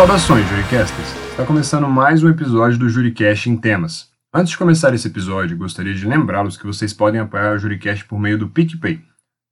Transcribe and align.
Saudações, 0.00 0.48
Juricasters! 0.48 1.08
Está 1.30 1.44
começando 1.44 1.86
mais 1.86 2.24
um 2.24 2.30
episódio 2.30 2.78
do 2.78 2.88
Juricast 2.88 3.50
em 3.50 3.56
Temas. 3.58 4.08
Antes 4.32 4.52
de 4.52 4.56
começar 4.56 4.94
esse 4.94 5.06
episódio, 5.06 5.58
gostaria 5.58 5.92
de 5.92 6.06
lembrá-los 6.06 6.56
que 6.56 6.64
vocês 6.64 6.94
podem 6.94 7.20
apoiar 7.20 7.54
o 7.54 7.58
Juricast 7.58 8.06
por 8.06 8.18
meio 8.18 8.38
do 8.38 8.48
PicPay. 8.48 8.98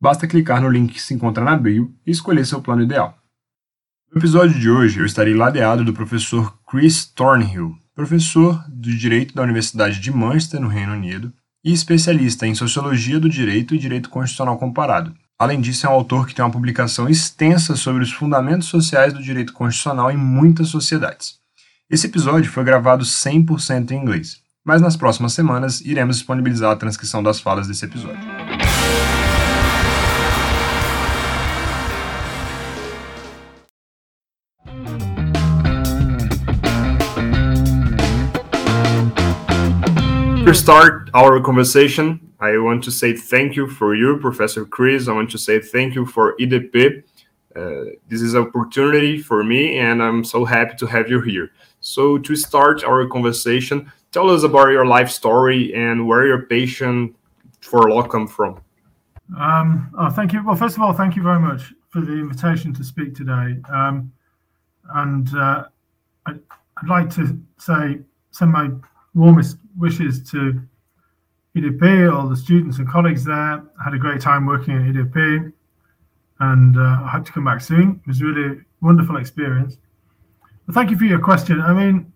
Basta 0.00 0.26
clicar 0.26 0.62
no 0.62 0.70
link 0.70 0.94
que 0.94 1.02
se 1.02 1.12
encontra 1.12 1.44
na 1.44 1.54
bio 1.54 1.94
e 2.06 2.10
escolher 2.10 2.46
seu 2.46 2.62
plano 2.62 2.80
ideal. 2.80 3.18
No 4.10 4.18
episódio 4.18 4.58
de 4.58 4.70
hoje, 4.70 5.00
eu 5.00 5.04
estarei 5.04 5.34
ladeado 5.34 5.84
do 5.84 5.92
professor 5.92 6.58
Chris 6.66 7.04
Thornhill, 7.04 7.76
professor 7.94 8.64
de 8.70 8.96
Direito 8.96 9.34
da 9.34 9.42
Universidade 9.42 10.00
de 10.00 10.10
Manchester, 10.10 10.62
no 10.62 10.68
Reino 10.68 10.94
Unido, 10.94 11.30
e 11.62 11.74
especialista 11.74 12.46
em 12.46 12.54
Sociologia 12.54 13.20
do 13.20 13.28
Direito 13.28 13.74
e 13.74 13.78
Direito 13.78 14.08
Constitucional 14.08 14.56
Comparado. 14.56 15.14
Além 15.40 15.60
disso, 15.60 15.86
é 15.86 15.88
um 15.88 15.92
autor 15.92 16.26
que 16.26 16.34
tem 16.34 16.44
uma 16.44 16.50
publicação 16.50 17.08
extensa 17.08 17.76
sobre 17.76 18.02
os 18.02 18.12
fundamentos 18.12 18.66
sociais 18.66 19.12
do 19.12 19.22
direito 19.22 19.52
constitucional 19.52 20.10
em 20.10 20.16
muitas 20.16 20.66
sociedades. 20.66 21.36
Esse 21.88 22.08
episódio 22.08 22.50
foi 22.50 22.64
gravado 22.64 23.04
100% 23.04 23.92
em 23.92 24.02
inglês, 24.02 24.40
mas 24.64 24.82
nas 24.82 24.96
próximas 24.96 25.34
semanas 25.34 25.80
iremos 25.80 26.16
disponibilizar 26.16 26.72
a 26.72 26.76
transcrição 26.76 27.22
das 27.22 27.38
falas 27.38 27.68
desse 27.68 27.84
episódio. 27.84 28.18
To 40.48 40.54
start 40.54 41.10
our 41.12 41.38
conversation, 41.42 42.32
I 42.40 42.56
want 42.56 42.82
to 42.84 42.90
say 42.90 43.12
thank 43.12 43.54
you 43.54 43.68
for 43.68 43.94
you, 43.94 44.16
Professor 44.16 44.64
Chris. 44.64 45.06
I 45.06 45.12
want 45.12 45.30
to 45.32 45.38
say 45.38 45.60
thank 45.60 45.94
you 45.94 46.06
for 46.06 46.38
IDP. 46.40 47.02
Uh, 47.54 47.60
this 48.08 48.22
is 48.22 48.32
an 48.32 48.46
opportunity 48.46 49.18
for 49.18 49.44
me, 49.44 49.76
and 49.76 50.02
I'm 50.02 50.24
so 50.24 50.46
happy 50.46 50.74
to 50.76 50.86
have 50.86 51.10
you 51.10 51.20
here. 51.20 51.50
So, 51.80 52.16
to 52.16 52.34
start 52.34 52.82
our 52.82 53.06
conversation, 53.08 53.92
tell 54.10 54.30
us 54.30 54.42
about 54.42 54.70
your 54.70 54.86
life 54.86 55.10
story 55.10 55.74
and 55.74 56.08
where 56.08 56.26
your 56.26 56.46
passion 56.46 57.14
for 57.60 57.90
law 57.90 58.04
come 58.04 58.26
from. 58.26 58.58
Um, 59.38 59.90
oh, 59.98 60.08
thank 60.08 60.32
you. 60.32 60.42
Well, 60.42 60.56
first 60.56 60.76
of 60.76 60.82
all, 60.82 60.94
thank 60.94 61.14
you 61.14 61.22
very 61.22 61.40
much 61.40 61.74
for 61.90 62.00
the 62.00 62.14
invitation 62.14 62.72
to 62.72 62.84
speak 62.84 63.14
today. 63.14 63.58
Um, 63.70 64.10
and 64.94 65.28
uh, 65.34 65.64
I, 66.24 66.32
I'd 66.78 66.88
like 66.88 67.10
to 67.16 67.38
say, 67.58 67.98
send 68.30 68.52
my 68.52 68.70
warmest 69.14 69.58
wishes 69.78 70.28
to 70.30 70.60
IDP, 71.56 72.12
all 72.12 72.28
the 72.28 72.36
students 72.36 72.78
and 72.78 72.88
colleagues 72.88 73.24
there. 73.24 73.62
I 73.80 73.84
had 73.84 73.94
a 73.94 73.98
great 73.98 74.20
time 74.20 74.46
working 74.46 74.74
at 74.74 74.82
IDP 74.82 75.52
and 76.40 76.76
uh, 76.76 76.80
I 76.80 77.08
hope 77.08 77.24
to 77.26 77.32
come 77.32 77.44
back 77.44 77.60
soon. 77.60 78.00
It 78.04 78.08
was 78.08 78.22
really 78.22 78.60
wonderful 78.80 79.16
experience. 79.16 79.76
But 80.66 80.74
thank 80.74 80.90
you 80.90 80.98
for 80.98 81.04
your 81.04 81.20
question. 81.20 81.60
I 81.60 81.72
mean, 81.72 82.12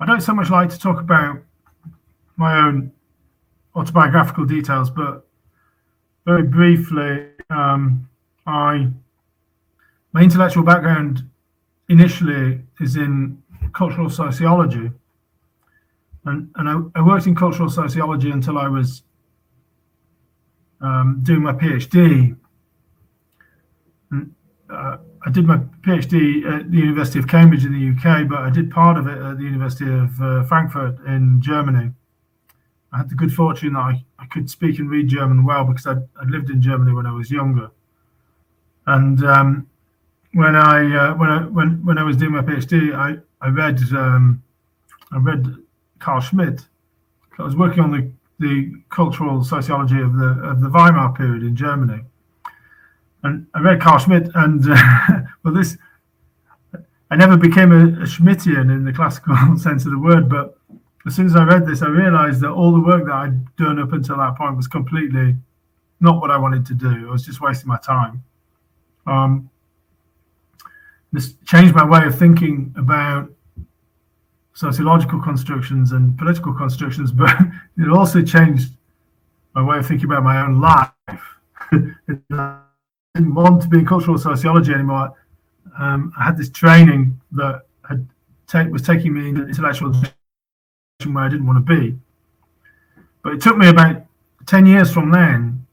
I 0.00 0.06
don't 0.06 0.20
so 0.20 0.34
much 0.34 0.50
like 0.50 0.70
to 0.70 0.78
talk 0.78 1.00
about 1.00 1.38
my 2.36 2.56
own 2.66 2.92
autobiographical 3.74 4.44
details, 4.44 4.90
but 4.90 5.26
very 6.24 6.44
briefly, 6.44 7.26
um, 7.50 8.08
I 8.46 8.88
my 10.12 10.22
intellectual 10.22 10.62
background 10.62 11.28
initially 11.88 12.60
is 12.80 12.96
in 12.96 13.42
cultural 13.72 14.08
sociology 14.08 14.90
and, 16.24 16.50
and 16.56 16.68
I, 16.68 16.98
I, 16.98 17.02
worked 17.02 17.26
in 17.26 17.34
cultural 17.34 17.70
sociology 17.70 18.30
until 18.30 18.58
I 18.58 18.68
was 18.68 19.02
um, 20.80 21.20
doing 21.22 21.42
my 21.42 21.52
PhD. 21.52 22.36
And, 24.10 24.34
uh, 24.70 24.98
I 25.26 25.30
did 25.30 25.46
my 25.46 25.58
PhD 25.82 26.44
at 26.46 26.70
the 26.70 26.78
University 26.78 27.18
of 27.18 27.26
Cambridge 27.26 27.64
in 27.64 27.72
the 27.72 27.90
UK, 27.90 28.28
but 28.28 28.38
I 28.38 28.50
did 28.50 28.70
part 28.70 28.96
of 28.96 29.06
it 29.06 29.18
at 29.18 29.38
the 29.38 29.44
University 29.44 29.90
of 29.90 30.20
uh, 30.20 30.44
Frankfurt 30.44 30.98
in 31.06 31.40
Germany. 31.42 31.90
I 32.92 32.98
had 32.98 33.08
the 33.08 33.14
good 33.14 33.32
fortune 33.32 33.74
that 33.74 33.80
I, 33.80 34.04
I 34.18 34.26
could 34.26 34.48
speak 34.48 34.78
and 34.78 34.88
read 34.88 35.08
German 35.08 35.44
well 35.44 35.64
because 35.64 35.86
I, 35.86 35.96
I 36.20 36.24
lived 36.26 36.50
in 36.50 36.62
Germany 36.62 36.92
when 36.92 37.06
I 37.06 37.12
was 37.12 37.30
younger. 37.30 37.70
And 38.86 39.22
um, 39.24 39.68
when 40.32 40.56
I 40.56 40.96
uh, 40.96 41.14
when 41.14 41.30
I 41.30 41.42
when 41.42 41.84
when 41.84 41.98
I 41.98 42.02
was 42.02 42.16
doing 42.16 42.32
my 42.32 42.40
PhD, 42.40 42.94
I 42.94 43.18
I 43.44 43.50
read 43.50 43.80
um, 43.92 44.42
I 45.12 45.18
read 45.18 45.46
Carl 45.98 46.20
Schmitt. 46.20 46.66
I 47.38 47.42
was 47.42 47.56
working 47.56 47.80
on 47.80 47.92
the, 47.92 48.10
the 48.40 48.72
cultural 48.90 49.44
sociology 49.44 50.00
of 50.00 50.16
the 50.16 50.40
of 50.42 50.60
the 50.60 50.68
Weimar 50.68 51.12
period 51.12 51.42
in 51.42 51.54
Germany, 51.54 52.02
and 53.22 53.46
I 53.54 53.60
read 53.60 53.80
Carl 53.80 53.98
Schmitt, 53.98 54.30
and 54.34 54.64
uh, 54.68 55.20
well, 55.44 55.54
this 55.54 55.76
I 57.10 57.16
never 57.16 57.36
became 57.36 57.72
a, 57.72 58.02
a 58.02 58.06
Schmittian 58.06 58.70
in 58.70 58.84
the 58.84 58.92
classical 58.92 59.34
sense 59.56 59.84
of 59.84 59.92
the 59.92 59.98
word, 59.98 60.28
but 60.28 60.58
as 61.06 61.14
soon 61.14 61.26
as 61.26 61.36
I 61.36 61.44
read 61.44 61.66
this, 61.66 61.82
I 61.82 61.88
realized 61.88 62.40
that 62.42 62.50
all 62.50 62.72
the 62.72 62.80
work 62.80 63.06
that 63.06 63.14
I'd 63.14 63.56
done 63.56 63.78
up 63.78 63.92
until 63.92 64.18
that 64.18 64.36
point 64.36 64.56
was 64.56 64.66
completely 64.66 65.36
not 66.00 66.20
what 66.20 66.30
I 66.30 66.36
wanted 66.36 66.66
to 66.66 66.74
do. 66.74 67.08
I 67.08 67.12
was 67.12 67.24
just 67.24 67.40
wasting 67.40 67.68
my 67.68 67.78
time. 67.78 68.22
Um, 69.06 69.50
this 71.12 71.34
changed 71.46 71.74
my 71.74 71.84
way 71.84 72.04
of 72.04 72.18
thinking 72.18 72.74
about 72.76 73.30
sociological 74.58 75.20
constructions 75.20 75.92
and 75.92 76.18
political 76.18 76.52
constructions, 76.52 77.12
but 77.22 77.30
it 77.76 77.88
also 77.88 78.20
changed 78.20 78.72
my 79.54 79.62
way 79.62 79.78
of 79.78 79.86
thinking 79.86 80.06
about 80.06 80.24
my 80.24 80.44
own 80.44 80.60
life. 80.60 80.90
I 82.32 82.58
didn't 83.14 83.34
want 83.34 83.62
to 83.62 83.68
be 83.68 83.78
in 83.78 83.86
cultural 83.86 84.18
sociology 84.18 84.72
anymore. 84.72 85.14
Um, 85.78 86.12
I 86.18 86.24
had 86.24 86.36
this 86.36 86.50
training 86.50 87.20
that 87.32 87.66
had 87.88 88.08
was 88.72 88.82
taking 88.82 89.14
me 89.14 89.28
in 89.28 89.36
an 89.36 89.48
intellectual 89.48 89.92
direction 89.92 91.14
where 91.14 91.24
I 91.24 91.28
didn't 91.28 91.46
want 91.46 91.64
to 91.64 91.80
be. 91.80 91.96
But 93.22 93.34
it 93.34 93.40
took 93.40 93.56
me 93.58 93.68
about 93.68 94.02
10 94.46 94.66
years 94.66 94.90
from 94.90 95.12
then 95.12 95.66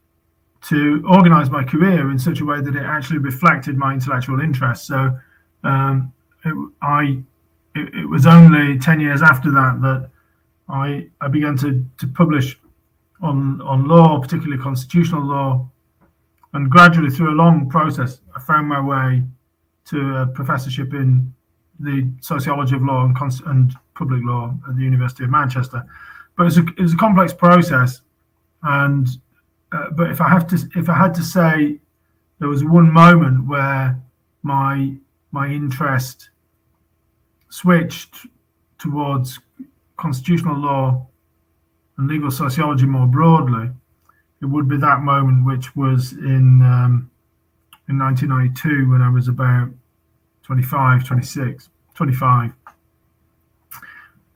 to 0.68 1.02
organize 1.08 1.50
my 1.50 1.64
career 1.64 2.10
in 2.10 2.18
such 2.18 2.40
a 2.40 2.44
way 2.44 2.60
that 2.60 2.76
it 2.76 2.82
actually 2.82 3.18
reflected 3.18 3.76
my 3.76 3.94
intellectual 3.94 4.40
interests. 4.40 4.86
So 4.86 5.18
um, 5.64 6.12
it, 6.44 6.54
I 6.82 7.22
it, 7.76 7.94
it, 7.94 8.06
was 8.08 8.26
only 8.26 8.78
10 8.78 9.00
years 9.00 9.22
after 9.22 9.50
that 9.50 9.80
that 9.82 10.10
I, 10.68 11.08
I 11.20 11.28
began 11.28 11.56
to, 11.58 11.84
to 11.98 12.06
publish 12.08 12.58
on, 13.20 13.60
on 13.62 13.86
law, 13.86 14.18
particularly 14.20 14.62
constitutional 14.62 15.22
law. 15.22 15.68
And 16.52 16.70
gradually, 16.70 17.10
through 17.10 17.30
a 17.30 17.36
long 17.36 17.68
process, 17.68 18.20
I 18.34 18.40
found 18.40 18.68
my 18.68 18.80
way 18.80 19.22
to 19.86 20.16
a 20.16 20.26
professorship 20.26 20.94
in 20.94 21.32
the 21.80 22.08
sociology 22.20 22.74
of 22.74 22.82
law 22.82 23.04
and, 23.04 23.16
and 23.46 23.74
public 23.94 24.22
law 24.24 24.54
at 24.68 24.76
the 24.76 24.82
University 24.82 25.24
of 25.24 25.30
Manchester. 25.30 25.84
But 26.36 26.42
it 26.42 26.46
was 26.46 26.58
a, 26.58 26.66
it 26.78 26.92
a 26.92 26.96
complex 26.96 27.32
process. 27.32 28.02
And 28.62 29.08
uh, 29.72 29.90
but 29.90 30.10
if 30.10 30.20
I 30.20 30.28
have 30.28 30.46
to, 30.48 30.56
if 30.76 30.88
I 30.88 30.94
had 30.94 31.14
to 31.14 31.22
say, 31.22 31.78
there 32.38 32.48
was 32.48 32.64
one 32.64 32.90
moment 32.90 33.46
where 33.46 34.00
my 34.42 34.94
my 35.32 35.48
interest 35.48 36.30
switched 37.48 38.26
towards 38.78 39.40
constitutional 39.96 40.56
law 40.56 41.06
and 41.96 42.08
legal 42.08 42.30
sociology 42.30 42.86
more 42.86 43.06
broadly, 43.06 43.70
it 44.42 44.46
would 44.46 44.68
be 44.68 44.76
that 44.76 45.00
moment, 45.00 45.46
which 45.46 45.74
was 45.74 46.12
in 46.12 46.62
um, 46.62 47.10
in 47.88 47.98
1992 47.98 48.90
when 48.90 49.00
I 49.00 49.08
was 49.08 49.28
about 49.28 49.70
25, 50.42 51.04
26, 51.04 51.68
25. 51.94 52.52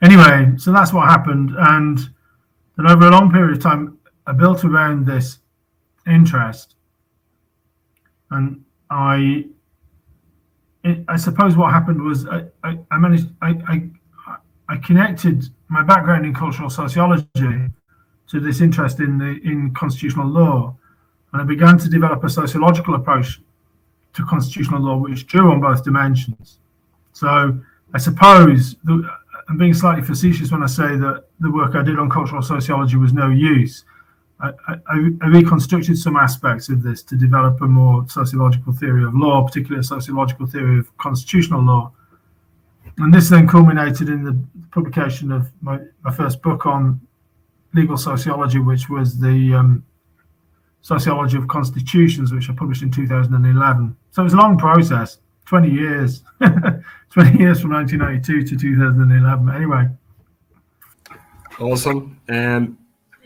Anyway, 0.03 0.53
so 0.57 0.73
that's 0.73 0.93
what 0.93 1.09
happened, 1.09 1.51
and 1.57 1.99
then 2.77 2.87
over 2.87 3.09
a 3.09 3.11
long 3.11 3.31
period 3.31 3.57
of 3.57 3.63
time, 3.63 3.99
I 4.27 4.33
built 4.33 4.65
around 4.65 5.05
this 5.05 5.39
interest, 6.07 6.77
and 8.31 8.65
I 8.89 9.45
it, 10.85 11.05
I 11.09 11.17
suppose 11.17 11.57
what 11.57 11.73
happened 11.73 12.03
was 12.03 12.27
I, 12.27 12.45
I, 12.65 12.79
I 12.91 12.99
managed 12.99 13.29
I, 13.43 13.51
I, 13.69 13.89
I 14.69 14.77
connected 14.79 15.49
my 15.69 15.83
background 15.83 16.25
in 16.25 16.35
cultural 16.35 16.71
sociology 16.71 17.69
to 18.29 18.41
this 18.41 18.61
interest 18.61 19.01
in 19.01 19.19
the 19.19 19.41
in 19.45 19.75
constitutional 19.75 20.27
law, 20.27 20.77
and 21.33 21.43
I 21.43 21.45
began 21.45 21.79
to 21.79 21.89
develop 21.89 22.25
a 22.25 22.31
sociological 22.31 22.95
approach 22.95 23.41
to 24.15 24.25
constitutional 24.27 24.81
law, 24.81 24.97
which 24.97 25.27
drew 25.27 25.51
on 25.53 25.61
both 25.61 25.85
dimensions. 25.85 26.59
So 27.13 27.59
I 27.93 27.99
suppose 27.99 28.77
the, 28.85 29.09
I'm 29.49 29.59
being 29.59 29.75
slightly 29.75 30.03
facetious 30.03 30.53
when 30.53 30.63
I 30.63 30.67
say 30.67 30.97
that 30.97 31.25
the 31.41 31.51
work 31.51 31.75
I 31.75 31.83
did 31.83 31.99
on 31.99 32.09
cultural 32.09 32.43
sociology 32.43 32.97
was 32.97 33.13
no 33.13 33.31
use. 33.31 33.85
I, 34.43 34.53
I, 34.69 35.11
I, 35.23 35.27
reconstructed 35.27 35.99
some 35.99 36.17
aspects 36.17 36.69
of 36.69 36.83
this 36.83 37.03
to 37.05 37.17
develop 37.17 37.61
a 37.61 37.67
more 37.67 38.09
sociological 38.09 38.73
theory 38.73 39.05
of 39.05 39.15
law, 39.15 39.45
particularly 39.45 39.81
a 39.81 39.85
sociological 39.85 40.47
theory 40.47 40.79
of 40.79 40.97
constitutional 40.99 41.63
law. 41.63 41.93
And 42.99 43.13
this 43.13 43.29
then 43.29 43.47
culminated 43.47 44.09
in 44.09 44.25
the 44.25 44.39
publication 44.71 45.31
of 45.31 45.51
my, 45.61 45.79
my 46.03 46.13
first 46.13 46.43
book 46.43 46.67
on 46.67 47.01
legal 47.75 47.97
sociology, 47.97 48.59
which 48.59 48.89
was 48.89 49.19
the 49.19 49.55
um, 49.55 49.85
Sociology 50.83 51.37
of 51.37 51.47
Constitutions, 51.49 52.33
which 52.33 52.49
I 52.49 52.55
published 52.55 52.83
in 52.83 52.91
2011. 52.91 53.97
So 54.13 54.23
it 54.23 54.25
was 54.25 54.33
a 54.33 54.37
long 54.37 54.57
process 54.57 55.19
20 55.47 55.71
years, 55.71 56.23
20 56.41 57.39
years 57.39 57.61
from 57.61 57.73
1992 57.73 58.45
to 58.45 58.57
2011. 58.57 59.51
Anyway. 59.51 59.89
Awesome. 61.59 62.19
And 62.29 62.77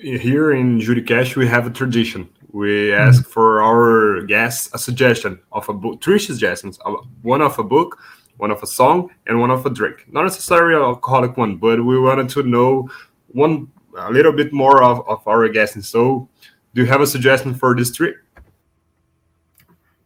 here 0.04 0.52
in 0.52 0.78
Juricast, 0.78 1.36
we 1.36 1.46
have 1.46 1.66
a 1.66 1.70
tradition. 1.70 2.28
We 2.52 2.92
ask 2.92 3.22
mm-hmm. 3.22 3.30
for 3.30 3.62
our 3.62 4.22
guests 4.22 4.70
a 4.72 4.78
suggestion 4.78 5.40
of 5.50 5.68
a 5.68 5.72
book, 5.72 6.02
three 6.02 6.18
suggestions: 6.18 6.78
one 7.22 7.42
of 7.42 7.58
a 7.58 7.64
book, 7.64 7.98
one 8.36 8.50
of 8.50 8.62
a 8.62 8.66
song, 8.66 9.10
and 9.26 9.40
one 9.40 9.50
of 9.50 9.66
a 9.66 9.70
drink. 9.70 10.06
Not 10.12 10.22
necessarily 10.22 10.74
an 10.76 10.82
alcoholic 10.82 11.36
one, 11.36 11.56
but 11.56 11.84
we 11.84 11.98
wanted 11.98 12.28
to 12.30 12.42
know 12.42 12.88
one 13.28 13.70
a 13.96 14.10
little 14.10 14.32
bit 14.32 14.52
more 14.52 14.82
of, 14.82 15.08
of 15.08 15.26
our 15.26 15.48
guests. 15.48 15.76
And 15.76 15.84
So, 15.84 16.28
do 16.74 16.82
you 16.82 16.86
have 16.86 17.00
a 17.00 17.06
suggestion 17.06 17.54
for 17.54 17.74
this 17.74 17.90
three? 17.90 18.14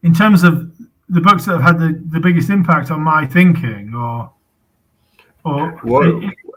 In 0.02 0.14
terms 0.14 0.44
of 0.44 0.70
the 1.08 1.20
books 1.20 1.46
that 1.46 1.52
have 1.52 1.62
had 1.62 1.78
the, 1.78 2.00
the 2.10 2.20
biggest 2.20 2.50
impact 2.50 2.90
on 2.90 3.00
my 3.02 3.26
thinking, 3.26 3.94
or 3.94 4.30
or 5.44 5.70
what, 5.82 6.06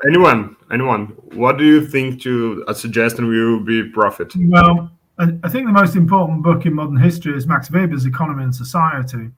anyone, 0.07 0.55
anyone, 0.71 1.07
what 1.33 1.57
do 1.57 1.65
you 1.65 1.85
think 1.85 2.21
to 2.23 2.63
a 2.67 2.75
suggestion 2.75 3.27
will 3.27 3.59
be 3.59 3.89
profit? 3.89 4.33
Well, 4.35 4.91
I, 5.17 5.37
I 5.43 5.49
think 5.49 5.67
the 5.67 5.71
most 5.71 5.95
important 5.95 6.43
book 6.43 6.65
in 6.65 6.73
modern 6.73 6.97
history 6.97 7.35
is 7.37 7.47
Max 7.47 7.71
Weber's 7.71 8.05
Economy 8.05 8.43
and 8.43 8.55
Society. 8.55 9.29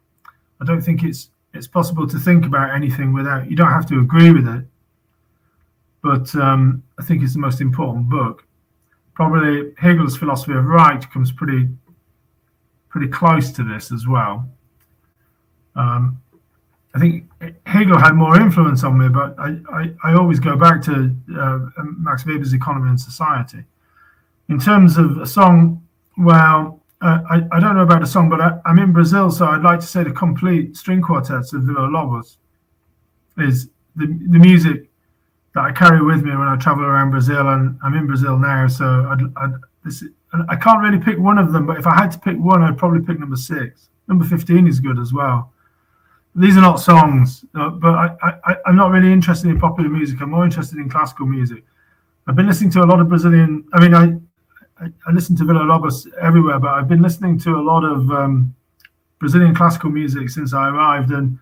I 0.61 0.65
don't 0.65 0.81
think 0.81 1.03
it's 1.03 1.29
it's 1.53 1.67
possible 1.67 2.07
to 2.07 2.17
think 2.17 2.45
about 2.45 2.73
anything 2.73 3.13
without 3.13 3.49
you 3.49 3.55
don't 3.55 3.71
have 3.71 3.87
to 3.87 3.99
agree 3.99 4.31
with 4.31 4.47
it 4.47 4.65
but 6.03 6.35
um, 6.35 6.83
I 6.99 7.03
think 7.03 7.23
it's 7.23 7.33
the 7.33 7.39
most 7.39 7.61
important 7.61 8.09
book. 8.09 8.45
Probably 9.15 9.73
Hegel's 9.77 10.17
philosophy 10.17 10.51
of 10.51 10.65
right 10.65 11.09
comes 11.11 11.31
pretty 11.31 11.69
pretty 12.89 13.07
close 13.07 13.51
to 13.53 13.63
this 13.63 13.91
as 13.91 14.05
well. 14.05 14.47
Um, 15.75 16.21
I 16.95 16.99
think 16.99 17.29
Hegel 17.65 17.97
had 17.97 18.13
more 18.13 18.39
influence 18.39 18.83
on 18.83 18.97
me, 18.99 19.09
but 19.09 19.37
I, 19.39 19.57
I, 19.71 19.93
I 20.03 20.13
always 20.13 20.39
go 20.39 20.55
back 20.55 20.81
to 20.83 21.15
uh, 21.37 21.59
Max 21.97 22.25
Weber's 22.25 22.53
Economy 22.53 22.89
and 22.89 22.99
Society. 22.99 23.63
In 24.49 24.59
terms 24.59 24.97
of 24.97 25.17
a 25.17 25.25
song, 25.25 25.81
well, 26.17 26.81
uh, 27.01 27.19
I, 27.29 27.47
I 27.51 27.59
don't 27.59 27.75
know 27.75 27.81
about 27.81 28.03
a 28.03 28.05
song, 28.05 28.29
but 28.29 28.39
I, 28.39 28.59
am 28.65 28.77
in 28.77 28.93
Brazil, 28.93 29.31
so 29.31 29.47
I'd 29.47 29.63
like 29.63 29.79
to 29.79 29.87
say 29.87 30.03
the 30.03 30.11
complete 30.11 30.77
string 30.77 31.01
quartets 31.01 31.51
of 31.53 31.63
Villa 31.63 31.87
Lobos 31.87 32.37
is 33.37 33.69
the, 33.95 34.05
the 34.05 34.39
music 34.39 34.89
that 35.55 35.61
I 35.61 35.71
carry 35.71 36.03
with 36.03 36.23
me 36.23 36.31
when 36.35 36.47
I 36.47 36.57
travel 36.57 36.83
around 36.83 37.11
Brazil, 37.11 37.49
and 37.49 37.79
I'm 37.83 37.95
in 37.95 38.05
Brazil 38.05 38.37
now, 38.37 38.67
so 38.67 38.85
I'd, 38.85 39.21
I'd, 39.37 39.53
this, 39.83 40.03
I 40.49 40.55
can't 40.55 40.81
really 40.81 40.99
pick 40.99 41.19
one 41.19 41.37
of 41.37 41.51
them. 41.51 41.65
But 41.65 41.77
if 41.77 41.87
I 41.87 41.95
had 41.95 42.11
to 42.11 42.19
pick 42.19 42.37
one, 42.37 42.61
I'd 42.61 42.77
probably 42.77 43.01
pick 43.01 43.19
number 43.19 43.35
six. 43.35 43.89
Number 44.07 44.25
fifteen 44.25 44.67
is 44.67 44.79
good 44.79 44.99
as 44.99 45.13
well. 45.13 45.52
These 46.35 46.57
are 46.57 46.61
not 46.61 46.79
songs, 46.79 47.45
uh, 47.53 47.69
but 47.69 47.93
I, 47.93 48.15
I, 48.45 48.55
I'm 48.65 48.75
not 48.75 48.91
really 48.91 49.13
interested 49.13 49.49
in 49.49 49.59
popular 49.59 49.89
music. 49.89 50.19
I'm 50.21 50.31
more 50.31 50.45
interested 50.45 50.79
in 50.79 50.89
classical 50.89 51.27
music. 51.27 51.63
I've 52.25 52.35
been 52.35 52.47
listening 52.47 52.71
to 52.71 52.83
a 52.83 52.87
lot 52.87 52.99
of 52.99 53.07
Brazilian. 53.07 53.65
I 53.73 53.79
mean, 53.79 53.93
I 53.93 54.17
I, 54.83 54.87
I 55.07 55.11
listen 55.11 55.35
to 55.37 55.45
Villa 55.45 55.63
Lobos 55.63 56.07
everywhere, 56.19 56.59
but 56.59 56.69
I've 56.69 56.87
been 56.87 57.01
listening 57.01 57.37
to 57.39 57.55
a 57.55 57.61
lot 57.61 57.83
of 57.83 58.09
um, 58.11 58.55
Brazilian 59.19 59.55
classical 59.55 59.89
music 59.89 60.29
since 60.29 60.53
I 60.53 60.69
arrived, 60.69 61.11
and 61.11 61.37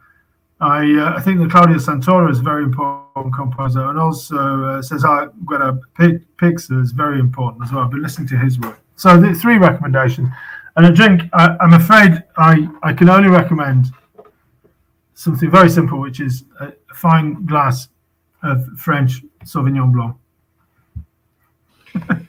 I, 0.59 0.93
uh, 0.93 1.17
I 1.17 1.21
think 1.21 1.39
that 1.39 1.49
Claudio 1.49 1.77
Santoro 1.77 2.29
is 2.29 2.39
a 2.39 2.43
very 2.43 2.63
important 2.63 3.33
composer, 3.33 3.85
and 3.85 3.97
also 3.97 4.63
uh, 4.63 4.81
Cesar 4.81 5.31
Guerra 5.45 5.79
Pix 6.38 6.69
is 6.69 6.91
very 6.91 7.19
important 7.19 7.63
as 7.63 7.71
well. 7.71 7.83
I've 7.83 7.91
been 7.91 8.03
listening 8.03 8.27
to 8.29 8.38
his 8.38 8.59
work. 8.59 8.79
So 8.95 9.19
the 9.19 9.33
three 9.33 9.57
recommendations, 9.57 10.29
and 10.75 10.85
a 10.85 10.91
drink. 10.91 11.23
I, 11.33 11.57
am 11.61 11.73
afraid 11.73 12.23
I, 12.38 12.69
I 12.83 12.93
can 12.93 13.09
only 13.09 13.29
recommend 13.29 13.88
something 15.13 15.50
very 15.50 15.69
simple, 15.69 16.00
which 16.00 16.19
is 16.19 16.46
a 16.60 16.74
fine 16.94 17.46
glass 17.46 17.90
of 18.44 18.66
French 18.78 19.24
Sauvignon 19.46 19.92
Blanc. 19.94 20.16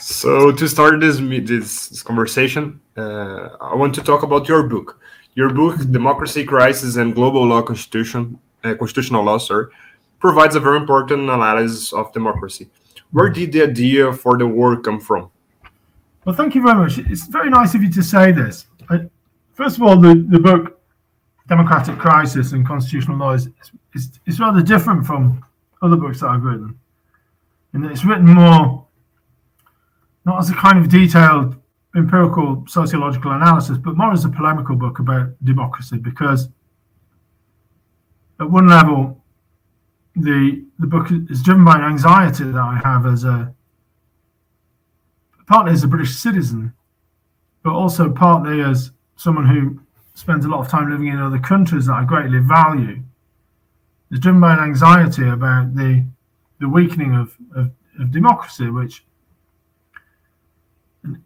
so 0.00 0.52
to 0.52 0.68
start 0.68 1.00
this 1.00 1.18
this, 1.18 1.88
this 1.88 2.02
conversation, 2.02 2.80
uh, 2.96 3.48
I 3.60 3.74
want 3.74 3.94
to 3.94 4.02
talk 4.02 4.22
about 4.22 4.48
your 4.48 4.62
book. 4.64 5.00
Your 5.34 5.50
book, 5.50 5.78
Democracy, 5.90 6.44
Crisis, 6.44 6.96
and 6.96 7.14
Global 7.14 7.46
Law 7.46 7.62
Constitution, 7.62 8.38
uh, 8.64 8.74
Constitutional 8.74 9.24
Law, 9.24 9.38
sir, 9.38 9.70
provides 10.18 10.56
a 10.56 10.60
very 10.60 10.76
important 10.76 11.30
analysis 11.30 11.92
of 11.92 12.12
democracy. 12.12 12.68
Where 13.12 13.30
did 13.30 13.52
the 13.52 13.62
idea 13.62 14.12
for 14.12 14.36
the 14.36 14.46
work 14.46 14.84
come 14.84 15.00
from? 15.00 15.30
Well, 16.24 16.34
thank 16.34 16.54
you 16.54 16.62
very 16.62 16.74
much. 16.74 16.98
It's 16.98 17.26
very 17.26 17.50
nice 17.50 17.74
of 17.74 17.82
you 17.82 17.90
to 17.90 18.02
say 18.02 18.32
this. 18.32 18.66
I, 18.90 19.08
first 19.54 19.76
of 19.76 19.82
all, 19.82 19.96
the, 19.96 20.26
the 20.28 20.38
book, 20.38 20.77
Democratic 21.48 21.98
Crisis 21.98 22.52
and 22.52 22.66
Constitutional 22.66 23.16
Law, 23.16 23.32
is, 23.32 23.48
is, 23.94 24.20
is 24.26 24.38
rather 24.38 24.62
different 24.62 25.06
from 25.06 25.44
other 25.82 25.96
books 25.96 26.20
that 26.20 26.28
I've 26.28 26.42
written. 26.42 26.78
And 27.72 27.84
it's 27.86 28.04
written 28.04 28.26
more, 28.26 28.86
not 30.24 30.38
as 30.38 30.50
a 30.50 30.54
kind 30.54 30.78
of 30.78 30.88
detailed 30.90 31.56
empirical 31.96 32.64
sociological 32.68 33.32
analysis, 33.32 33.78
but 33.78 33.96
more 33.96 34.12
as 34.12 34.24
a 34.24 34.28
polemical 34.28 34.76
book 34.76 34.98
about 34.98 35.28
democracy 35.44 35.98
because 35.98 36.48
at 38.40 38.50
one 38.50 38.68
level, 38.68 39.22
the 40.14 40.64
the 40.78 40.86
book 40.86 41.08
is 41.28 41.42
driven 41.42 41.64
by 41.64 41.76
an 41.76 41.84
anxiety 41.84 42.44
that 42.44 42.56
I 42.56 42.80
have 42.84 43.06
as 43.06 43.24
a 43.24 43.52
partly 45.46 45.72
as 45.72 45.82
a 45.82 45.88
British 45.88 46.16
citizen, 46.16 46.72
but 47.62 47.72
also 47.72 48.10
partly 48.10 48.60
as 48.60 48.92
someone 49.16 49.46
who 49.46 49.80
spends 50.18 50.44
a 50.44 50.48
lot 50.48 50.60
of 50.60 50.68
time 50.68 50.90
living 50.90 51.06
in 51.06 51.20
other 51.20 51.38
countries 51.38 51.86
that 51.86 51.94
I 51.94 52.04
greatly 52.04 52.40
value. 52.40 53.02
It's 54.10 54.18
driven 54.18 54.40
by 54.40 54.54
an 54.54 54.60
anxiety 54.60 55.28
about 55.28 55.76
the 55.76 56.04
the 56.60 56.68
weakening 56.68 57.14
of, 57.14 57.36
of, 57.54 57.70
of 58.00 58.10
democracy, 58.10 58.68
which 58.68 59.04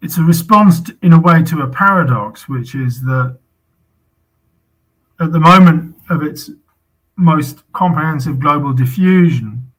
it's 0.03 0.19
a 0.19 0.23
response 0.23 0.83
to, 0.83 0.99
in 1.01 1.15
a 1.15 1.19
way 1.19 1.43
to 1.43 1.63
a 1.63 1.69
paradox, 1.69 2.51
which 2.51 2.75
is 2.75 3.03
that 3.05 3.39
at 5.21 5.33
the 5.33 5.41
moment 5.41 5.97
of 6.11 6.23
its 6.23 6.51
most 7.17 7.63
comprehensive 7.73 8.39
global 8.39 8.75
diffusion, 8.75 9.73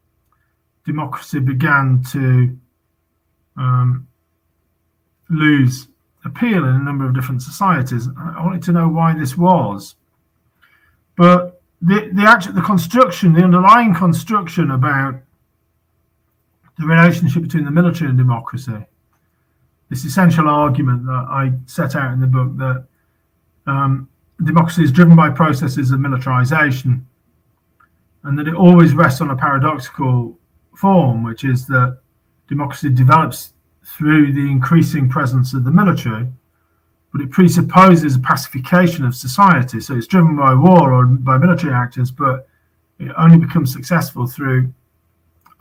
democracy 0.86 1.40
began 1.40 2.04
to 2.12 2.58
um, 3.58 4.08
lose 5.30 5.88
appeal 6.26 6.66
in 6.66 6.76
a 6.76 6.80
number 6.80 7.06
of 7.06 7.14
different 7.14 7.42
societies. 7.42 8.08
I 8.18 8.44
wanted 8.44 8.64
to 8.64 8.72
know 8.72 8.88
why 8.88 9.14
this 9.14 9.38
was, 9.38 9.96
but 11.18 11.62
the 11.82 12.10
the 12.14 12.24
actual 12.24 12.54
the 12.54 12.62
construction, 12.62 13.34
the 13.34 13.44
underlying 13.44 13.94
construction 13.94 14.72
about 14.72 15.16
the 16.80 16.86
relationship 16.86 17.44
between 17.44 17.66
the 17.66 17.72
military 17.72 18.10
and 18.10 18.18
democracy 18.18 18.86
this 19.94 20.06
essential 20.06 20.50
argument 20.50 21.06
that 21.06 21.26
I 21.30 21.52
set 21.68 21.96
out 21.96 22.14
in 22.14 22.20
the 22.20 22.26
book 22.26 22.58
that 22.58 22.86
um, 23.68 24.10
democracy 24.44 24.84
is 24.84 24.92
driven 24.92 25.16
by 25.16 25.30
processes 25.30 25.92
of 25.92 26.00
militarization 26.00 27.08
and 28.24 28.40
that 28.40 28.48
it 28.48 28.56
always 28.56 28.94
rests 28.94 29.22
on 29.22 29.30
a 29.30 29.36
paradoxical 29.36 30.36
form, 30.76 31.24
which 31.24 31.44
is 31.44 31.68
that 31.68 32.00
democracy 32.48 32.90
develops 32.90 33.53
through 33.86 34.34
the 34.34 34.50
increasing 34.50 35.10
presence 35.10 35.54
of 35.54 35.64
the 35.64 35.72
military, 35.72 36.28
but 37.12 37.22
it 37.22 37.32
presupposes 37.32 38.16
a 38.16 38.20
pacification 38.20 39.06
of 39.06 39.16
society. 39.16 39.80
So 39.80 39.96
it's 39.96 40.08
driven 40.08 40.36
by 40.36 40.54
war 40.54 40.94
or 40.94 41.06
by 41.06 41.38
military 41.38 41.74
actors, 41.74 42.12
but 42.12 42.48
it 43.00 43.12
only 43.18 43.38
becomes 43.38 43.72
successful 43.72 44.26
through, 44.26 44.74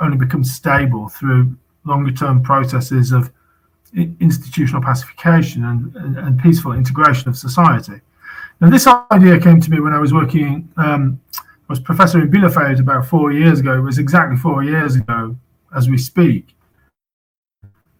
only 0.00 0.16
becomes 0.16 0.52
stable 0.52 1.08
through 1.08 1.56
longer 1.84 2.12
term 2.12 2.42
processes 2.42 3.12
of 3.12 3.30
institutional 3.94 4.80
pacification 4.80 5.64
and, 5.64 5.94
and, 5.96 6.16
and, 6.16 6.40
peaceful 6.40 6.72
integration 6.72 7.28
of 7.28 7.36
society. 7.36 8.00
Now, 8.60 8.70
this 8.70 8.86
idea 9.10 9.38
came 9.38 9.60
to 9.60 9.70
me 9.70 9.80
when 9.80 9.92
I 9.92 9.98
was 9.98 10.14
working, 10.14 10.68
um, 10.78 11.20
I 11.36 11.42
was 11.68 11.80
professor 11.80 12.22
in 12.22 12.30
Bielefeld 12.30 12.80
about 12.80 13.06
four 13.06 13.32
years 13.32 13.60
ago. 13.60 13.76
It 13.76 13.80
was 13.80 13.98
exactly 13.98 14.38
four 14.38 14.64
years 14.64 14.96
ago 14.96 15.36
as 15.76 15.90
we 15.90 15.98
speak. 15.98 16.54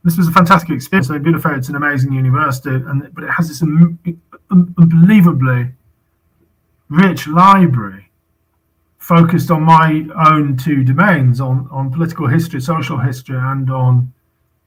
This 0.05 0.17
was 0.17 0.29
a 0.29 0.33
fantastic 0.33 0.71
experience. 0.71 1.09
So 1.09 1.19
Bielefeld's 1.19 1.69
an 1.69 1.77
amazing 1.77 2.13
university, 2.13 2.71
and 2.71 3.13
but 3.15 3.25
it 3.25 3.31
has 3.31 3.49
this 3.49 3.63
un- 3.63 3.99
unbelievably 4.51 5.73
rich 6.89 7.27
library 7.29 8.11
focused 8.99 9.51
on 9.51 9.63
my 9.63 10.07
own 10.27 10.57
two 10.57 10.85
domains 10.85 11.41
on, 11.41 11.69
on 11.73 11.91
political 11.91 12.27
history, 12.27 12.61
social 12.61 12.99
history, 12.99 13.37
and 13.37 13.71
on 13.71 14.13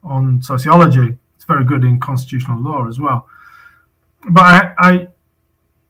on 0.04 0.42
sociology. 0.42 1.18
It's 1.36 1.46
very 1.46 1.65
good 1.65 1.84
in 1.84 2.00
constitutional 2.00 2.62
law 2.62 2.88
as 2.88 3.00
well. 3.00 3.27
But 4.30 4.44
I, 4.44 4.74
I 4.77 5.08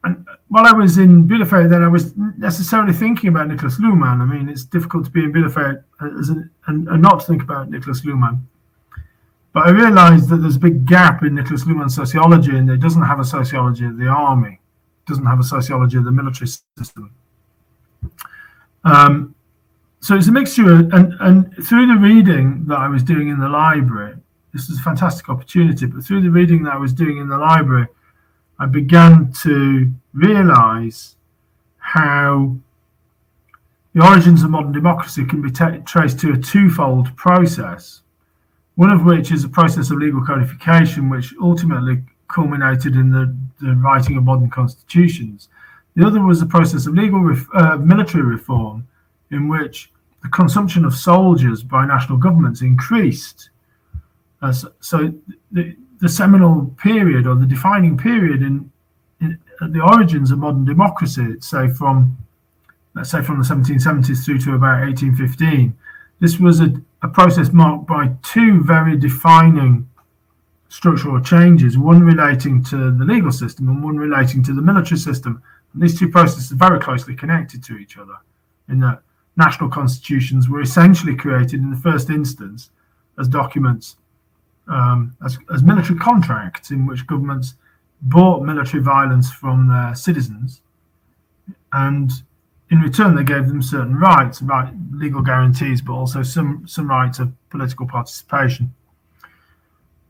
and 0.04 0.26
while 0.50 0.66
I 0.66 0.72
was 0.72 0.98
in 0.98 1.28
Bielefeld, 1.28 1.70
then 1.70 1.84
I 1.84 1.88
was 1.88 2.14
necessarily 2.38 2.94
thinking 2.94 3.30
about 3.30 3.50
Niklas 3.50 3.80
Luhmann. 3.80 4.22
I 4.22 4.26
mean, 4.26 4.50
it's 4.50 4.64
difficult 4.64 5.06
to 5.06 5.12
be 5.12 5.24
in 5.24 5.34
Bielefeld 5.34 5.84
as 6.20 6.30
an, 6.30 6.50
and, 6.68 6.88
and 6.88 7.02
not 7.02 7.26
think 7.26 7.42
about 7.42 7.72
Niklas 7.72 8.04
Luhmann. 8.06 8.42
But 9.56 9.68
I 9.68 9.70
realized 9.70 10.28
that 10.28 10.38
there's 10.42 10.58
a 10.58 10.60
big 10.60 10.86
gap 10.86 11.24
in 11.24 11.34
Niklas 11.34 11.64
Luhmann's 11.64 11.96
sociology, 11.96 12.58
and 12.58 12.70
it 12.70 12.82
doesn't 12.82 13.02
have 13.02 13.22
a 13.22 13.24
sociology 13.24 13.86
of 13.86 13.98
the 13.98 14.08
army. 14.08 14.60
doesn't 15.08 15.26
have 15.26 15.40
a 15.40 15.44
sociology 15.44 15.96
of 15.96 16.04
the 16.04 16.12
military 16.12 16.50
system. 16.78 17.14
Um, 18.84 19.34
so 20.02 20.18
it's 20.18 20.28
a 20.28 20.32
mixture, 20.34 20.70
of, 20.74 20.92
and 20.92 21.14
and 21.22 21.54
through 21.66 21.88
the 21.88 21.96
reading 21.96 22.66
that 22.66 22.80
I 22.80 22.90
was 22.90 23.02
doing 23.02 23.30
in 23.30 23.40
the 23.40 23.48
library, 23.48 24.16
this 24.54 24.68
was 24.68 24.78
a 24.78 24.84
fantastic 24.84 25.30
opportunity. 25.30 25.86
But 25.86 26.04
through 26.04 26.24
the 26.24 26.32
reading 26.32 26.64
that 26.64 26.74
I 26.74 26.78
was 26.78 26.92
doing 26.92 27.18
in 27.18 27.30
the 27.30 27.38
library, 27.38 27.88
I 28.60 28.66
began 28.66 29.32
to 29.44 29.90
realise 30.14 31.16
how 31.78 32.58
the 33.94 34.06
origins 34.06 34.44
of 34.44 34.50
modern 34.50 34.74
democracy 34.74 35.24
can 35.24 35.42
be 35.42 35.50
t- 35.50 35.80
traced 35.86 36.20
to 36.20 36.34
a 36.34 36.38
twofold 36.38 37.16
process. 37.16 38.02
One 38.76 38.92
of 38.92 39.04
which 39.06 39.32
is 39.32 39.44
a 39.44 39.50
process 39.50 39.90
of 39.92 39.98
legal 39.98 40.26
codification, 40.26 41.10
which 41.10 41.34
ultimately 41.42 42.04
culminated 42.28 42.96
in 42.96 43.12
the, 43.12 43.36
the 43.62 43.76
writing 43.76 44.18
of 44.18 44.24
modern 44.24 44.50
constitutions. 44.50 45.50
The 45.96 46.06
other 46.06 46.22
was 46.22 46.42
a 46.42 46.46
process 46.46 46.88
of 46.88 46.94
legal 46.94 47.22
ref- 47.22 47.48
uh, 47.54 47.78
military 47.78 48.24
reform, 48.24 48.88
in 49.32 49.48
which 49.48 49.92
the 50.24 50.30
consumption 50.30 50.84
of 50.84 50.94
soldiers 50.94 51.64
by 51.64 51.86
national 51.86 52.18
governments 52.18 52.62
increased. 52.62 53.50
Uh, 54.42 54.52
so, 54.52 54.72
so 54.82 55.14
the, 55.52 55.76
the 56.02 56.10
seminal 56.10 56.74
period 56.78 57.28
or 57.28 57.36
the 57.36 57.46
defining 57.46 57.98
period 57.98 58.42
in, 58.42 58.70
in 59.22 59.40
the 59.62 59.82
origins 59.82 60.32
of 60.32 60.40
modern 60.40 60.66
democracy, 60.66 61.36
say 61.40 61.70
from 61.70 62.18
let's 62.96 63.12
say 63.12 63.22
from 63.22 63.38
the 63.38 63.46
1770s 63.46 64.24
through 64.24 64.40
to 64.40 64.56
about 64.56 64.82
1815, 64.82 65.78
this 66.20 66.40
was 66.40 66.62
a, 66.62 66.74
a 67.06 67.08
process 67.08 67.54
marked 67.54 67.86
by 67.88 68.12
two 68.24 68.64
very 68.64 68.98
defining 68.98 69.88
structural 70.70 71.22
changes, 71.22 71.78
one 71.78 72.02
relating 72.02 72.64
to 72.64 72.92
the 72.92 73.06
legal 73.06 73.32
system 73.32 73.70
and 73.70 73.84
one 73.84 73.96
relating 73.96 74.42
to 74.44 74.54
the 74.54 74.62
military 74.62 74.98
system. 74.98 75.42
And 75.74 75.84
these 75.84 75.98
two 75.98 76.10
processes 76.10 76.52
are 76.52 76.56
very 76.56 76.80
closely 76.80 77.16
connected 77.16 77.64
to 77.66 77.78
each 77.78 77.98
other 77.98 78.18
in 78.70 78.80
that 78.80 79.04
national 79.38 79.70
constitutions 79.70 80.50
were 80.50 80.62
essentially 80.62 81.16
created 81.16 81.60
in 81.60 81.70
the 81.70 81.78
first 81.78 82.10
instance 82.10 82.72
as 83.20 83.28
documents, 83.28 83.98
um, 84.68 85.16
as, 85.24 85.38
as 85.54 85.62
military 85.62 86.00
contracts 86.00 86.72
in 86.72 86.88
which 86.88 87.06
governments 87.06 87.54
bought 88.02 88.44
military 88.44 88.82
violence 88.82 89.32
from 89.32 89.68
their 89.68 89.94
citizens 89.94 90.62
and 91.74 92.24
in 92.76 92.82
return, 92.82 93.16
they 93.16 93.24
gave 93.24 93.48
them 93.48 93.62
certain 93.62 93.96
rights, 93.96 94.42
right, 94.42 94.74
legal 94.92 95.22
guarantees, 95.22 95.82
but 95.82 95.94
also 95.94 96.22
some 96.24 96.68
some 96.68 96.90
rights 96.90 97.20
of 97.20 97.32
political 97.50 97.88
participation. 97.88 98.74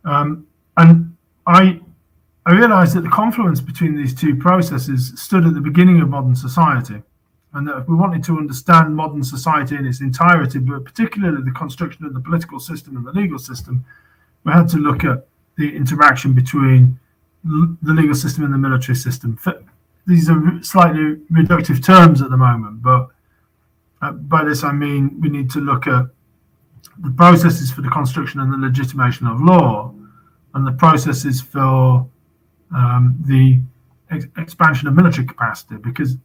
Um, 0.04 0.48
and 0.78 1.16
I 1.46 1.80
I 2.48 2.54
realised 2.54 2.96
that 2.96 3.02
the 3.02 3.10
confluence 3.10 3.62
between 3.62 3.96
these 3.96 4.16
two 4.16 4.36
processes 4.36 5.14
stood 5.16 5.46
at 5.46 5.54
the 5.54 5.62
beginning 5.62 6.02
of 6.02 6.10
modern 6.10 6.36
society, 6.36 7.04
and 7.54 7.68
that 7.68 7.78
if 7.78 7.88
we 7.88 7.96
wanted 7.96 8.24
to 8.24 8.38
understand 8.38 8.96
modern 8.96 9.24
society 9.24 9.76
in 9.76 9.86
its 9.86 10.02
entirety, 10.02 10.58
but 10.58 10.84
particularly 10.84 11.44
the 11.44 11.52
construction 11.52 12.04
of 12.06 12.16
the 12.16 12.20
political 12.20 12.60
system 12.60 12.98
and 12.98 13.06
the 13.06 13.12
legal 13.12 13.38
system, 13.38 13.86
we 14.44 14.52
had 14.52 14.68
to 14.70 14.78
look 14.78 15.04
at 15.04 15.28
the 15.56 15.76
interaction 15.76 16.34
between 16.34 17.00
the 17.44 17.94
legal 17.94 18.16
system 18.16 18.44
and 18.44 18.52
the 18.52 18.58
military 18.58 18.96
system 18.96 19.38
these 20.08 20.30
are 20.30 20.62
slightly 20.62 21.18
reductive 21.32 21.84
terms 21.84 22.22
at 22.22 22.30
the 22.30 22.38
moment, 22.38 22.82
but 22.82 23.10
uh, 24.02 24.12
by 24.12 24.44
this 24.44 24.64
I 24.64 24.72
mean 24.72 25.20
we 25.20 25.30
need 25.30 25.50
to 25.52 25.60
look 25.60 25.88
at 25.88 26.06
the 27.00 27.12
processes 27.12 27.72
for 27.72 27.82
the 27.82 27.90
construction 27.90 28.40
and 28.40 28.52
the 28.52 28.58
legitimation 28.58 29.28
of 29.28 29.42
law, 29.42 29.94
and 30.54 30.66
the 30.66 30.72
processes 30.72 31.42
for 31.42 32.08
um, 32.74 33.18
the 33.26 33.62
ex- 34.12 34.28
expansion 34.38 34.88
of 34.88 34.94
military 34.94 35.28
capacity, 35.28 35.76
because 35.76 36.18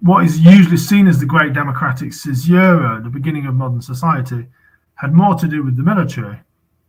what 0.00 0.24
is 0.24 0.38
usually 0.40 0.76
seen 0.76 1.06
as 1.08 1.18
the 1.18 1.26
great 1.26 1.54
democratic 1.54 2.12
caesura, 2.12 3.00
the 3.02 3.08
beginning 3.08 3.46
of 3.46 3.54
modern 3.54 3.80
society, 3.80 4.46
had 4.96 5.14
more 5.14 5.34
to 5.34 5.48
do 5.48 5.62
with 5.62 5.76
the 5.76 5.82
military 5.82 6.38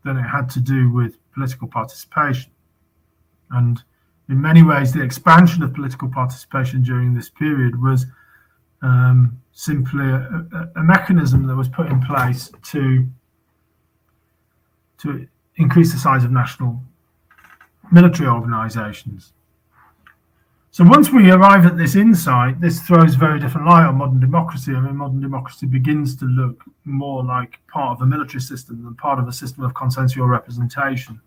than 0.04 0.18
it 0.18 0.24
had 0.24 0.50
to 0.50 0.60
do 0.60 0.92
with 0.92 1.18
political 1.34 1.68
participation. 1.68 2.52
And 3.52 3.82
in 4.30 4.42
many 4.42 4.64
ways, 4.64 4.92
the 4.92 5.04
expansion 5.04 5.62
of 5.64 5.74
political 5.74 6.10
participation 6.10 6.82
during 6.82 7.14
this 7.14 7.30
period 7.30 7.82
was 7.82 8.06
um, 8.82 9.40
simply 9.52 10.06
a, 10.06 10.46
a, 10.54 10.80
a, 10.80 10.84
mechanism 10.84 11.48
that 11.48 11.56
was 11.56 11.70
put 11.70 11.88
in 11.88 12.02
place 12.02 12.52
to 12.64 13.08
to 14.98 15.28
increase 15.58 15.92
the 15.92 16.00
size 16.00 16.24
of 16.24 16.32
national 16.32 16.82
military 17.92 18.28
organizations. 18.28 19.34
So 20.72 20.84
once 20.84 21.12
we 21.12 21.32
arrive 21.32 21.66
at 21.66 21.78
this 21.78 21.96
insight, 21.96 22.60
this 22.60 22.82
throws 22.82 23.16
very 23.16 23.40
different 23.40 23.68
light 23.68 23.86
on 23.86 23.96
modern 23.96 24.20
democracy. 24.20 24.74
I 24.74 24.82
mean, 24.82 24.98
modern 24.98 25.22
democracy 25.22 25.68
begins 25.68 26.18
to 26.18 26.26
look 26.26 26.64
more 26.84 27.24
like 27.24 27.60
part 27.68 27.98
of 27.98 28.02
a 28.02 28.06
military 28.06 28.42
system 28.42 28.84
than 28.84 28.96
part 28.96 29.20
of 29.20 29.28
a 29.28 29.34
system 29.34 29.64
of 29.64 29.74
consensual 29.74 30.28
representation. 30.28 31.22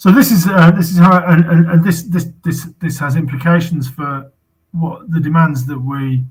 So 0.00 0.10
this 0.10 0.30
is 0.30 0.46
uh, 0.46 0.70
this 0.70 0.90
is 0.90 0.96
how 0.96 1.22
and, 1.26 1.44
and, 1.44 1.70
and, 1.70 1.84
this 1.84 2.04
this 2.04 2.30
this 2.42 2.64
this 2.80 2.98
has 3.00 3.16
implications 3.16 3.86
for 3.86 4.32
what 4.72 5.10
the 5.10 5.20
demands 5.20 5.66
that 5.66 5.78
we 5.78 6.24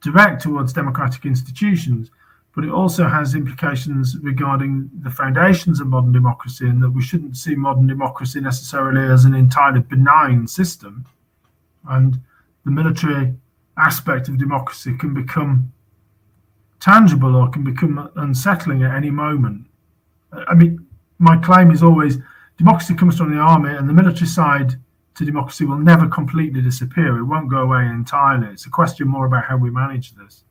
direct 0.00 0.42
towards 0.42 0.72
democratic 0.72 1.24
institutions, 1.26 2.12
but 2.54 2.62
it 2.62 2.70
also 2.70 3.08
has 3.08 3.34
implications 3.34 4.16
regarding 4.18 4.88
the 5.02 5.10
foundations 5.10 5.80
of 5.80 5.88
modern 5.88 6.12
democracy, 6.12 6.68
and 6.68 6.80
that 6.80 6.90
we 6.90 7.02
shouldn't 7.02 7.36
see 7.36 7.56
modern 7.56 7.88
democracy 7.88 8.40
necessarily 8.40 9.12
as 9.12 9.24
an 9.24 9.34
entirely 9.34 9.80
benign 9.80 10.46
system, 10.46 11.04
and 11.88 12.20
the 12.64 12.70
military 12.70 13.34
aspect 13.78 14.28
of 14.28 14.38
democracy 14.38 14.96
can 14.96 15.12
become 15.12 15.72
tangible 16.78 17.34
or 17.34 17.50
can 17.50 17.64
become 17.64 18.08
unsettling 18.14 18.84
at 18.84 18.94
any 18.94 19.10
moment. 19.10 19.66
I 20.32 20.54
mean, 20.54 20.86
my 21.18 21.36
claim 21.36 21.72
is 21.72 21.82
always 21.82 22.18
democracy 22.60 22.94
comes 22.94 23.16
from 23.16 23.30
the 23.34 23.40
army, 23.40 23.70
and 23.74 23.88
the 23.88 23.96
military 24.00 24.26
side 24.26 24.70
to 25.14 25.24
democracy 25.24 25.64
will 25.64 25.78
never 25.78 26.06
completely 26.08 26.60
disappear. 26.60 27.16
It 27.16 27.24
won't 27.24 27.48
go 27.48 27.60
away 27.62 27.86
entirely. 27.86 28.48
It's 28.48 28.66
a 28.66 28.70
question 28.80 29.08
more 29.08 29.24
about 29.24 29.44
how 29.44 29.56
we 29.56 29.70
manage 29.70 30.14
this. 30.14 30.44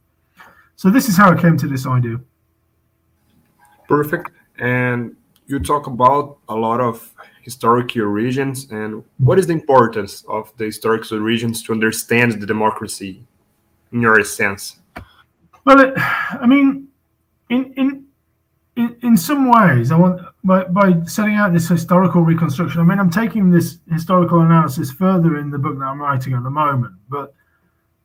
So 0.75 0.89
this 0.89 1.07
is 1.07 1.15
how 1.15 1.31
I 1.31 1.39
came 1.39 1.55
to 1.57 1.67
this 1.67 1.85
idea. 1.85 2.19
Perfect. 3.87 4.31
And 4.57 5.15
you 5.45 5.59
talk 5.59 5.85
about 5.85 6.37
a 6.47 6.55
lot 6.55 6.79
of 6.81 7.13
historical 7.43 8.01
origins 8.01 8.71
and 8.71 9.03
what 9.17 9.37
is 9.39 9.45
the 9.45 9.53
importance 9.53 10.23
of 10.27 10.51
the 10.57 10.65
historical 10.65 11.21
origins 11.21 11.61
to 11.63 11.73
understand 11.73 12.41
the 12.41 12.47
democracy 12.47 13.23
in 13.91 14.01
your 14.01 14.23
sense? 14.23 14.79
Well, 15.65 15.79
it, 15.79 15.93
I 15.95 16.45
mean, 16.47 16.87
in 17.49 17.61
in 17.73 17.87
in, 18.75 18.97
in 19.01 19.17
some 19.17 19.49
ways, 19.49 19.91
I 19.91 19.97
want 19.97 20.21
by, 20.43 20.63
by 20.65 21.03
setting 21.05 21.35
out 21.35 21.53
this 21.53 21.67
historical 21.67 22.21
reconstruction. 22.21 22.79
I 22.81 22.83
mean, 22.83 22.99
I'm 22.99 23.09
taking 23.09 23.51
this 23.51 23.79
historical 23.91 24.41
analysis 24.41 24.91
further 24.91 25.37
in 25.37 25.49
the 25.49 25.57
book 25.57 25.77
that 25.77 25.85
I'm 25.85 26.01
writing 26.01 26.33
at 26.33 26.43
the 26.43 26.49
moment. 26.49 26.95
But 27.09 27.33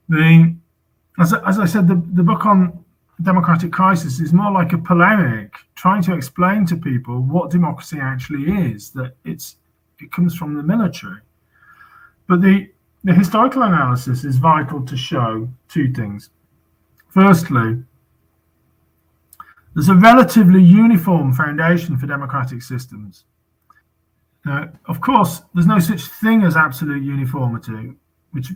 the 0.09 0.55
as, 1.19 1.33
as 1.33 1.59
I 1.59 1.67
said, 1.67 1.87
the, 1.87 2.03
the 2.13 2.23
book 2.23 2.45
on 2.45 2.85
democratic 3.23 3.73
crisis 3.73 4.19
is 4.19 4.33
more 4.33 4.51
like 4.51 4.73
a 4.73 4.79
polemic, 4.79 5.55
trying 5.77 6.03
to 6.03 6.15
explain 6.15 6.67
to 6.67 6.77
people 6.77 7.21
what 7.21 7.51
democracy 7.51 7.99
actually 8.01 8.51
is. 8.73 8.91
That 8.91 9.17
it's 9.25 9.57
it 10.01 10.11
comes 10.11 10.35
from 10.35 10.55
the 10.55 10.63
military. 10.63 11.21
But 12.27 12.41
the 12.41 12.71
the 13.05 13.15
historical 13.15 13.63
analysis 13.63 14.25
is 14.25 14.39
vital 14.39 14.85
to 14.85 14.97
show 14.97 15.49
two 15.69 15.93
things. 15.93 16.31
Firstly, 17.09 17.85
there's 19.75 19.89
a 19.89 19.95
relatively 19.95 20.63
uniform 20.63 21.33
foundation 21.33 21.97
for 21.97 22.07
democratic 22.07 22.63
systems. 22.63 23.25
Now, 24.45 24.71
of 24.87 25.01
course, 25.01 25.43
there's 25.53 25.67
no 25.67 25.79
such 25.79 26.03
thing 26.03 26.43
as 26.43 26.57
absolute 26.57 27.03
uniformity, 27.03 27.95
which 28.31 28.53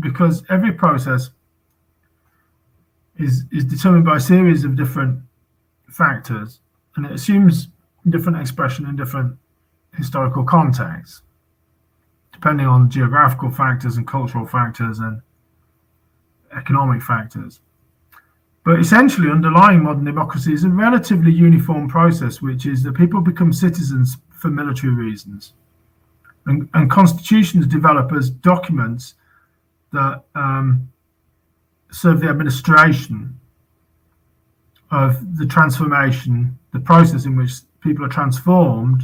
because 0.00 0.42
every 0.48 0.72
process 0.72 1.30
is 3.16 3.44
is 3.52 3.64
determined 3.64 4.04
by 4.04 4.16
a 4.16 4.20
series 4.20 4.64
of 4.64 4.76
different 4.76 5.20
factors, 5.90 6.60
and 6.96 7.04
it 7.04 7.12
assumes 7.12 7.68
different 8.08 8.38
expression 8.38 8.86
in 8.86 8.96
different 8.96 9.36
historical 9.96 10.44
contexts, 10.44 11.22
depending 12.32 12.66
on 12.66 12.90
geographical 12.90 13.50
factors 13.50 13.96
and 13.96 14.06
cultural 14.06 14.46
factors 14.46 14.98
and 14.98 15.20
economic 16.56 17.02
factors. 17.02 17.60
But 18.64 18.80
essentially, 18.80 19.30
underlying 19.30 19.82
modern 19.82 20.04
democracy 20.04 20.54
is 20.54 20.64
a 20.64 20.70
relatively 20.70 21.30
uniform 21.30 21.86
process, 21.86 22.40
which 22.40 22.64
is 22.64 22.82
that 22.82 22.94
people 22.94 23.20
become 23.20 23.52
citizens 23.52 24.16
for 24.30 24.48
military 24.48 24.94
reasons. 24.94 25.52
And, 26.46 26.68
and 26.72 26.90
constitutions 26.90 27.66
develop 27.66 28.12
as 28.12 28.30
documents 28.30 29.14
that 29.92 30.24
um, 30.34 30.90
serve 31.90 32.20
the 32.20 32.28
administration 32.28 33.38
of 34.90 35.36
the 35.36 35.46
transformation, 35.46 36.58
the 36.72 36.80
process 36.80 37.26
in 37.26 37.36
which 37.36 37.52
people 37.80 38.04
are 38.04 38.08
transformed 38.08 39.02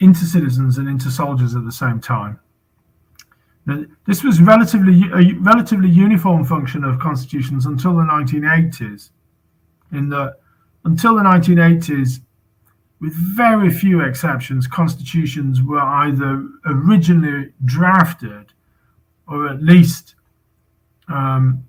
into 0.00 0.24
citizens 0.24 0.78
and 0.78 0.88
into 0.88 1.10
soldiers 1.10 1.54
at 1.54 1.64
the 1.64 1.72
same 1.72 2.00
time. 2.00 2.38
This 4.06 4.22
was 4.22 4.40
relatively 4.40 5.02
a 5.12 5.34
relatively 5.40 5.88
uniform 5.88 6.44
function 6.44 6.84
of 6.84 7.00
constitutions 7.00 7.66
until 7.66 7.96
the 7.96 8.02
1980s. 8.02 9.10
In 9.92 10.08
that, 10.10 10.36
until 10.84 11.16
the 11.16 11.22
1980s, 11.22 12.20
with 13.00 13.12
very 13.12 13.70
few 13.70 14.02
exceptions, 14.02 14.68
constitutions 14.68 15.62
were 15.62 15.80
either 15.80 16.46
originally 16.64 17.52
drafted 17.64 18.52
or 19.26 19.48
at 19.48 19.62
least 19.62 20.14
um, 21.08 21.68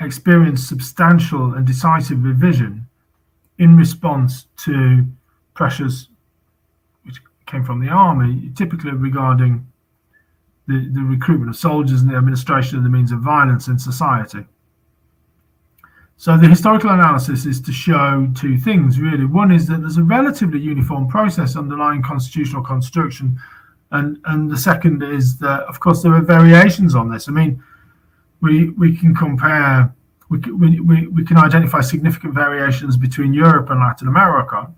experienced 0.00 0.68
substantial 0.68 1.54
and 1.54 1.66
decisive 1.66 2.22
revision 2.24 2.86
in 3.58 3.76
response 3.76 4.46
to 4.56 5.06
pressures 5.54 6.08
which 7.04 7.20
came 7.46 7.64
from 7.64 7.80
the 7.80 7.88
army, 7.88 8.50
typically 8.56 8.92
regarding 8.92 9.66
the, 10.68 10.88
the 10.92 11.00
recruitment 11.00 11.50
of 11.50 11.56
soldiers 11.56 12.02
and 12.02 12.10
the 12.10 12.16
administration 12.16 12.76
of 12.76 12.84
the 12.84 12.90
means 12.90 13.10
of 13.10 13.20
violence 13.20 13.68
in 13.68 13.78
society. 13.78 14.44
So 16.18 16.36
the 16.36 16.48
historical 16.48 16.90
analysis 16.90 17.46
is 17.46 17.60
to 17.62 17.72
show 17.72 18.30
two 18.36 18.58
things 18.58 19.00
really. 19.00 19.24
One 19.24 19.50
is 19.50 19.66
that 19.68 19.80
there's 19.80 19.96
a 19.96 20.02
relatively 20.02 20.60
uniform 20.60 21.08
process 21.08 21.56
underlying 21.56 22.02
constitutional 22.02 22.62
construction, 22.62 23.38
and 23.92 24.18
and 24.24 24.50
the 24.50 24.58
second 24.58 25.02
is 25.02 25.38
that 25.38 25.60
of 25.62 25.80
course 25.80 26.02
there 26.02 26.12
are 26.12 26.20
variations 26.20 26.94
on 26.94 27.08
this. 27.10 27.28
I 27.28 27.32
mean, 27.32 27.62
we 28.40 28.70
we 28.70 28.96
can 28.96 29.14
compare, 29.14 29.94
we 30.28 30.38
we 30.38 30.80
we, 30.80 31.06
we 31.06 31.24
can 31.24 31.38
identify 31.38 31.80
significant 31.80 32.34
variations 32.34 32.96
between 32.96 33.32
Europe 33.32 33.70
and 33.70 33.78
Latin 33.78 34.08
America, 34.08 34.68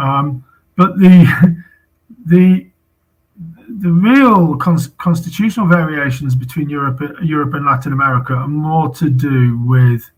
um, 0.00 0.42
but 0.74 0.98
the 0.98 1.62
the 2.24 2.71
the 3.80 3.90
real 3.90 4.56
cons- 4.56 4.88
constitutional 4.98 5.66
variations 5.66 6.34
between 6.34 6.68
Europe, 6.68 7.00
Europe 7.22 7.54
and 7.54 7.64
Latin 7.64 7.92
America 7.92 8.34
are 8.34 8.48
more 8.48 8.92
to 8.94 9.08
do 9.08 9.58
with 9.58 10.10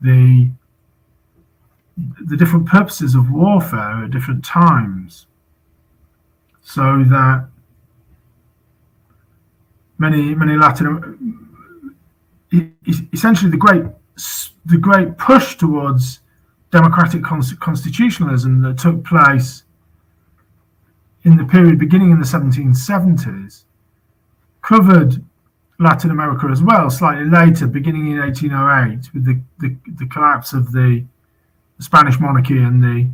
the 0.00 0.50
the 2.26 2.36
different 2.36 2.64
purposes 2.66 3.16
of 3.16 3.32
warfare 3.32 4.04
at 4.04 4.12
different 4.12 4.44
times, 4.44 5.26
so 6.62 7.02
that 7.04 7.48
many 9.98 10.34
many 10.34 10.56
Latin 10.56 11.44
essentially 13.12 13.50
the 13.50 13.56
great 13.56 13.82
the 14.66 14.78
great 14.78 15.18
push 15.18 15.56
towards 15.56 16.20
democratic 16.70 17.22
constitutionalism 17.22 18.60
that 18.62 18.78
took 18.78 19.04
place 19.04 19.64
in 21.24 21.36
the 21.36 21.44
period 21.44 21.78
beginning 21.78 22.10
in 22.10 22.18
the 22.18 22.24
1770s 22.24 23.64
covered 24.62 25.24
Latin 25.78 26.10
America 26.10 26.48
as 26.50 26.62
well, 26.62 26.90
slightly 26.90 27.24
later, 27.24 27.66
beginning 27.66 28.10
in 28.10 28.18
1808, 28.18 29.14
with 29.14 29.24
the, 29.24 29.40
the, 29.58 29.76
the 29.96 30.06
collapse 30.06 30.52
of 30.52 30.72
the, 30.72 31.04
Spanish 31.80 32.18
monarchy 32.18 32.58
and 32.58 32.82
the, 32.82 33.08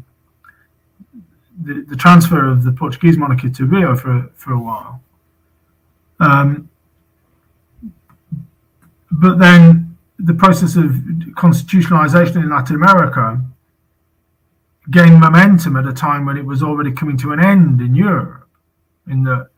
the, 1.62 1.82
the 1.82 1.96
transfer 1.96 2.49
of 2.49 2.64
the 2.64 2.73
Portuguese 2.73 3.16
monarchy 3.16 3.50
to 3.50 3.66
Rio 3.66 3.94
for, 3.94 4.31
for 4.35 4.52
a 4.52 4.59
while. 4.59 5.00
Um, 6.20 6.68
but 9.11 9.38
then 9.38 9.96
the 10.18 10.35
process 10.35 10.76
of 10.76 10.85
constitutionalization 11.37 12.37
in 12.37 12.50
Latin 12.50 12.76
America 12.76 13.40
gained 14.90 15.20
momentum 15.20 15.77
at 15.77 15.87
a 15.87 15.92
time 15.92 16.27
when 16.27 16.37
it 16.37 16.44
was 16.44 16.62
already 16.62 16.92
coming 16.92 17.16
to 17.18 17.33
an 17.33 17.40
end 17.40 17.81
in 17.81 17.94
Europe. 17.94 18.47
In 19.09 19.23
the, 19.23 19.49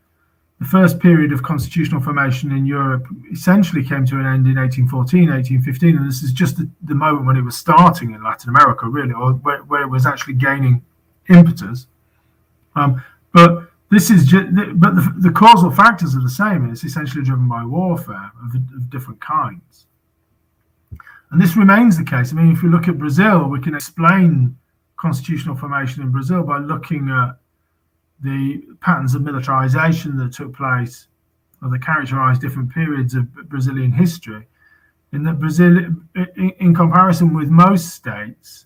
the 0.59 0.65
first 0.65 0.99
period 0.99 1.31
of 1.31 1.43
constitutional 1.43 2.01
formation 2.01 2.51
in 2.51 2.65
Europe 2.65 3.07
essentially 3.31 3.83
came 3.83 4.05
to 4.05 4.15
an 4.15 4.25
end 4.25 4.47
in 4.47 4.55
1814, 4.55 5.29
1815, 5.29 5.97
and 5.97 6.07
this 6.07 6.23
is 6.23 6.31
just 6.31 6.57
the, 6.57 6.69
the 6.83 6.95
moment 6.95 7.25
when 7.25 7.37
it 7.37 7.43
was 7.43 7.57
starting 7.57 8.13
in 8.13 8.23
Latin 8.23 8.49
America, 8.49 8.87
really, 8.87 9.13
or 9.13 9.33
where, 9.33 9.63
where 9.63 9.81
it 9.81 9.89
was 9.89 10.05
actually 10.05 10.33
gaining 10.33 10.83
impetus. 11.29 11.87
Um, 12.75 13.03
but 13.33 13.69
this 13.89 14.09
is 14.09 14.31
but 14.31 14.95
the, 14.95 15.13
the, 15.17 15.31
causal 15.31 15.71
factors 15.71 16.15
are 16.15 16.21
the 16.21 16.29
same. 16.29 16.69
It's 16.69 16.83
essentially 16.83 17.23
driven 17.23 17.47
by 17.47 17.63
warfare 17.63 18.31
of, 18.43 18.55
of 18.55 18.89
different 18.89 19.21
kinds. 19.21 19.85
And 21.31 21.41
this 21.41 21.55
remains 21.55 21.97
the 21.97 22.03
case. 22.03 22.31
I 22.31 22.35
mean, 22.35 22.51
if 22.51 22.63
we 22.63 22.69
look 22.69 22.87
at 22.87 22.97
Brazil, 22.97 23.47
we 23.47 23.59
can 23.59 23.75
explain 23.75 24.57
constitutional 24.97 25.55
formation 25.55 26.03
in 26.03 26.11
Brazil 26.11 26.43
by 26.43 26.57
looking 26.57 27.09
at 27.09 27.37
the 28.21 28.63
patterns 28.81 29.15
of 29.15 29.21
militarization 29.21 30.17
that 30.17 30.33
took 30.33 30.53
place 30.55 31.07
or 31.61 31.69
that 31.69 31.83
characterized 31.83 32.41
different 32.41 32.73
periods 32.73 33.13
of 33.13 33.31
Brazilian 33.49 33.91
history. 33.91 34.47
In 35.13 35.23
that 35.23 35.39
Brazil, 35.39 35.77
in 36.35 36.75
comparison 36.75 37.33
with 37.33 37.49
most 37.49 37.95
states, 37.95 38.65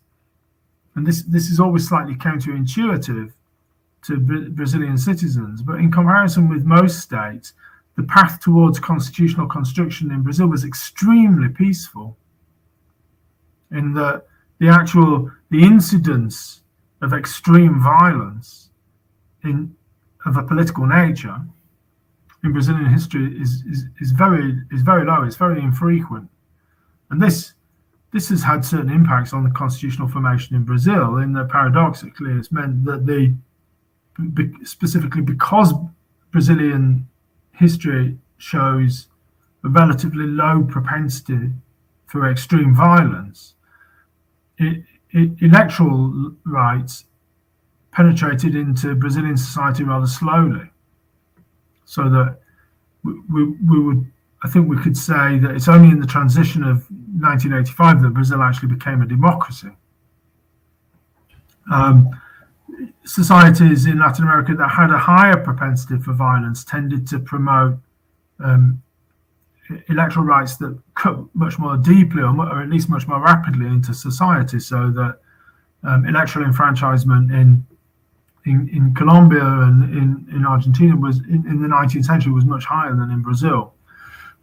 and 0.96 1.06
this, 1.06 1.22
this 1.24 1.50
is 1.50 1.60
always 1.60 1.88
slightly 1.88 2.16
counterintuitive 2.16 3.32
to 4.04 4.18
Brazilian 4.50 4.98
citizens, 4.98 5.62
but 5.62 5.80
in 5.80 5.92
comparison 5.92 6.50
with 6.50 6.64
most 6.64 7.00
states, 7.00 7.54
the 7.96 8.04
path 8.04 8.40
towards 8.40 8.80
constitutional 8.80 9.48
construction 9.48 10.12
in 10.12 10.24
Brazil 10.24 10.48
was 10.48 10.66
extremely 10.66 11.50
peaceful. 11.50 12.18
In 13.72 13.94
that 13.94 14.26
the 14.62 14.70
actual 14.70 15.32
the 15.50 15.64
incidence 15.64 16.62
of 17.02 17.14
extreme 17.14 17.82
violence 17.82 18.70
in 19.44 19.76
of 20.28 20.38
a 20.38 20.44
political 20.44 20.86
nature 20.86 21.42
in 22.44 22.54
Brazilian 22.54 22.86
history 22.86 23.42
is, 23.42 23.64
is, 23.68 23.86
is 24.00 24.12
very 24.12 24.62
is 24.72 24.84
very 24.84 25.04
low. 25.04 25.24
It's 25.24 25.36
very 25.36 25.60
infrequent, 25.60 26.30
and 27.10 27.20
this 27.20 27.54
this 28.14 28.30
has 28.30 28.44
had 28.44 28.64
certain 28.64 28.92
impacts 28.92 29.34
on 29.34 29.44
the 29.44 29.50
constitutional 29.50 30.08
formation 30.08 30.56
in 30.56 30.64
Brazil. 30.64 31.18
In 31.18 31.34
that 31.34 31.50
paradoxically, 31.50 32.32
it's 32.34 32.52
meant 32.52 32.86
that 32.86 33.08
the 33.08 33.34
specifically 34.64 35.24
because 35.24 35.74
Brazilian 36.32 37.08
history 37.54 38.20
shows 38.38 39.08
a 39.64 39.70
relatively 39.70 40.28
low 40.28 40.64
propensity 40.70 41.50
for 42.06 42.30
extreme 42.30 42.76
violence, 42.76 43.56
electoral 45.14 46.34
rights 46.46 47.06
penetrated 47.92 48.56
into 48.56 48.96
Brazilian 48.96 49.38
society 49.38 49.84
rather 49.84 50.08
slowly. 50.08 50.70
So 51.86 52.10
that 52.10 52.40
we, 53.04 53.14
we, 53.32 53.44
we, 53.70 53.80
would, 53.80 54.12
I 54.44 54.50
think 54.50 54.70
we 54.70 54.78
could 54.78 54.96
say 54.96 55.38
that 55.40 55.52
it's 55.52 55.68
only 55.68 55.90
in 55.90 56.00
the 56.00 56.08
transition 56.08 56.64
of 56.64 56.90
1985 56.90 58.02
that 58.02 58.10
Brazil 58.12 58.42
actually 58.42 58.70
became 58.74 59.02
a 59.02 59.06
democracy. 59.06 59.70
Um, 61.72 62.10
societies 63.06 63.86
in 63.86 64.00
Latin 64.00 64.24
America 64.24 64.56
that 64.56 64.70
had 64.70 64.90
a 64.90 64.98
higher 64.98 65.38
propensity 65.38 65.98
for 66.02 66.14
violence 66.14 66.64
tended 66.64 67.08
to 67.08 67.20
promote 67.20 67.78
um, 68.40 68.82
electoral 69.90 70.26
rights 70.26 70.58
that 70.58 70.78
cut 70.96 71.20
much 71.34 71.58
more 71.60 71.78
deeply, 71.78 72.24
or, 72.24 72.62
at 72.62 72.70
least 72.70 72.90
much 72.90 73.08
more 73.08 73.22
rapidly, 73.22 73.68
into 73.68 73.94
society, 73.94 74.60
so 74.60 74.90
that 74.92 75.20
um, 75.84 76.06
electoral 76.06 76.46
enfranchisement 76.46 77.32
in, 77.32 77.66
in 78.46 78.70
in 78.70 78.94
Colombia 78.94 79.44
and 79.44 79.84
in, 79.96 80.28
in 80.36 80.46
Argentina 80.46 80.96
was 80.96 81.20
in, 81.20 81.46
in 81.48 81.62
the 81.62 81.68
19th 81.68 82.06
century 82.06 82.32
was 82.32 82.46
much 82.46 82.66
higher 82.66 82.96
than 82.96 83.12
in 83.12 83.22
Brazil. 83.22 83.74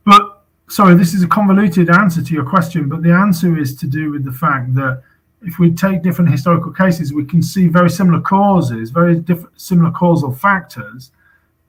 But 0.05 0.45
sorry, 0.69 0.95
this 0.95 1.15
is 1.15 1.23
a 1.23 1.29
convoluted 1.29 1.91
answer 1.91 2.23
to 2.23 2.35
your 2.35 2.45
question, 2.45 2.89
but 2.89 3.03
the 3.03 3.13
answer 3.13 3.59
is 3.59 3.75
to 3.77 3.87
do 3.87 4.11
with 4.11 4.25
the 4.25 4.33
fact 4.33 4.75
that 4.75 5.03
if 5.43 5.59
we 5.59 5.73
take 5.73 6.03
different 6.03 6.31
historical 6.31 6.73
cases, 6.73 7.13
we 7.13 7.25
can 7.25 7.43
see 7.43 7.69
very 7.69 7.91
similar 7.91 8.21
causes, 8.21 8.91
very 8.91 9.17
different, 9.17 9.61
similar 9.61 9.91
causal 9.91 10.33
factors, 10.33 11.13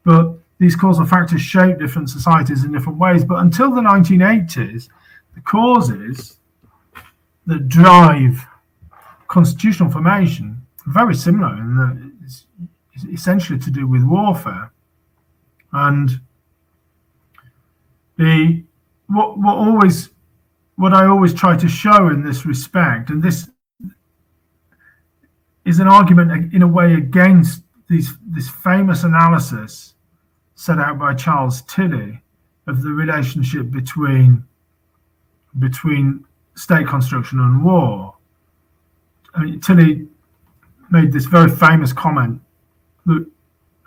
but 0.03 0.39
these 0.59 0.75
causal 0.75 1.05
factors 1.05 1.41
shape 1.41 1.79
different 1.79 2.09
societies 2.09 2.63
in 2.63 2.71
different 2.71 2.99
ways. 2.99 3.23
But 3.23 3.39
until 3.39 3.73
the 3.73 3.81
1980s, 3.81 4.89
the 5.33 5.41
causes 5.41 6.37
that 7.45 7.69
drive 7.69 8.45
constitutional 9.27 9.89
formation 9.89 10.61
are 10.85 10.93
very 10.93 11.15
similar 11.15 11.55
in 11.55 11.75
that 11.75 12.11
it's, 12.23 12.45
essentially 13.13 13.57
to 13.57 13.71
do 13.71 13.87
with 13.87 14.03
warfare. 14.03 14.73
And 15.71 16.19
the 18.17 18.63
what 19.07 19.39
what 19.39 19.57
always 19.57 20.09
what 20.75 20.93
I 20.93 21.05
always 21.05 21.33
try 21.33 21.55
to 21.55 21.69
show 21.69 22.09
in 22.09 22.23
this 22.23 22.45
respect, 22.45 23.09
and 23.09 23.23
this 23.23 23.49
is 25.63 25.79
an 25.79 25.87
argument 25.87 26.53
in 26.53 26.61
a 26.61 26.67
way 26.67 26.95
against 26.95 27.63
these 27.87 28.17
this 28.27 28.49
famous 28.49 29.05
analysis 29.05 29.93
set 30.59 30.77
out 30.77 30.99
by 30.99 31.13
Charles 31.13 31.61
Tilly 31.61 32.21
of 32.67 32.83
the 32.83 32.89
relationship 32.89 33.71
between 33.71 34.43
between 35.57 36.25
state 36.55 36.85
construction 36.85 37.39
and 37.39 37.63
war. 37.63 38.15
I 39.33 39.43
mean, 39.45 39.61
Tilly 39.61 40.05
made 40.91 41.13
this 41.13 41.27
very 41.27 41.49
famous 41.49 41.93
comment 41.93 42.41
look, 43.05 43.25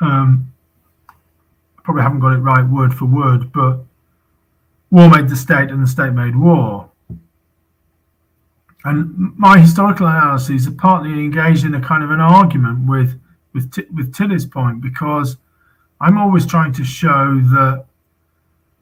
um, 0.01 0.51
probably 1.85 2.05
haven't 2.05 2.21
got 2.21 2.33
it 2.33 2.39
right 2.39 2.67
word 2.67 2.95
for 2.95 3.05
word, 3.05 3.53
but 3.53 3.81
war 4.91 5.11
made 5.11 5.29
the 5.29 5.37
state 5.37 5.71
and 5.71 5.83
the 5.83 5.87
state 5.87 6.15
made 6.15 6.35
war. 6.35 6.91
And 8.85 9.37
my 9.37 9.59
historical 9.59 10.07
analyses 10.07 10.67
are 10.67 10.73
partly 10.73 11.11
engaged 11.11 11.67
in 11.67 11.75
a 11.75 11.83
kind 11.83 12.03
of 12.03 12.11
an 12.11 12.21
argument 12.21 12.89
with 12.89 13.21
with 13.53 13.71
with 13.95 14.15
Tilly's 14.15 14.47
point 14.47 14.81
because 14.81 15.37
I'm 16.03 16.19
always 16.19 16.45
trying 16.45 16.73
to 16.73 16.85
show 16.85 17.39
that 17.55 17.87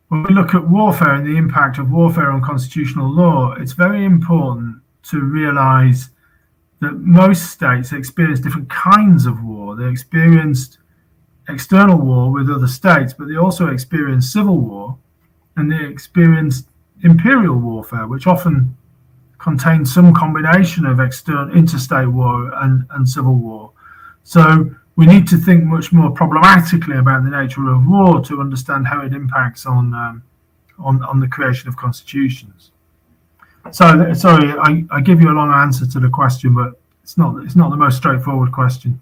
when 0.08 0.22
we 0.22 0.34
look 0.34 0.54
at 0.54 0.66
warfare 0.66 1.14
and 1.14 1.26
the 1.26 1.36
impact 1.36 1.76
of 1.76 1.92
warfare 1.92 2.30
on 2.30 2.42
constitutional 2.42 3.10
law, 3.10 3.52
it's 3.52 3.72
very 3.72 4.06
important 4.06 4.80
to 5.10 5.20
realize 5.20 6.08
that 6.80 6.92
most 6.92 7.50
states 7.50 7.92
experience 7.92 8.40
different 8.40 8.70
kinds 8.70 9.26
of 9.26 9.44
war. 9.44 9.76
They 9.76 9.86
experienced 9.86 10.78
external 11.46 11.98
war 11.98 12.32
with 12.32 12.48
other 12.48 12.66
states, 12.66 13.12
but 13.12 13.28
they 13.28 13.36
also 13.36 13.68
experienced 13.68 14.32
civil 14.32 14.58
war 14.58 14.96
and 15.56 15.70
they 15.70 15.84
experienced 15.84 16.68
imperial 17.02 17.56
warfare, 17.56 18.06
which 18.06 18.26
often 18.26 18.74
contains 19.36 19.92
some 19.92 20.14
combination 20.14 20.86
of 20.86 21.00
external 21.00 21.54
interstate 21.54 22.08
war 22.08 22.50
and, 22.62 22.86
and 22.90 23.06
civil 23.06 23.34
war. 23.34 23.72
So 24.24 24.74
we 25.00 25.06
need 25.06 25.26
to 25.26 25.38
think 25.38 25.64
much 25.64 25.92
more 25.92 26.10
problematically 26.10 26.98
about 26.98 27.24
the 27.24 27.30
nature 27.30 27.66
of 27.70 27.86
war 27.86 28.20
to 28.20 28.38
understand 28.38 28.86
how 28.86 29.00
it 29.00 29.14
impacts 29.14 29.64
on 29.64 29.94
um, 29.94 30.22
on, 30.78 31.02
on 31.04 31.20
the 31.20 31.26
creation 31.26 31.68
of 31.70 31.76
constitutions. 31.76 32.70
So 33.70 34.12
sorry, 34.12 34.48
I, 34.68 34.84
I 34.90 35.00
give 35.00 35.22
you 35.22 35.30
a 35.30 35.36
long 35.40 35.50
answer 35.52 35.86
to 35.86 36.00
the 36.00 36.10
question, 36.10 36.54
but 36.54 36.78
it's 37.02 37.16
not 37.16 37.42
it's 37.44 37.56
not 37.56 37.70
the 37.70 37.78
most 37.78 37.96
straightforward 37.96 38.52
question. 38.52 39.00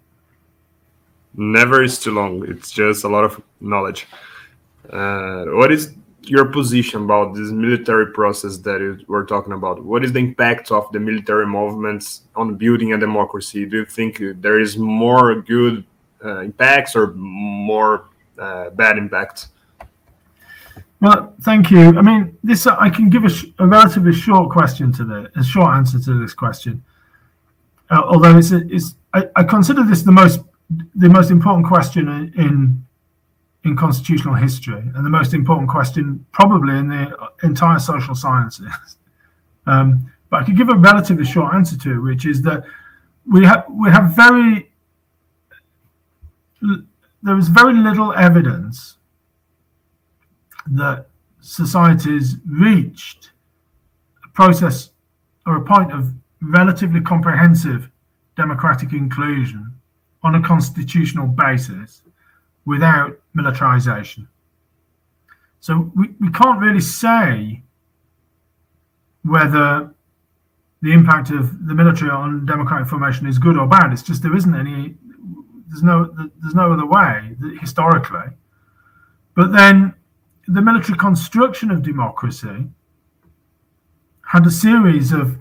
Never 1.35 1.83
is 1.83 1.99
too 1.99 2.13
long. 2.13 2.49
It's 2.49 2.71
just 2.71 3.03
a 3.03 3.09
lot 3.09 3.25
of 3.25 3.43
knowledge. 3.61 4.07
Uh, 4.89 5.47
what 5.47 5.73
is 5.73 5.95
your 6.22 6.46
position 6.46 7.04
about 7.04 7.35
this 7.35 7.50
military 7.50 8.12
process 8.12 8.59
that 8.59 9.04
we're 9.09 9.24
talking 9.24 9.52
about? 9.52 9.85
What 9.85 10.04
is 10.04 10.12
the 10.12 10.18
impact 10.18 10.70
of 10.70 10.90
the 10.92 11.00
military 11.00 11.46
movements 11.46 12.22
on 12.35 12.57
building 12.57 12.92
a 12.92 12.98
democracy? 12.98 13.66
Do 13.66 13.78
you 13.78 13.85
think 13.85 14.22
there 14.40 14.61
is 14.61 14.76
more 14.76 15.40
good 15.42 15.85
uh, 16.24 16.40
impacts 16.40 16.96
or 16.96 17.12
more 17.14 18.09
uh, 18.38 18.70
bad 18.70 18.98
impacts? 18.98 19.48
Well, 21.00 21.33
thank 21.42 21.70
you. 21.70 21.96
I 21.96 22.02
mean, 22.02 22.37
this 22.42 22.66
I 22.66 22.90
can 22.90 23.09
give 23.09 23.24
a, 23.24 23.31
sh- 23.31 23.46
a 23.59 23.66
relatively 23.66 24.12
short 24.12 24.50
question 24.50 24.92
to 24.94 25.04
the 25.04 25.31
a 25.37 25.44
short 25.44 25.74
answer 25.74 26.00
to 26.00 26.20
this 26.20 26.35
question. 26.35 26.83
Uh, 27.90 28.02
although 28.04 28.37
it's, 28.37 28.50
it's 28.50 28.96
I, 29.14 29.28
I, 29.37 29.44
consider 29.44 29.85
this 29.85 30.02
the 30.02 30.12
most 30.12 30.40
the 30.96 31.09
most 31.09 31.31
important 31.31 31.66
question 31.68 32.09
in 32.37 32.85
in 33.64 33.77
constitutional 33.77 34.35
history 34.35 34.81
and 34.94 35.05
the 35.05 35.11
most 35.11 35.35
important 35.35 35.68
question 35.68 36.25
probably 36.33 36.77
in 36.77 36.88
the 36.88 37.31
entire 37.42 37.79
social 37.79 38.14
sciences. 38.14 38.73
Um, 39.66 40.11
but 40.31 40.40
I 40.40 40.47
could 40.47 40.57
give 40.57 40.71
a 40.71 40.77
relatively 40.77 41.27
short 41.27 41.53
answer 41.53 41.77
to 41.77 41.97
it, 41.97 41.99
which 41.99 42.25
is 42.25 42.40
that 42.40 42.64
we 43.31 43.44
have 43.44 43.66
we 43.68 43.90
have 43.90 44.16
very 44.16 44.73
there 47.23 47.37
is 47.37 47.49
very 47.49 47.75
little 47.75 48.14
evidence 48.14 48.97
that 50.66 51.07
societies 51.40 52.37
reached 52.47 53.33
a 54.25 54.29
process 54.29 54.90
or 55.47 55.57
a 55.57 55.64
point 55.64 55.92
of 55.92 56.12
relatively 56.40 57.01
comprehensive 57.01 57.90
democratic 58.37 58.92
inclusion 58.92 59.75
on 60.23 60.35
a 60.35 60.42
constitutional 60.42 61.27
basis 61.27 62.03
without 62.68 63.18
militarization. 63.33 64.28
So 65.61 65.90
we, 65.96 66.09
we 66.20 66.31
can't 66.31 66.61
really 66.61 66.83
say 66.83 67.62
whether 69.24 69.94
the 70.83 70.92
impact 70.92 71.31
of 71.31 71.66
the 71.66 71.74
military 71.74 72.11
on 72.11 72.44
democratic 72.44 72.87
formation 72.87 73.26
is 73.26 73.38
good 73.38 73.57
or 73.57 73.66
bad. 73.66 73.90
It's 73.92 74.02
just 74.02 74.22
there 74.22 74.37
isn't 74.37 74.54
any, 74.54 74.94
there's 75.68 75.83
no, 75.83 76.14
there's 76.42 76.54
no 76.54 76.72
other 76.74 76.87
way 76.87 77.35
historically. 77.59 78.28
But 79.35 79.52
then 79.52 79.94
the 80.46 80.61
military 80.61 80.98
construction 80.98 81.70
of 81.70 81.83
democracy 81.83 82.66
had 84.26 84.46
a 84.46 84.50
series 84.50 85.12
of 85.12 85.38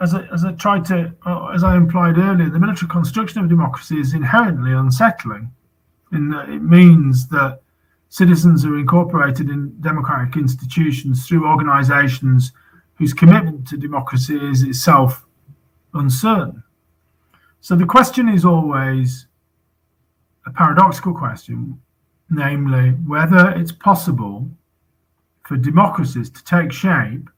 as 0.00 0.14
I, 0.14 0.26
as 0.32 0.44
I 0.44 0.52
tried 0.52 0.84
to, 0.86 1.14
uh, 1.26 1.48
as 1.48 1.62
I 1.64 1.76
implied 1.76 2.18
earlier, 2.18 2.50
the 2.50 2.58
military 2.58 2.88
construction 2.88 3.42
of 3.42 3.48
democracy 3.48 4.00
is 4.00 4.14
inherently 4.14 4.72
unsettling 4.72 5.50
in 6.12 6.30
that 6.30 6.48
it 6.48 6.62
means 6.62 7.28
that 7.28 7.60
citizens 8.08 8.64
are 8.64 8.78
incorporated 8.78 9.50
in 9.50 9.78
democratic 9.80 10.36
institutions 10.36 11.26
through 11.26 11.46
organizations 11.46 12.52
whose 12.94 13.12
commitment 13.12 13.66
to 13.68 13.76
democracy 13.76 14.36
is 14.36 14.62
itself 14.62 15.26
uncertain. 15.94 16.62
So 17.60 17.76
the 17.76 17.86
question 17.86 18.28
is 18.28 18.44
always 18.44 19.26
a 20.46 20.50
paradoxical 20.50 21.14
question, 21.14 21.80
namely 22.30 22.90
whether 23.06 23.50
it's 23.50 23.72
possible 23.72 24.48
for 25.44 25.56
democracies 25.56 26.30
to 26.30 26.44
take 26.44 26.72
shape 26.72 27.28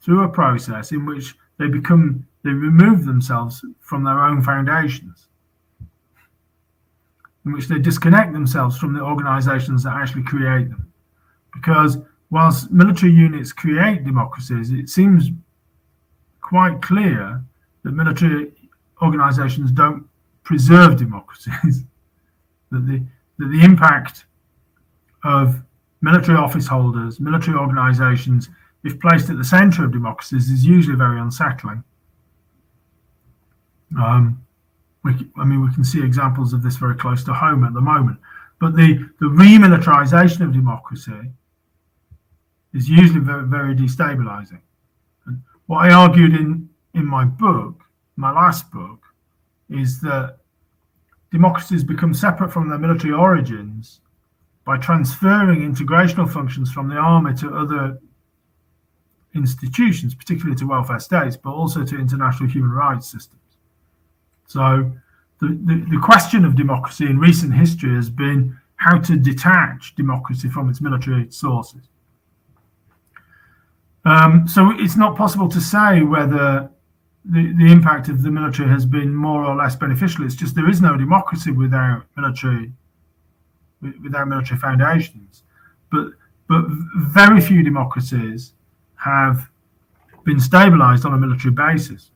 through 0.00 0.24
a 0.24 0.28
process 0.28 0.92
in 0.92 1.06
which 1.06 1.34
they 1.58 1.68
become 1.68 2.26
they 2.42 2.50
remove 2.50 3.04
themselves 3.04 3.62
from 3.80 4.02
their 4.02 4.20
own 4.20 4.42
foundations 4.42 5.28
in 7.46 7.52
which 7.52 7.68
they 7.68 7.78
disconnect 7.78 8.32
themselves 8.32 8.76
from 8.76 8.92
the 8.92 9.00
organizations 9.00 9.82
that 9.82 9.94
actually 9.94 10.22
create 10.22 10.68
them 10.68 10.92
because 11.52 11.98
whilst 12.30 12.70
military 12.70 13.12
units 13.12 13.52
create 13.52 14.04
democracies 14.04 14.70
it 14.70 14.88
seems 14.88 15.30
quite 16.40 16.80
clear 16.82 17.42
that 17.82 17.92
military 17.92 18.52
organizations 19.02 19.70
don't 19.72 20.06
preserve 20.42 20.96
democracies 20.98 21.84
that 22.70 22.86
the 22.86 23.02
that 23.38 23.48
the 23.48 23.62
impact 23.62 24.26
of 25.24 25.62
military 26.02 26.36
office 26.36 26.66
holders 26.66 27.20
military 27.20 27.56
organizations 27.56 28.48
if 28.84 28.98
placed 28.98 29.28
at 29.30 29.36
the 29.36 29.44
center 29.44 29.84
of 29.84 29.92
democracies, 29.92 30.50
is 30.50 30.64
usually 30.64 30.96
very 30.96 31.20
unsettling. 31.20 31.84
Um, 33.98 34.44
we, 35.02 35.12
I 35.36 35.44
mean, 35.44 35.62
we 35.62 35.72
can 35.72 35.84
see 35.84 36.02
examples 36.02 36.52
of 36.52 36.62
this 36.62 36.76
very 36.76 36.94
close 36.94 37.24
to 37.24 37.32
home 37.32 37.64
at 37.64 37.72
the 37.72 37.80
moment. 37.80 38.18
But 38.60 38.76
the, 38.76 39.08
the 39.20 39.26
remilitarization 39.26 40.42
of 40.42 40.52
democracy 40.52 41.30
is 42.74 42.88
usually 42.88 43.20
very, 43.20 43.46
very 43.46 43.74
destabilizing. 43.74 44.60
And 45.26 45.42
what 45.66 45.84
I 45.84 45.92
argued 45.92 46.34
in, 46.34 46.68
in 46.94 47.06
my 47.06 47.24
book, 47.24 47.82
my 48.16 48.30
last 48.30 48.70
book, 48.70 49.02
is 49.70 50.00
that 50.02 50.36
democracies 51.30 51.84
become 51.84 52.12
separate 52.12 52.52
from 52.52 52.68
their 52.68 52.78
military 52.78 53.12
origins 53.12 54.00
by 54.64 54.76
transferring 54.76 55.60
integrational 55.60 56.30
functions 56.30 56.70
from 56.70 56.88
the 56.88 56.96
army 56.96 57.34
to 57.34 57.54
other 57.56 57.98
institutions, 59.34 60.14
particularly 60.14 60.56
to 60.56 60.66
welfare 60.66 60.98
states, 60.98 61.36
but 61.36 61.50
also 61.50 61.84
to 61.84 61.98
international 61.98 62.48
human 62.48 62.70
rights 62.70 63.10
systems. 63.10 63.40
So 64.50 64.90
the, 65.40 65.46
the, 65.46 65.86
the, 65.90 66.00
question 66.02 66.44
of 66.44 66.56
democracy 66.56 67.06
in 67.06 67.20
recent 67.20 67.54
history 67.54 67.94
has 67.94 68.10
been 68.10 68.58
how 68.74 68.98
to 68.98 69.16
detach 69.16 69.94
democracy 69.94 70.48
from 70.48 70.68
its 70.68 70.80
military 70.80 71.30
sources. 71.30 71.82
Um, 74.04 74.48
so 74.48 74.72
it's 74.74 74.96
not 74.96 75.16
possible 75.16 75.48
to 75.48 75.60
say 75.60 76.02
whether 76.02 76.68
the, 77.24 77.54
the 77.58 77.70
impact 77.70 78.08
of 78.08 78.22
the 78.22 78.30
military 78.32 78.68
has 78.68 78.84
been 78.84 79.14
more 79.14 79.44
or 79.44 79.54
less 79.54 79.76
beneficial. 79.76 80.24
It's 80.24 80.34
just 80.34 80.56
there 80.56 80.68
is 80.68 80.80
no 80.80 80.96
democracy 80.96 81.52
without 81.52 82.02
military 82.16 82.72
without 84.02 84.26
military 84.26 84.58
foundations. 84.58 85.44
But 85.92 86.08
but 86.48 86.64
very 86.96 87.40
few 87.40 87.62
democracies 87.62 88.54
have 88.96 89.48
been 90.24 90.40
stabilized 90.40 91.04
on 91.06 91.14
a 91.14 91.18
military 91.18 91.54
basis. 91.54 92.10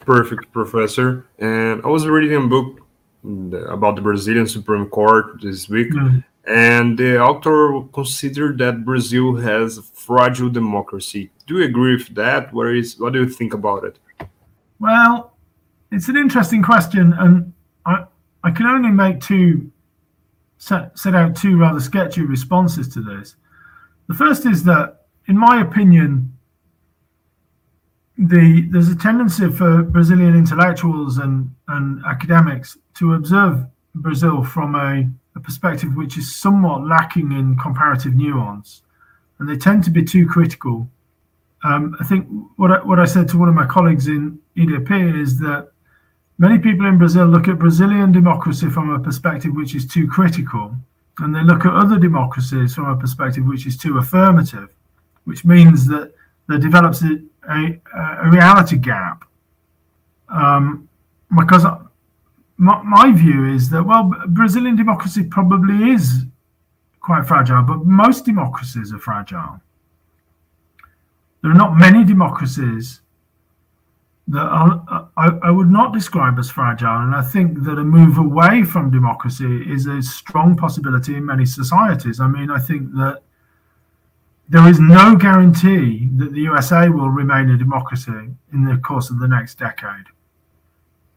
Perfect, 0.00 0.50
Professor. 0.52 1.26
And 1.38 1.82
I 1.84 1.88
was 1.88 2.06
reading 2.06 2.36
a 2.36 2.46
book 2.46 2.80
about 3.68 3.96
the 3.96 4.02
Brazilian 4.02 4.46
Supreme 4.46 4.86
Court 4.86 5.42
this 5.42 5.68
week, 5.68 5.92
mm. 5.92 6.24
and 6.46 6.98
the 6.98 7.20
author 7.20 7.82
considered 7.92 8.58
that 8.58 8.84
Brazil 8.84 9.36
has 9.36 9.78
a 9.78 9.82
fragile 9.82 10.48
democracy. 10.48 11.30
Do 11.46 11.58
you 11.58 11.64
agree 11.64 11.96
with 11.96 12.14
that? 12.14 12.52
What 12.52 12.74
is 12.74 12.98
what 12.98 13.12
do 13.12 13.20
you 13.20 13.28
think 13.28 13.52
about 13.52 13.84
it? 13.84 13.98
Well, 14.78 15.36
it's 15.92 16.08
an 16.08 16.16
interesting 16.16 16.62
question, 16.62 17.12
and 17.18 17.52
I 17.84 18.04
I 18.42 18.50
can 18.50 18.66
only 18.66 18.90
make 18.90 19.20
two 19.20 19.70
set, 20.56 20.98
set 20.98 21.14
out 21.14 21.36
two 21.36 21.58
rather 21.58 21.80
sketchy 21.80 22.22
responses 22.22 22.88
to 22.94 23.02
this. 23.02 23.36
The 24.08 24.14
first 24.14 24.46
is 24.46 24.64
that 24.64 25.00
in 25.26 25.36
my 25.36 25.60
opinion, 25.60 26.36
the 28.20 28.68
there's 28.70 28.88
a 28.88 28.96
tendency 28.96 29.50
for 29.50 29.82
Brazilian 29.82 30.36
intellectuals 30.36 31.18
and, 31.18 31.54
and 31.68 32.04
academics 32.04 32.76
to 32.98 33.14
observe 33.14 33.66
Brazil 33.94 34.44
from 34.44 34.74
a, 34.74 35.08
a 35.36 35.40
perspective 35.40 35.96
which 35.96 36.18
is 36.18 36.36
somewhat 36.36 36.86
lacking 36.86 37.32
in 37.32 37.56
comparative 37.56 38.14
nuance, 38.14 38.82
and 39.38 39.48
they 39.48 39.56
tend 39.56 39.84
to 39.84 39.90
be 39.90 40.04
too 40.04 40.26
critical. 40.26 40.86
Um, 41.64 41.96
I 41.98 42.04
think 42.04 42.28
what 42.56 42.70
I, 42.70 42.84
what 42.84 42.98
I 42.98 43.06
said 43.06 43.26
to 43.30 43.38
one 43.38 43.48
of 43.48 43.54
my 43.54 43.66
colleagues 43.66 44.06
in 44.06 44.38
IDP 44.56 45.20
is 45.20 45.38
that 45.40 45.70
many 46.36 46.58
people 46.58 46.86
in 46.86 46.98
Brazil 46.98 47.26
look 47.26 47.48
at 47.48 47.58
Brazilian 47.58 48.12
democracy 48.12 48.68
from 48.68 48.90
a 48.90 48.98
perspective 48.98 49.54
which 49.54 49.74
is 49.74 49.86
too 49.86 50.06
critical, 50.06 50.76
and 51.20 51.34
they 51.34 51.42
look 51.42 51.64
at 51.64 51.72
other 51.72 51.98
democracies 51.98 52.74
from 52.74 52.86
a 52.86 52.96
perspective 52.96 53.46
which 53.46 53.66
is 53.66 53.78
too 53.78 53.96
affirmative, 53.96 54.68
which 55.24 55.46
means 55.46 55.86
that 55.86 56.12
there 56.48 56.58
develops 56.58 57.02
a, 57.02 57.18
a, 57.48 57.80
a 58.24 58.30
reality 58.30 58.76
gap. 58.76 59.24
Um, 60.28 60.88
because 61.36 61.64
my, 62.56 62.82
my 62.82 63.12
view 63.12 63.46
is 63.46 63.70
that, 63.70 63.82
well, 63.82 64.12
Brazilian 64.28 64.76
democracy 64.76 65.24
probably 65.24 65.90
is 65.90 66.24
quite 67.00 67.26
fragile, 67.26 67.62
but 67.62 67.84
most 67.84 68.24
democracies 68.24 68.92
are 68.92 68.98
fragile. 68.98 69.60
There 71.42 71.50
are 71.50 71.54
not 71.54 71.76
many 71.76 72.04
democracies 72.04 73.00
that 74.28 74.46
are, 74.46 75.08
I, 75.16 75.30
I, 75.42 75.50
would 75.50 75.70
not 75.70 75.92
describe 75.92 76.38
as 76.38 76.50
fragile. 76.50 76.98
And 76.98 77.14
I 77.14 77.22
think 77.22 77.64
that 77.64 77.78
a 77.78 77.84
move 77.84 78.18
away 78.18 78.62
from 78.62 78.90
democracy 78.90 79.64
is 79.68 79.86
a 79.86 80.02
strong 80.02 80.56
possibility 80.56 81.16
in 81.16 81.26
many 81.26 81.44
societies. 81.46 82.20
I 82.20 82.28
mean, 82.28 82.50
I 82.50 82.58
think 82.58 82.92
that 82.92 83.22
there 84.50 84.68
is 84.68 84.80
no 84.80 85.14
guarantee 85.14 86.08
that 86.16 86.32
the 86.32 86.40
USA 86.40 86.88
will 86.88 87.08
remain 87.08 87.50
a 87.50 87.56
democracy 87.56 88.30
in 88.52 88.64
the 88.64 88.76
course 88.78 89.08
of 89.08 89.20
the 89.20 89.28
next 89.28 89.58
decade. 89.58 90.06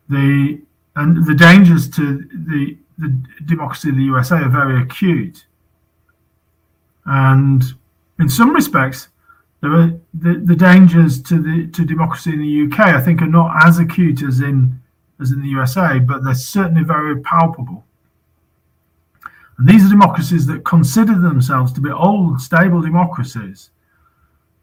The 0.07 0.61
and 0.95 1.25
the 1.25 1.33
dangers 1.33 1.89
to 1.89 2.17
the, 2.31 2.77
the 2.99 3.23
democracy 3.45 3.89
of 3.89 3.95
the 3.95 4.03
USA 4.03 4.35
are 4.35 4.49
very 4.49 4.79
acute. 4.79 5.45
And 7.05 7.63
in 8.19 8.29
some 8.29 8.53
respects, 8.53 9.07
are 9.63 9.99
the, 10.13 10.41
the 10.45 10.55
dangers 10.55 11.19
to 11.23 11.41
the 11.41 11.67
to 11.71 11.85
democracy 11.85 12.33
in 12.33 12.39
the 12.39 12.67
UK, 12.67 12.93
I 12.93 13.01
think, 13.01 13.23
are 13.23 13.27
not 13.27 13.65
as 13.65 13.79
acute 13.79 14.21
as 14.21 14.41
in 14.41 14.79
as 15.19 15.31
in 15.31 15.41
the 15.41 15.49
USA, 15.49 15.97
but 15.97 16.23
they're 16.23 16.35
certainly 16.35 16.83
very 16.83 17.19
palpable. 17.21 17.83
These 19.59 19.85
are 19.85 19.89
democracies 19.89 20.45
that 20.47 20.65
consider 20.65 21.17
themselves 21.19 21.71
to 21.73 21.81
be 21.81 21.91
old, 21.91 22.41
stable 22.41 22.81
democracies. 22.81 23.69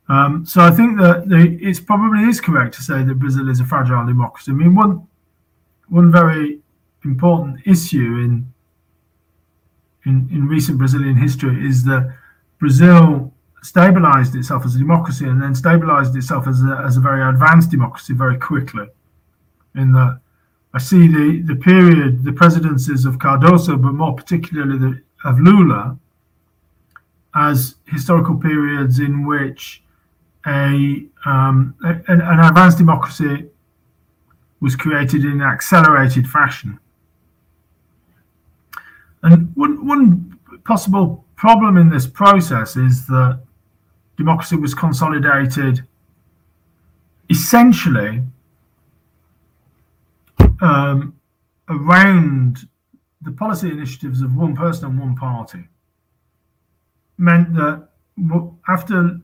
Um, 0.08 0.44
so 0.44 0.60
I 0.62 0.72
think 0.72 0.98
that 0.98 1.28
the, 1.28 1.56
it's 1.62 1.78
probably 1.78 2.24
is 2.24 2.40
correct 2.40 2.74
to 2.74 2.82
say 2.82 3.04
that 3.04 3.14
Brazil 3.14 3.48
is 3.48 3.60
a 3.60 3.64
fragile 3.64 4.04
democracy. 4.04 4.50
I 4.50 4.54
mean, 4.54 4.74
one 4.74 5.06
one 5.88 6.10
very 6.10 6.60
important 7.04 7.60
issue 7.66 8.18
in 8.24 8.52
in, 10.06 10.28
in 10.32 10.48
recent 10.48 10.78
Brazilian 10.78 11.16
history 11.16 11.64
is 11.64 11.84
that 11.84 12.12
Brazil 12.58 13.32
stabilized 13.62 14.34
itself 14.34 14.64
as 14.64 14.74
a 14.74 14.78
democracy 14.78 15.26
and 15.26 15.40
then 15.40 15.54
stabilized 15.54 16.16
itself 16.16 16.48
as 16.48 16.62
a, 16.62 16.82
as 16.84 16.96
a 16.96 17.00
very 17.00 17.22
advanced 17.22 17.70
democracy 17.70 18.14
very 18.14 18.38
quickly. 18.38 18.86
In 19.74 19.92
that 19.92 20.20
I 20.72 20.78
see 20.78 21.08
the, 21.08 21.42
the 21.46 21.56
period, 21.56 22.24
the 22.24 22.32
presidencies 22.32 23.04
of 23.04 23.18
Cardoso, 23.18 23.80
but 23.80 23.92
more 23.92 24.14
particularly 24.14 24.78
the, 24.78 25.02
of 25.24 25.40
Lula, 25.40 25.98
as 27.34 27.76
historical 27.86 28.36
periods 28.36 29.00
in 29.00 29.26
which 29.26 29.82
a, 30.46 31.04
um, 31.24 31.74
a 31.84 31.88
an, 32.08 32.20
an 32.20 32.40
advanced 32.40 32.78
democracy 32.78 33.46
was 34.60 34.76
created 34.76 35.24
in 35.24 35.32
an 35.32 35.42
accelerated 35.42 36.28
fashion. 36.28 36.78
And 39.22 39.54
one, 39.54 39.86
one 39.86 40.38
possible 40.64 41.24
problem 41.36 41.76
in 41.76 41.88
this 41.88 42.06
process 42.06 42.76
is 42.76 43.06
that 43.06 43.40
democracy 44.16 44.56
was 44.56 44.74
consolidated 44.74 45.86
essentially 47.28 48.22
um, 50.60 51.14
around 51.68 52.68
the 53.22 53.32
policy 53.32 53.70
initiatives 53.70 54.22
of 54.22 54.34
one 54.34 54.56
person 54.56 54.86
and 54.86 54.98
one 54.98 55.14
party 55.14 55.68
meant 57.18 57.54
that 57.54 57.88
after 58.68 59.18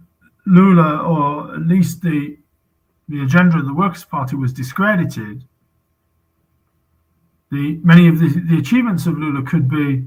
Lula, 0.47 0.99
or 0.99 1.55
at 1.55 1.63
least 1.63 2.03
the 2.03 2.37
the 3.09 3.23
agenda 3.23 3.59
of 3.59 3.67
the 3.67 3.75
Workers' 3.75 4.05
Party 4.05 4.35
was 4.35 4.53
discredited, 4.53 5.45
the 7.53 7.79
many 7.83 8.09
of 8.09 8.19
the, 8.19 8.29
the 8.29 8.59
achievements 8.59 9.07
of 9.07 9.17
Lula 9.17 9.43
could 9.43 9.69
be 9.69 10.05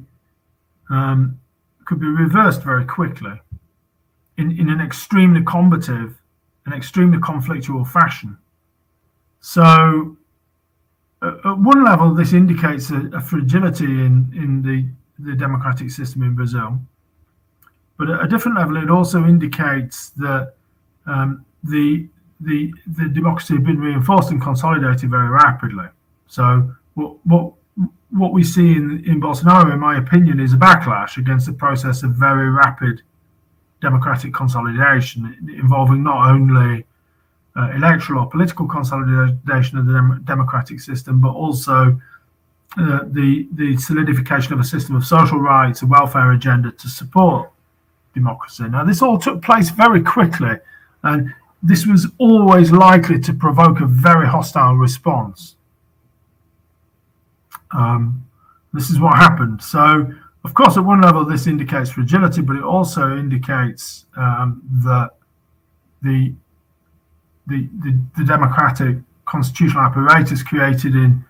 um, 0.89 1.39
could 1.85 1.99
be 1.99 2.07
reversed 2.07 2.61
very 2.63 2.85
quickly 2.85 3.41
in, 4.37 4.57
in 4.59 4.69
an 4.69 4.79
extremely 4.79 5.43
combative 5.43 6.15
and 6.65 6.73
extremely 6.73 7.17
conflictual 7.17 7.87
fashion. 7.87 8.37
So 9.39 10.17
at 11.21 11.57
one 11.57 11.83
level, 11.83 12.13
this 12.13 12.33
indicates 12.33 12.91
a, 12.91 13.09
a, 13.13 13.21
fragility 13.21 13.85
in, 13.85 14.31
in 14.35 14.61
the, 14.61 14.85
the 15.19 15.35
democratic 15.35 15.91
system 15.91 16.23
in 16.23 16.33
Brazil. 16.33 16.79
But 17.97 18.09
at 18.09 18.23
a 18.23 18.27
different 18.27 18.57
level, 18.57 18.77
it 18.77 18.89
also 18.89 19.25
indicates 19.25 20.11
that 20.11 20.53
um, 21.05 21.45
the, 21.63 22.07
the, 22.39 22.73
the 22.87 23.09
democracy 23.09 23.55
had 23.55 23.65
been 23.65 23.79
reinforced 23.79 24.31
and 24.31 24.41
consolidated 24.41 25.09
very 25.09 25.27
rapidly. 25.27 25.87
So 26.27 26.73
what, 26.93 27.17
what, 27.25 27.53
what 28.11 28.31
we 28.31 28.43
see 28.43 28.71
in, 28.71 29.03
in 29.05 29.19
Bolsonaro, 29.19 29.73
in 29.73 29.79
my 29.79 29.97
opinion, 29.97 30.39
is 30.39 30.53
a 30.53 30.57
backlash 30.57 31.17
against 31.17 31.47
the 31.47 31.53
process 31.53 32.03
of 32.03 32.11
very 32.11 32.49
rapid 32.49 33.01
democratic 33.81 34.33
consolidation 34.33 35.37
involving 35.57 36.03
not 36.03 36.29
only 36.31 36.85
uh, 37.59 37.71
electoral 37.75 38.23
or 38.23 38.29
political 38.29 38.65
consolidation 38.67 39.77
of 39.77 39.85
the 39.85 39.93
dem- 39.93 40.23
democratic 40.23 40.79
system, 40.79 41.19
but 41.19 41.31
also 41.31 41.99
uh, 42.77 42.99
the 43.07 43.47
the 43.53 43.75
solidification 43.77 44.53
of 44.53 44.59
a 44.59 44.63
system 44.63 44.95
of 44.95 45.05
social 45.05 45.39
rights, 45.39 45.81
a 45.81 45.85
welfare 45.85 46.31
agenda 46.31 46.71
to 46.71 46.87
support 46.87 47.51
democracy. 48.13 48.63
Now, 48.63 48.83
this 48.83 49.01
all 49.01 49.17
took 49.17 49.41
place 49.41 49.69
very 49.71 50.01
quickly, 50.01 50.55
and 51.03 51.33
this 51.61 51.85
was 51.85 52.07
always 52.17 52.71
likely 52.71 53.19
to 53.19 53.33
provoke 53.33 53.81
a 53.81 53.85
very 53.85 54.27
hostile 54.27 54.75
response. 54.75 55.55
Um, 57.71 58.25
this 58.73 58.89
is 58.89 58.99
what 58.99 59.15
happened. 59.15 59.61
So, 59.61 60.13
of 60.45 60.53
course, 60.53 60.77
at 60.77 60.85
one 60.85 61.01
level, 61.01 61.25
this 61.25 61.47
indicates 61.47 61.89
fragility, 61.91 62.41
but 62.41 62.55
it 62.55 62.63
also 62.63 63.17
indicates 63.17 64.05
um, 64.15 64.61
that 64.85 65.09
the 66.01 66.33
the, 67.49 67.67
the, 67.83 67.99
the 68.17 68.25
democratic 68.25 68.97
constitutional 69.25 69.83
apparatus 69.83 70.43
created 70.43 70.95
in 70.95 71.23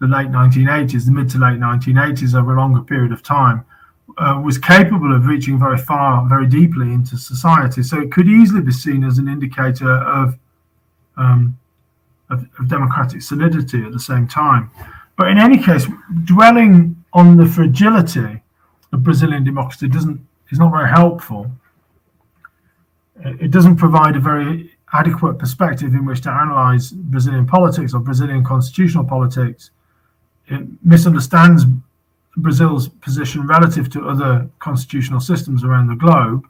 the 0.00 0.06
late 0.06 0.28
1980s, 0.28 1.06
the 1.06 1.12
mid 1.12 1.30
to 1.30 1.38
late 1.38 1.60
1980s, 1.60 2.34
over 2.34 2.54
a 2.54 2.60
longer 2.60 2.80
period 2.80 3.12
of 3.12 3.22
time, 3.22 3.64
uh, 4.18 4.40
was 4.44 4.58
capable 4.58 5.14
of 5.14 5.26
reaching 5.26 5.58
very 5.58 5.78
far, 5.78 6.28
very 6.28 6.46
deeply 6.46 6.92
into 6.92 7.16
society. 7.16 7.82
So 7.82 8.00
it 8.00 8.10
could 8.10 8.28
easily 8.28 8.60
be 8.60 8.72
seen 8.72 9.04
as 9.04 9.18
an 9.18 9.28
indicator 9.28 9.90
of, 9.90 10.38
um, 11.16 11.58
of, 12.30 12.46
of 12.58 12.68
democratic 12.68 13.22
solidity 13.22 13.84
at 13.84 13.92
the 13.92 14.00
same 14.00 14.26
time. 14.26 14.70
But 15.16 15.28
in 15.28 15.38
any 15.38 15.62
case, 15.62 15.86
dwelling 16.24 17.04
on 17.12 17.36
the 17.36 17.46
fragility 17.46 18.42
of 18.92 19.02
Brazilian 19.02 19.44
democracy 19.44 19.88
doesn't 19.88 20.26
is 20.50 20.58
not 20.58 20.70
very 20.70 20.88
helpful. 20.88 21.50
It 23.24 23.50
doesn't 23.50 23.76
provide 23.76 24.16
a 24.16 24.20
very 24.20 24.72
adequate 24.92 25.38
perspective 25.38 25.94
in 25.94 26.04
which 26.04 26.20
to 26.22 26.30
analyze 26.30 26.90
Brazilian 26.90 27.46
politics 27.46 27.94
or 27.94 28.00
Brazilian 28.00 28.44
constitutional 28.44 29.04
politics. 29.04 29.70
It 30.48 30.66
misunderstands 30.84 31.64
Brazil's 32.36 32.88
position 32.88 33.46
relative 33.46 33.90
to 33.90 34.08
other 34.08 34.48
constitutional 34.58 35.20
systems 35.20 35.64
around 35.64 35.86
the 35.86 35.96
globe. 35.96 36.46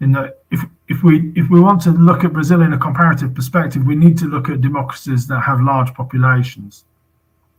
In 0.00 0.12
that, 0.12 0.40
if 0.50 0.60
if 0.88 1.02
we 1.04 1.32
if 1.36 1.48
we 1.48 1.60
want 1.60 1.80
to 1.82 1.90
look 1.90 2.24
at 2.24 2.32
Brazil 2.32 2.62
in 2.62 2.72
a 2.72 2.78
comparative 2.78 3.34
perspective, 3.34 3.84
we 3.84 3.94
need 3.94 4.18
to 4.18 4.26
look 4.26 4.48
at 4.48 4.60
democracies 4.60 5.26
that 5.28 5.40
have 5.40 5.60
large 5.60 5.94
populations. 5.94 6.84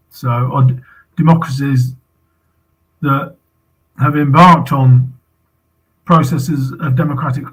So, 0.10 0.30
or 0.30 0.67
democracies 1.15 1.93
that 3.02 3.36
have 3.98 4.15
embarked 4.17 4.72
on 4.72 5.13
processes 6.06 6.74
of 6.82 6.96
democratic 6.96 7.46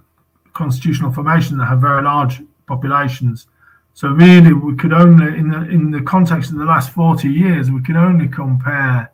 constitutional 0.63 1.13
formation 1.13 1.57
that 1.59 1.67
have 1.67 1.81
very 1.81 2.03
large 2.03 2.43
populations. 2.67 3.47
So 3.95 4.09
really, 4.09 4.53
we 4.53 4.77
could 4.77 4.93
only, 4.93 5.29
in 5.41 5.49
the 5.51 5.61
in 5.77 5.91
the 5.91 6.03
context 6.15 6.53
of 6.53 6.59
the 6.59 6.71
last 6.75 6.91
40 6.91 7.29
years, 7.29 7.71
we 7.71 7.83
can 7.83 7.97
only 7.97 8.29
compare 8.29 9.11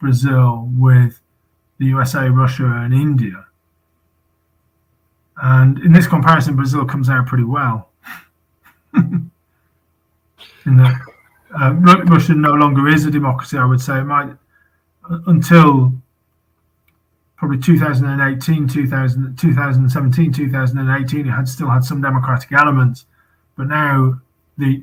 Brazil 0.00 0.68
with 0.86 1.20
the 1.78 1.86
USA, 1.86 2.28
Russia, 2.28 2.68
and 2.84 2.92
India. 2.92 3.46
And 5.40 5.78
in 5.86 5.92
this 5.92 6.08
comparison, 6.08 6.56
Brazil 6.56 6.84
comes 6.84 7.08
out 7.08 7.26
pretty 7.26 7.48
well. 7.58 7.90
in 8.94 9.30
that 10.64 10.96
uh, 11.60 11.72
Russia 12.14 12.34
no 12.34 12.54
longer 12.54 12.88
is 12.88 13.06
a 13.06 13.10
democracy. 13.10 13.56
I 13.56 13.64
would 13.64 13.80
say 13.80 13.98
it 14.00 14.04
might 14.04 14.30
until 15.26 15.92
probably 17.38 17.58
2018, 17.58 18.68
2000, 18.68 19.36
2017, 19.38 20.32
2018. 20.32 21.20
It 21.20 21.30
had 21.30 21.48
still 21.48 21.70
had 21.70 21.84
some 21.84 22.02
democratic 22.02 22.52
elements, 22.52 23.06
but 23.56 23.68
now 23.68 24.20
the 24.58 24.82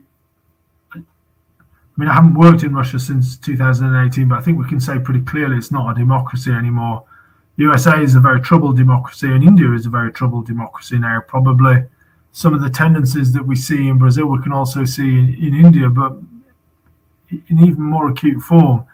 I 0.94 2.02
mean, 2.02 2.10
I 2.10 2.14
haven't 2.14 2.34
worked 2.34 2.64
in 2.64 2.74
Russia 2.74 3.00
since 3.00 3.38
2018, 3.38 4.28
but 4.28 4.38
I 4.38 4.42
think 4.42 4.58
we 4.58 4.68
can 4.68 4.82
say 4.82 5.00
pretty 5.00 5.22
clearly 5.22 5.56
it's 5.56 5.72
not 5.72 5.90
a 5.90 5.94
democracy 5.94 6.52
anymore. 6.52 7.06
USA 7.56 8.02
is 8.02 8.16
a 8.16 8.20
very 8.20 8.42
troubled 8.42 8.76
democracy, 8.76 9.28
and 9.28 9.42
India 9.42 9.72
is 9.72 9.86
a 9.86 9.90
very 9.90 10.12
troubled 10.12 10.46
democracy 10.46 11.00
now. 11.00 11.22
Probably 11.26 11.86
some 12.34 12.54
of 12.54 12.62
the 12.62 12.70
tendencies 12.70 13.32
that 13.32 13.48
we 13.48 13.56
see 13.56 13.88
in 13.88 13.98
Brazil, 13.98 14.28
we 14.28 14.42
can 14.42 14.52
also 14.52 14.84
see 14.84 15.08
in, 15.08 15.36
in 15.36 15.56
India, 15.56 15.90
but 15.90 16.18
in 17.30 17.60
even 17.60 17.82
more 17.82 18.10
acute 18.10 18.42
form. 18.42 18.86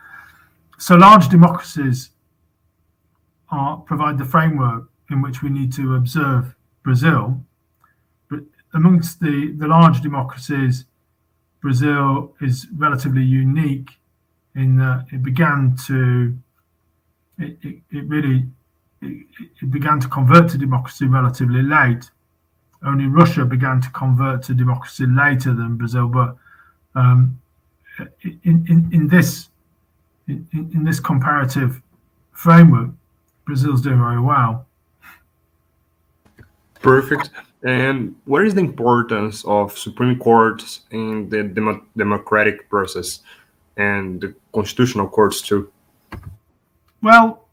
So, 0.77 0.95
large 0.95 1.27
democracies 1.27 2.11
are, 3.51 3.77
provide 3.77 4.17
the 4.17 4.25
framework 4.25 4.89
in 5.09 5.21
which 5.21 5.43
we 5.43 5.49
need 5.49 5.73
to 5.73 5.95
observe 5.95 6.55
Brazil. 6.83 7.41
But 8.29 8.41
amongst 8.73 9.19
the, 9.19 9.53
the 9.57 9.67
large 9.67 10.01
democracies, 10.01 10.85
Brazil 11.61 12.33
is 12.41 12.67
relatively 12.75 13.23
unique 13.23 13.91
in 14.55 14.77
that 14.77 15.05
it 15.11 15.23
began 15.23 15.77
to 15.87 16.37
it, 17.37 17.57
it, 17.61 17.81
it 17.91 18.07
really 18.07 18.45
it, 19.01 19.25
it, 19.61 19.71
began 19.71 19.99
to 19.99 20.07
convert 20.07 20.49
to 20.49 20.57
democracy 20.57 21.05
relatively 21.05 21.61
late. 21.61 22.09
Only 22.83 23.05
Russia 23.05 23.45
began 23.45 23.79
to 23.81 23.89
convert 23.91 24.43
to 24.43 24.53
democracy 24.53 25.05
later 25.05 25.53
than 25.53 25.77
Brazil, 25.77 26.07
but 26.07 26.35
um, 26.95 27.39
in, 28.23 28.65
in, 28.67 28.89
in 28.91 29.07
this 29.07 29.49
in, 30.27 30.47
in 30.51 30.83
this 30.83 30.99
comparative 30.99 31.81
framework, 32.31 32.91
Brazil's 33.51 33.81
doing 33.81 33.99
very 33.99 34.21
well. 34.21 34.65
Perfect. 36.75 37.31
And 37.63 38.15
what 38.23 38.45
is 38.47 38.53
the 38.55 38.61
importance 38.61 39.43
of 39.43 39.77
Supreme 39.77 40.17
Courts 40.17 40.81
in 40.91 41.27
the 41.27 41.43
dem- 41.43 41.85
democratic 41.97 42.69
process 42.69 43.19
and 43.75 44.21
the 44.21 44.33
constitutional 44.53 45.09
courts 45.09 45.41
too? 45.41 45.69
Well, 47.03 47.45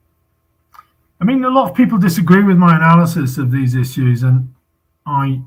I 1.21 1.25
mean, 1.25 1.45
a 1.45 1.51
lot 1.51 1.69
of 1.71 1.77
people 1.77 1.99
disagree 1.99 2.45
with 2.45 2.59
my 2.59 2.77
analysis 2.77 3.37
of 3.37 3.51
these 3.51 3.75
issues, 3.75 4.23
and 4.23 4.55
I 5.05 5.43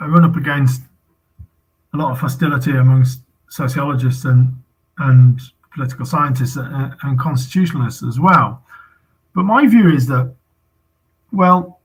I 0.00 0.06
run 0.06 0.24
up 0.24 0.34
against 0.34 0.82
a 1.94 1.96
lot 1.96 2.10
of 2.10 2.18
hostility 2.18 2.72
amongst 2.72 3.20
sociologists 3.48 4.24
and 4.24 4.60
and 4.98 5.40
political 5.78 6.04
scientists 6.04 6.56
and, 6.56 7.18
constitutionalists 7.18 8.02
as 8.02 8.18
well. 8.18 8.64
But 9.34 9.44
my 9.44 9.66
view 9.68 9.88
is 9.94 10.06
that, 10.08 10.34
well, 11.32 11.80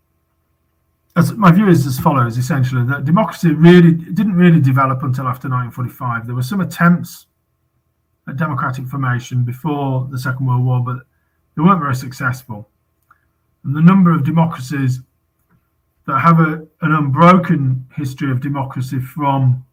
as 1.15 1.31
my 1.33 1.51
view 1.51 1.67
is 1.67 1.85
as 1.85 1.99
follows 1.99 2.39
essentially 2.39 2.83
that 2.87 3.05
democracy 3.05 3.51
really 3.51 3.91
didn't 3.91 4.33
really 4.33 4.59
develop 4.59 5.03
until 5.03 5.27
after 5.27 5.47
1945 5.47 6.25
there 6.25 6.33
were 6.33 6.41
some 6.41 6.59
attempts 6.59 7.27
at 8.27 8.35
democratic 8.35 8.87
formation 8.87 9.43
before 9.43 10.07
the 10.09 10.17
second 10.17 10.47
world 10.47 10.65
war 10.65 10.83
but 10.83 11.05
they 11.55 11.61
weren't 11.61 11.79
very 11.79 11.93
successful 11.93 12.67
and 13.63 13.75
the 13.75 13.81
number 13.81 14.11
of 14.11 14.23
democracies 14.23 15.01
that 16.07 16.17
have 16.17 16.39
a, 16.39 16.65
an 16.81 16.91
unbroken 16.91 17.87
history 17.95 18.31
of 18.31 18.41
democracy 18.41 18.99
from 18.99 19.63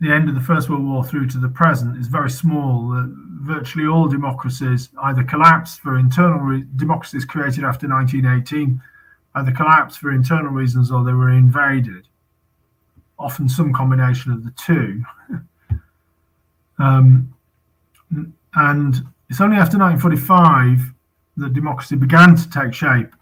the 0.00 0.12
end 0.12 0.28
of 0.28 0.34
the 0.34 0.40
First 0.40 0.68
World 0.68 0.84
War 0.84 1.04
through 1.04 1.28
to 1.28 1.38
the 1.38 1.48
present 1.48 1.96
is 1.98 2.08
very 2.08 2.30
small. 2.30 2.92
Uh, 2.92 3.06
virtually 3.46 3.86
all 3.86 4.08
democracies 4.08 4.88
either 5.04 5.22
collapsed 5.22 5.80
for 5.80 5.98
internal 5.98 6.38
re- 6.38 6.64
democracies 6.76 7.24
created 7.24 7.64
after 7.64 7.88
1918 7.88 8.82
either 9.36 9.52
collapsed 9.52 9.98
for 9.98 10.10
internal 10.10 10.50
reasons 10.50 10.90
or 10.90 11.04
they 11.04 11.12
were 11.12 11.30
invaded. 11.30 12.08
Often 13.18 13.50
some 13.50 13.72
combination 13.72 14.32
of 14.32 14.44
the 14.44 14.50
two. 14.52 15.04
um, 16.78 17.34
and 18.54 18.94
it's 19.28 19.40
only 19.40 19.56
after 19.56 19.78
1945 19.78 20.92
that 21.36 21.52
democracy 21.52 21.96
began 21.96 22.34
to 22.34 22.48
take 22.48 22.72
shape 22.72 23.14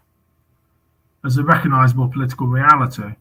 as 1.25 1.37
a 1.37 1.43
recognizable 1.43 2.07
political 2.07 2.47
reality. 2.47 3.15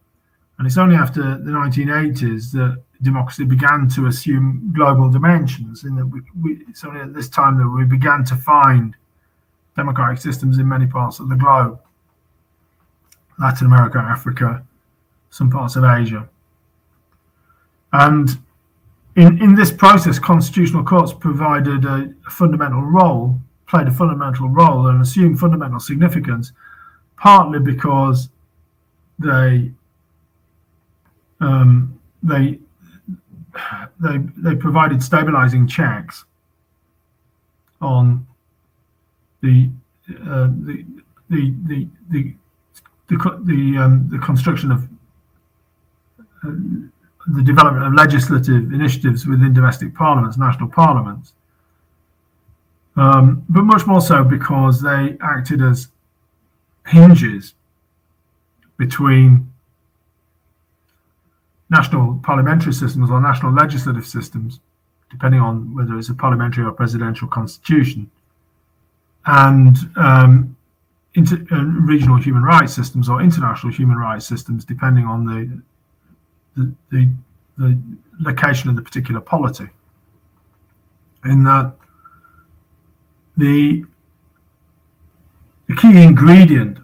And 0.59 0.67
it's 0.67 0.79
only 0.79 0.97
after 0.97 1.21
the 1.39 1.51
1980s 1.51 2.53
that 2.53 2.83
democracy 3.03 3.45
began 3.45 3.89
to 3.89 4.07
assume 4.07 4.73
global 4.75 5.11
dimensions. 5.11 5.85
In 5.85 5.97
that 5.97 6.07
we, 6.07 6.21
we, 6.41 6.65
it's 6.69 6.85
only 6.85 7.01
at 7.01 7.13
this 7.13 7.29
time 7.29 7.59
that 7.59 7.69
we 7.69 7.85
began 7.85 8.25
to 8.27 8.37
find 8.37 8.95
democratic 9.77 10.21
systems 10.21 10.59
in 10.59 10.69
many 10.69 10.87
parts 10.87 11.19
of 11.19 11.29
the 11.29 11.37
globe. 11.37 11.81
Latin 13.39 13.67
America, 13.67 13.99
Africa, 13.99 14.65
some 15.31 15.51
parts 15.51 15.75
of 15.75 15.85
Asia. 15.85 16.29
And 17.93 18.31
in, 19.17 19.41
in 19.43 19.55
this 19.55 19.73
process, 19.73 20.19
constitutional 20.19 20.85
courts 20.85 21.13
provided 21.13 21.85
a, 21.85 22.15
a 22.27 22.31
fundamental 22.31 22.83
role, 22.83 23.39
played 23.67 23.89
a 23.89 23.93
fundamental 23.93 24.49
role, 24.49 24.87
and 24.89 25.03
assumed 25.03 25.39
fundamental 25.39 25.81
significance, 25.81 26.53
partly 27.17 27.59
because 27.59 28.29
they 29.19 29.73
um, 31.45 31.99
they 32.23 32.59
they 34.01 34.19
they 34.37 34.57
provided 34.57 35.03
stabilizing 35.03 35.67
checks 35.67 36.25
on 37.81 38.27
the 39.43 39.71
uh, 40.23 40.49
the, 40.63 40.85
the 41.31 41.55
the 41.67 41.89
the 42.11 42.35
the 43.09 43.17
the, 43.45 43.79
um, 43.79 44.09
the 44.11 44.19
construction 44.19 44.71
of 44.73 44.89
uh, 46.45 46.51
the 47.35 47.43
development 47.43 47.87
of 47.87 47.95
legislative 47.95 48.73
initiatives 48.73 49.27
within 49.27 49.53
domestic 49.53 49.95
parliaments, 49.95 50.37
national 50.37 50.69
parliaments, 50.69 51.33
um, 52.97 53.45
but 53.49 53.63
much 53.63 53.87
more 53.87 54.01
so 54.01 54.25
because 54.25 54.83
they 54.83 55.17
acted 55.21 55.63
as 55.63 55.89
hinges 56.87 57.55
between 58.77 59.54
national 61.79 62.07
parliamentary 62.23 62.75
systems 62.83 63.11
or 63.11 63.21
national 63.21 63.53
legislative 63.63 64.07
systems, 64.17 64.61
depending 65.15 65.41
on 65.49 65.55
whether 65.77 65.95
it's 65.99 66.11
a 66.17 66.19
parliamentary 66.25 66.65
or 66.65 66.73
presidential 66.73 67.29
constitution, 67.39 68.11
and 69.27 69.77
um, 69.97 70.57
inter, 71.15 71.39
uh, 71.53 71.65
regional 71.93 72.19
human 72.27 72.43
rights 72.43 72.75
systems 72.75 73.09
or 73.09 73.17
international 73.29 73.73
human 73.73 73.97
rights 73.97 74.27
systems, 74.27 74.65
depending 74.65 75.05
on 75.15 75.19
the, 75.31 75.41
the 76.57 76.65
the, 76.93 77.03
the 77.59 77.71
location 78.21 78.71
of 78.71 78.77
the 78.77 78.83
particular 78.83 79.21
polity. 79.21 79.69
In 81.25 81.45
that, 81.45 81.73
the 83.37 83.85
the 85.69 85.77
key 85.77 86.03
ingredient 86.03 86.79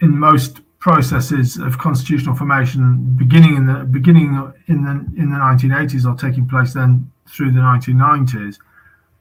in 0.00 0.16
most 0.16 0.60
processes 0.78 1.56
of 1.56 1.76
constitutional 1.78 2.34
formation, 2.34 3.14
beginning 3.16 3.56
in 3.56 3.66
the 3.66 3.84
beginning 3.84 4.52
in 4.68 4.84
the 4.84 5.20
in 5.20 5.30
the 5.30 5.36
1980s 5.36 6.04
or 6.04 6.16
taking 6.16 6.48
place 6.48 6.72
then 6.72 7.10
through 7.28 7.50
the 7.50 7.60
1990s, 7.60 8.58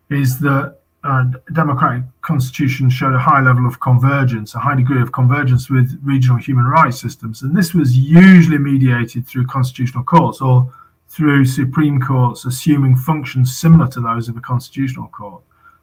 is 0.10 0.40
that 0.40 0.78
uh, 1.04 1.26
democratic 1.54 2.04
constitution 2.22 2.90
showed 2.90 3.14
a 3.14 3.20
high 3.20 3.42
level 3.42 3.66
of 3.66 3.80
convergence, 3.80 4.56
a 4.56 4.60
high 4.60 4.76
degree 4.76 5.02
of 5.02 5.12
convergence 5.12 5.70
with 5.70 5.98
regional 6.04 6.38
human 6.38 6.66
rights 6.66 7.00
systems. 7.00 7.44
And 7.44 7.56
this 7.56 7.74
was 7.74 7.98
usually 7.98 8.58
mediated 8.58 9.26
through 9.26 9.48
constitutional 9.48 10.04
courts 10.04 10.42
or 10.42 10.72
through 11.10 11.46
Supreme 11.46 12.02
Courts 12.02 12.46
assuming 12.46 12.98
functions 12.98 13.56
similar 13.58 13.88
to 13.88 14.02
those 14.02 14.28
of 14.28 14.36
a 14.38 14.42
constitutional 14.42 15.08
court. 15.08 15.42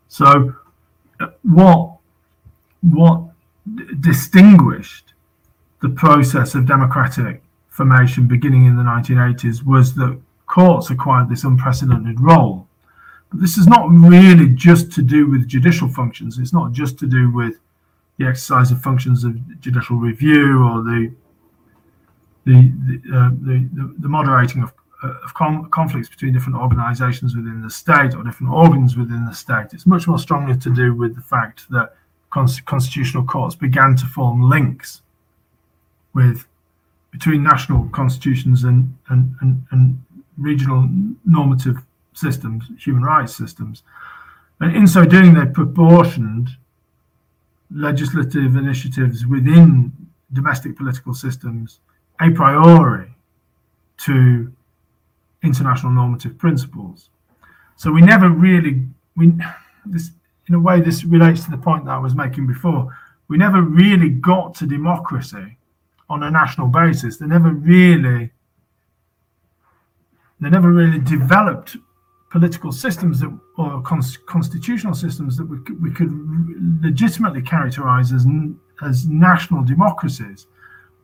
So, 0.08 0.54
uh, 1.20 1.28
what, 1.42 1.96
what 2.82 3.22
distinguished 4.00 5.13
the 5.84 5.90
process 5.90 6.54
of 6.54 6.64
democratic 6.64 7.42
formation 7.68 8.26
beginning 8.26 8.64
in 8.64 8.74
the 8.74 8.82
1980s 8.82 9.62
was 9.62 9.94
that 9.94 10.18
courts 10.46 10.88
acquired 10.88 11.28
this 11.28 11.44
unprecedented 11.44 12.18
role 12.20 12.66
But 13.30 13.42
this 13.42 13.58
is 13.58 13.66
not 13.66 13.90
really 13.90 14.48
just 14.48 14.92
to 14.92 15.02
do 15.02 15.28
with 15.28 15.46
judicial 15.46 15.88
functions. 15.90 16.38
It's 16.38 16.54
not 16.54 16.72
just 16.72 16.98
to 17.00 17.06
do 17.06 17.30
with 17.30 17.60
the 18.16 18.26
exercise 18.26 18.70
of 18.70 18.80
functions 18.80 19.24
of 19.24 19.32
judicial 19.60 19.96
review 19.96 20.64
or 20.68 20.82
the 20.82 21.12
the 22.46 22.58
the, 22.86 22.94
uh, 23.18 23.30
the, 23.48 23.94
the, 23.98 24.08
moderating 24.08 24.62
of, 24.62 24.72
uh, 25.02 25.24
of 25.24 25.34
com- 25.34 25.68
conflicts 25.70 26.08
between 26.08 26.32
different 26.32 26.58
organizations 26.58 27.36
within 27.36 27.60
the 27.60 27.70
state 27.70 28.14
or 28.14 28.22
different 28.22 28.52
organs 28.52 28.96
within 28.96 29.26
the 29.26 29.34
state. 29.34 29.66
It's 29.74 29.86
much 29.86 30.08
more 30.08 30.18
strongly 30.18 30.56
to 30.58 30.70
do 30.82 30.94
with 30.94 31.14
the 31.14 31.26
fact 31.34 31.68
that 31.70 31.94
constitutional 32.30 33.24
courts 33.24 33.54
began 33.54 33.96
to 33.96 34.06
form 34.06 34.48
links 34.48 35.02
with 36.14 36.46
between 37.10 37.42
national 37.42 37.88
constitutions 37.90 38.64
and, 38.64 38.96
and, 39.08 39.34
and, 39.40 39.62
and 39.70 40.02
regional 40.36 40.88
normative 41.24 41.76
systems, 42.12 42.64
human 42.78 43.02
rights 43.02 43.36
systems. 43.36 43.82
And 44.60 44.74
in 44.76 44.86
so 44.86 45.04
doing, 45.04 45.34
they 45.34 45.46
proportioned 45.46 46.50
legislative 47.70 48.56
initiatives 48.56 49.26
within 49.26 49.92
domestic 50.32 50.76
political 50.76 51.14
systems 51.14 51.80
a 52.20 52.30
priori 52.30 53.14
to 53.98 54.52
international 55.42 55.92
normative 55.92 56.38
principles. 56.38 57.10
So 57.76 57.92
we 57.92 58.00
never 58.00 58.28
really 58.28 58.86
we 59.16 59.32
this 59.84 60.10
in 60.48 60.54
a 60.54 60.60
way 60.60 60.80
this 60.80 61.04
relates 61.04 61.44
to 61.44 61.50
the 61.50 61.58
point 61.58 61.84
that 61.84 61.92
I 61.92 61.98
was 61.98 62.14
making 62.14 62.46
before. 62.46 62.96
We 63.28 63.38
never 63.38 63.62
really 63.62 64.10
got 64.10 64.54
to 64.56 64.66
democracy 64.66 65.56
on 66.14 66.22
a 66.22 66.30
national 66.30 66.68
basis. 66.68 67.16
They 67.16 67.26
never 67.26 67.50
really 67.50 68.30
they 70.40 70.50
never 70.50 70.70
really 70.72 71.00
developed 71.00 71.76
political 72.30 72.72
systems 72.72 73.20
that, 73.20 73.32
or 73.56 73.80
cons- 73.82 74.18
constitutional 74.26 74.94
systems 74.94 75.36
that 75.36 75.46
we 75.46 75.58
could, 75.64 75.82
we 75.82 75.90
could 75.90 76.12
legitimately 76.82 77.42
characterize 77.42 78.12
as 78.12 78.26
as 78.88 79.06
national 79.08 79.64
democracies. 79.64 80.46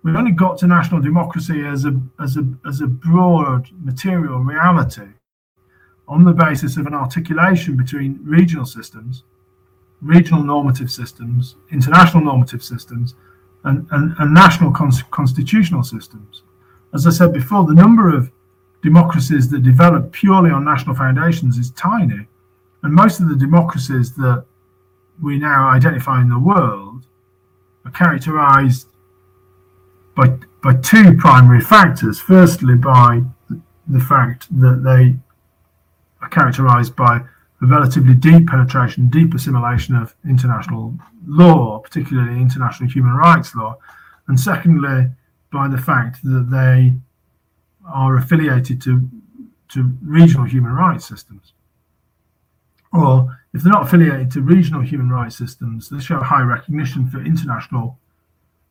We 0.02 0.16
only 0.16 0.32
got 0.32 0.58
to 0.58 0.66
national 0.66 1.00
democracy 1.00 1.64
as 1.64 1.84
a 1.84 1.92
as 2.24 2.36
a 2.36 2.44
as 2.70 2.80
a 2.80 2.86
broad 2.86 3.68
material 3.90 4.38
reality 4.38 5.10
on 6.06 6.24
the 6.24 6.32
basis 6.32 6.76
of 6.76 6.86
an 6.86 6.94
articulation 6.94 7.76
between 7.76 8.18
regional 8.22 8.66
systems, 8.66 9.24
regional 10.00 10.42
normative 10.42 10.90
systems, 10.90 11.56
international 11.70 12.24
normative 12.24 12.62
systems, 12.64 13.14
and, 13.64 13.86
and, 13.90 14.14
and 14.18 14.34
national 14.34 14.72
cons- 14.72 15.02
constitutional 15.10 15.82
systems. 15.82 16.42
As 16.94 17.06
I 17.06 17.10
said 17.10 17.32
before, 17.32 17.64
the 17.66 17.74
number 17.74 18.14
of 18.14 18.30
democracies 18.82 19.50
that 19.50 19.62
develop 19.62 20.12
purely 20.12 20.50
on 20.50 20.64
national 20.64 20.94
foundations 20.94 21.58
is 21.58 21.70
tiny. 21.72 22.26
And 22.82 22.94
most 22.94 23.20
of 23.20 23.28
the 23.28 23.36
democracies 23.36 24.14
that 24.16 24.44
we 25.22 25.38
now 25.38 25.68
identify 25.68 26.22
in 26.22 26.30
the 26.30 26.38
world 26.38 27.06
are 27.84 27.90
characterized 27.90 28.88
by, 30.16 30.28
by 30.62 30.74
two 30.76 31.16
primary 31.16 31.60
factors. 31.60 32.18
Firstly, 32.18 32.74
by 32.74 33.22
the 33.86 34.00
fact 34.00 34.48
that 34.60 34.82
they 34.82 35.16
are 36.22 36.28
characterized 36.28 36.96
by 36.96 37.20
a 37.62 37.66
relatively 37.66 38.14
deep 38.14 38.48
penetration, 38.48 39.08
deep 39.08 39.34
assimilation 39.34 39.94
of 39.94 40.14
international 40.26 40.94
law, 41.26 41.78
particularly 41.78 42.40
international 42.40 42.88
human 42.88 43.12
rights 43.12 43.54
law. 43.54 43.76
And 44.28 44.38
secondly, 44.38 45.10
by 45.50 45.68
the 45.68 45.78
fact 45.78 46.22
that 46.24 46.48
they 46.50 46.94
are 47.86 48.16
affiliated 48.16 48.80
to, 48.82 49.08
to 49.68 49.92
regional 50.02 50.44
human 50.44 50.72
rights 50.72 51.06
systems. 51.06 51.52
Or 52.92 53.38
if 53.52 53.62
they're 53.62 53.72
not 53.72 53.86
affiliated 53.86 54.30
to 54.32 54.42
regional 54.42 54.80
human 54.80 55.10
rights 55.10 55.36
systems, 55.36 55.88
they 55.88 56.00
show 56.00 56.20
high 56.20 56.42
recognition 56.42 57.08
for 57.08 57.20
international 57.20 57.98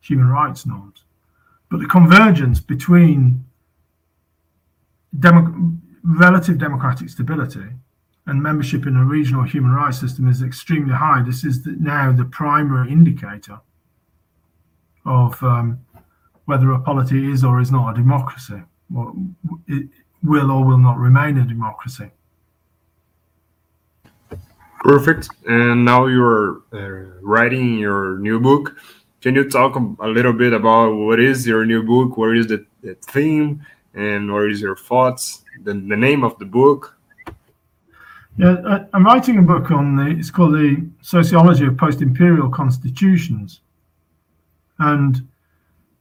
human 0.00 0.28
rights 0.28 0.66
norms. 0.66 1.04
But 1.70 1.80
the 1.80 1.86
convergence 1.86 2.60
between 2.60 3.44
demo- 5.18 5.72
relative 6.02 6.58
democratic 6.58 7.08
stability 7.10 7.68
and 8.26 8.42
membership 8.42 8.86
in 8.86 8.96
a 8.96 9.04
regional 9.04 9.42
human 9.42 9.72
rights 9.72 9.98
system 9.98 10.28
is 10.28 10.42
extremely 10.42 10.94
high. 10.94 11.22
This 11.22 11.44
is 11.44 11.62
the, 11.62 11.72
now 11.80 12.12
the 12.12 12.26
primary 12.26 12.90
indicator 12.92 13.60
of 15.04 15.42
um, 15.42 15.80
whether 16.44 16.72
a 16.72 16.80
polity 16.80 17.30
is 17.30 17.44
or 17.44 17.60
is 17.60 17.70
not 17.70 17.92
a 17.92 17.94
democracy 17.94 18.62
or 18.94 19.14
it 19.66 19.88
will 20.22 20.50
or 20.50 20.64
will 20.64 20.78
not 20.78 20.98
remain 20.98 21.38
a 21.38 21.44
democracy. 21.44 22.10
Perfect. 24.80 25.28
And 25.46 25.84
now 25.84 26.06
you're 26.06 26.62
uh, 26.72 27.20
writing 27.20 27.78
your 27.78 28.18
new 28.18 28.40
book. 28.40 28.76
Can 29.20 29.34
you 29.34 29.48
talk 29.48 29.76
a 29.76 30.08
little 30.08 30.32
bit 30.32 30.54
about 30.54 30.94
what 30.94 31.20
is 31.20 31.46
your 31.46 31.66
new 31.66 31.82
book? 31.82 32.16
What 32.16 32.36
is 32.36 32.46
the, 32.46 32.64
the 32.82 32.94
theme? 32.94 33.64
And 33.92 34.32
what 34.32 34.50
is 34.50 34.60
your 34.60 34.76
thoughts? 34.76 35.44
The, 35.64 35.74
the 35.74 35.96
name 35.96 36.24
of 36.24 36.38
the 36.38 36.46
book? 36.46 36.96
Yeah, 38.40 38.52
uh, 38.52 38.86
I'm 38.94 39.04
writing 39.04 39.36
a 39.36 39.42
book 39.42 39.70
on 39.70 39.96
the, 39.96 40.06
it's 40.06 40.30
called 40.30 40.54
The 40.54 40.88
Sociology 41.02 41.66
of 41.66 41.76
Post 41.76 42.00
Imperial 42.00 42.48
Constitutions. 42.48 43.60
And 44.78 45.28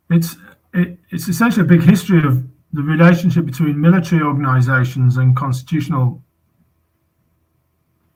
it's, 0.10 0.38
it, 0.74 0.98
it's 1.10 1.28
essentially 1.28 1.66
a 1.66 1.68
big 1.68 1.84
history 1.84 2.26
of 2.26 2.42
the 2.72 2.82
relationship 2.82 3.46
between 3.46 3.82
military 3.82 4.22
organizations 4.22 5.18
and 5.18 5.36
constitutional 5.36 6.22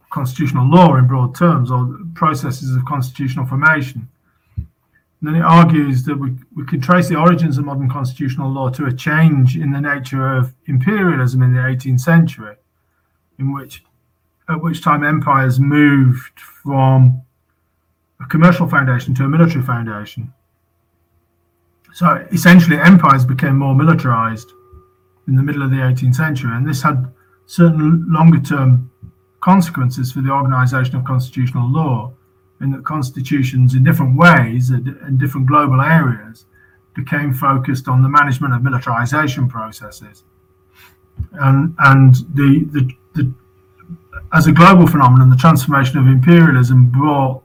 constitutional 0.10 0.70
law 0.70 0.96
in 0.96 1.06
broad 1.06 1.36
terms 1.36 1.70
or 1.70 1.98
processes 2.14 2.74
of 2.76 2.86
constitutional 2.86 3.46
formation. 3.46 4.08
And 4.56 4.68
then 5.22 5.36
it 5.36 5.42
argues 5.42 6.04
that 6.04 6.16
we, 6.16 6.32
we 6.56 6.66
can 6.66 6.80
trace 6.80 7.10
the 7.10 7.18
origins 7.18 7.58
of 7.58 7.66
modern 7.66 7.90
constitutional 7.90 8.50
law 8.50 8.70
to 8.70 8.86
a 8.86 8.94
change 8.94 9.58
in 9.58 9.72
the 9.72 9.82
nature 9.82 10.38
of 10.38 10.54
imperialism 10.68 11.42
in 11.42 11.52
the 11.52 11.60
18th 11.60 12.00
century, 12.00 12.56
in 13.38 13.52
which 13.52 13.84
at 14.50 14.62
which 14.62 14.82
time 14.82 15.04
empires 15.04 15.60
moved 15.60 16.40
from 16.40 17.22
a 18.22 18.26
commercial 18.26 18.68
foundation 18.68 19.14
to 19.16 19.24
a 19.24 19.30
military 19.30 19.64
foundation. 19.64 20.34
So 21.94 22.26
essentially, 22.32 22.78
empires 22.78 23.26
became 23.26 23.58
more 23.58 23.76
militarized 23.76 24.52
in 25.28 25.36
the 25.36 25.44
middle 25.44 25.62
of 25.62 25.70
the 25.70 25.78
18th 25.78 26.16
century, 26.16 26.52
and 26.54 26.68
this 26.68 26.82
had 26.82 27.12
certain 27.46 28.06
longer 28.12 28.40
term 28.40 28.92
consequences 29.42 30.12
for 30.12 30.22
the 30.22 30.32
organization 30.32 30.96
of 30.96 31.04
constitutional 31.04 31.70
law, 31.70 32.14
in 32.62 32.72
that 32.72 32.84
constitutions, 32.86 33.76
in 33.76 33.84
different 33.84 34.18
ways, 34.18 34.72
in 34.72 35.18
different 35.18 35.46
global 35.48 35.82
areas, 35.82 36.46
became 36.96 37.34
focused 37.34 37.88
on 37.88 38.02
the 38.02 38.10
management 38.10 38.54
of 38.54 38.64
militarization 38.64 39.48
processes. 39.48 40.24
And, 41.34 41.76
and 41.80 42.16
the, 42.34 42.66
the, 42.72 42.92
the, 43.14 43.34
as 44.34 44.48
a 44.48 44.52
global 44.52 44.88
phenomenon, 44.88 45.30
the 45.30 45.36
transformation 45.36 46.00
of 46.00 46.08
imperialism 46.08 46.90
brought 46.90 47.44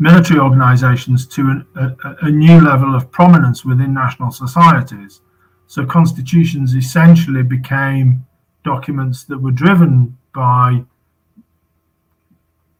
military 0.00 0.40
organizations 0.40 1.26
to 1.26 1.42
an, 1.42 1.66
a, 1.76 2.26
a, 2.26 2.30
new 2.30 2.60
level 2.60 2.94
of 2.94 3.10
prominence 3.10 3.64
within 3.64 3.94
national 3.94 4.30
societies. 4.30 5.20
So 5.66 5.84
constitutions 5.84 6.74
essentially 6.74 7.42
became 7.42 8.24
documents 8.64 9.24
that 9.24 9.38
were 9.38 9.50
driven 9.50 10.16
by 10.34 10.84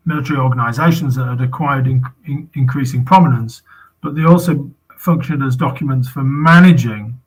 military 0.04 0.38
organizations 0.38 1.14
that 1.16 1.26
had 1.26 1.40
acquired 1.40 1.86
in, 1.86 2.02
in, 2.26 2.48
increasing 2.54 3.04
prominence, 3.04 3.62
but 4.02 4.14
they 4.14 4.24
also 4.24 4.70
functioned 4.96 5.42
as 5.42 5.54
documents 5.54 6.08
for 6.08 6.24
managing 6.24 7.20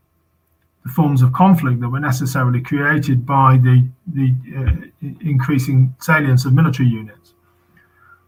the 0.83 0.89
forms 0.89 1.21
of 1.21 1.31
conflict 1.33 1.79
that 1.81 1.89
were 1.89 1.99
necessarily 1.99 2.61
created 2.61 3.25
by 3.25 3.57
the, 3.57 3.87
the 4.13 4.33
uh, 4.57 5.07
increasing 5.21 5.95
salience 5.99 6.45
of 6.45 6.53
military 6.53 6.89
units. 6.89 7.33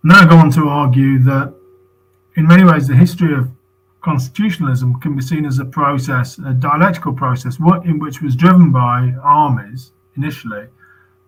And 0.04 0.12
then 0.12 0.20
I 0.20 0.30
go 0.30 0.38
on 0.38 0.52
to 0.52 0.70
argue 0.70 1.20
that 1.20 1.54
in 2.36 2.48
many 2.48 2.64
ways, 2.64 2.88
the 2.88 2.96
history 2.96 3.34
of 3.34 3.50
constitutionalism 4.02 5.00
can 5.00 5.16
be 5.16 5.22
seen 5.22 5.46
as 5.46 5.60
a 5.60 5.66
process, 5.66 6.38
a 6.40 6.54
dialectical 6.54 7.14
process, 7.14 7.60
what 7.60 7.86
in 7.86 8.00
which 8.00 8.22
was 8.22 8.36
driven 8.36 8.72
by 8.72 9.14
armies 9.22 9.92
initially, 10.18 10.68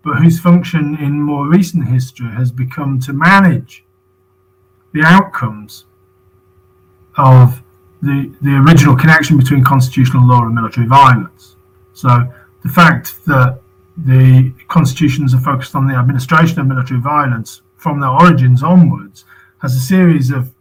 but 0.04 0.18
whose 0.18 0.40
function 0.40 0.96
in 0.98 1.22
more 1.22 1.48
recent 1.48 1.88
history 1.88 2.30
has 2.32 2.52
become 2.52 3.00
to 3.00 3.14
manage 3.14 3.84
the 4.94 5.02
outcomes 5.04 5.86
of 7.18 7.64
the, 8.06 8.32
the 8.42 8.56
original 8.56 8.96
connection 8.96 9.38
between 9.38 9.64
constitutional 9.64 10.28
law 10.28 10.44
and 10.44 10.54
military 10.54 10.86
violence. 10.86 11.56
So 11.94 12.32
the 12.64 12.70
fact 12.70 13.26
that 13.26 13.60
the 13.98 14.54
constitutions 14.68 15.34
are 15.34 15.40
focused 15.40 15.76
on 15.76 15.88
the 15.88 15.96
administration 15.96 16.60
of 16.60 16.68
military 16.68 17.00
violence 17.00 17.62
from 17.78 18.00
their 18.00 18.10
origins 18.10 18.62
onwards 18.62 19.26
has 19.60 19.76
a 19.76 19.80
series 19.80 20.30
of 20.30 20.54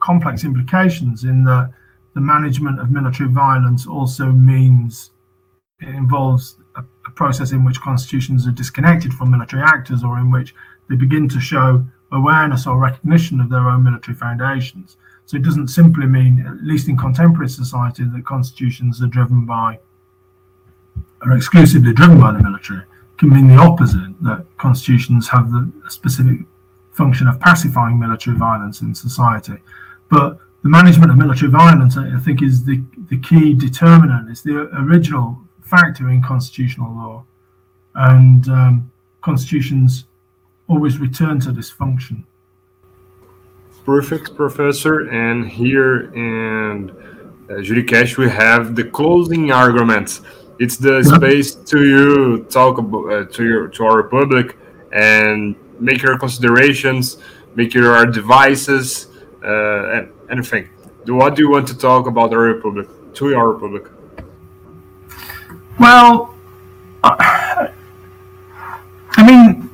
complex 0.00 0.44
implications 0.44 1.24
in 1.24 1.44
that 1.44 1.70
the 2.14 2.20
management 2.20 2.80
of 2.80 2.90
military 2.90 3.28
violence 3.28 3.86
also 3.86 4.26
means 4.26 5.10
it 5.80 5.88
involves 5.88 6.56
a, 6.76 6.80
a, 6.80 7.10
process 7.12 7.52
in 7.52 7.64
which 7.64 7.80
constitutions 7.80 8.46
are 8.46 8.52
disconnected 8.52 9.12
from 9.12 9.30
military 9.30 9.62
actors 9.62 10.02
or 10.02 10.18
in 10.18 10.30
which 10.30 10.54
they 10.88 10.96
begin 10.96 11.28
to 11.28 11.40
show 11.40 11.84
awareness 12.12 12.66
or 12.66 12.78
recognition 12.78 13.40
of 13.40 13.50
their 13.50 13.68
own 13.68 13.84
military 13.84 14.16
foundations. 14.16 14.96
So 15.28 15.36
it 15.36 15.42
doesn't 15.42 15.68
simply 15.68 16.06
mean, 16.06 16.42
at 16.46 16.64
least 16.64 16.88
in 16.88 16.96
contemporary 16.96 17.50
society, 17.50 18.02
that 18.02 18.24
constitutions 18.24 19.02
are 19.02 19.08
driven 19.08 19.44
by, 19.44 19.78
are 21.20 21.36
exclusively 21.36 21.92
driven 21.92 22.18
by 22.18 22.32
the 22.32 22.42
military. 22.42 22.78
It 22.78 23.18
can 23.18 23.28
mean 23.28 23.46
the 23.46 23.58
opposite, 23.58 24.14
that 24.22 24.46
constitutions 24.56 25.28
have 25.28 25.52
the 25.52 25.70
specific 25.90 26.38
function 26.92 27.28
of 27.28 27.38
pacifying 27.40 27.98
military 27.98 28.38
violence 28.38 28.80
in 28.80 28.94
society. 28.94 29.58
But 30.08 30.38
the 30.62 30.70
management 30.70 31.10
of 31.12 31.18
military 31.18 31.50
violence, 31.50 31.98
I 31.98 32.18
think, 32.20 32.40
is 32.42 32.64
the, 32.64 32.82
the 33.10 33.18
key 33.18 33.52
determinant. 33.52 34.30
It's 34.30 34.40
the 34.40 34.70
original 34.80 35.38
factor 35.60 36.08
in 36.08 36.22
constitutional 36.22 36.90
law. 36.90 37.24
And 37.94 38.48
um, 38.48 38.90
constitutions 39.20 40.06
always 40.68 40.96
return 40.96 41.38
to 41.40 41.52
this 41.52 41.68
function. 41.68 42.24
Perfect, 43.88 44.36
Professor. 44.36 45.08
And 45.08 45.48
here 45.48 46.12
in 46.12 46.90
uh, 47.48 47.64
Juricast, 47.64 48.18
we 48.18 48.28
have 48.28 48.76
the 48.76 48.84
closing 48.84 49.50
arguments. 49.50 50.20
It's 50.58 50.76
the 50.76 51.02
space 51.16 51.54
to 51.54 51.86
you 51.86 52.44
talk 52.50 52.76
about, 52.76 53.04
uh, 53.10 53.24
to 53.32 53.44
your 53.46 53.68
to 53.68 53.86
our 53.86 54.02
public 54.02 54.58
and 54.92 55.56
make 55.80 56.02
your 56.02 56.18
considerations, 56.18 57.16
make 57.54 57.72
your 57.72 57.96
advices, 58.02 59.06
uh, 59.42 59.94
and 59.94 60.12
anything. 60.30 60.68
Do 61.06 61.14
what 61.14 61.34
do 61.34 61.40
you 61.40 61.50
want 61.50 61.66
to 61.68 61.78
talk 61.78 62.06
about 62.08 62.34
our 62.34 62.40
republic 62.40 62.88
to 63.14 63.34
our 63.34 63.52
republic? 63.52 63.84
Well, 65.80 66.34
I, 67.02 67.72
I 69.12 69.22
mean, 69.26 69.70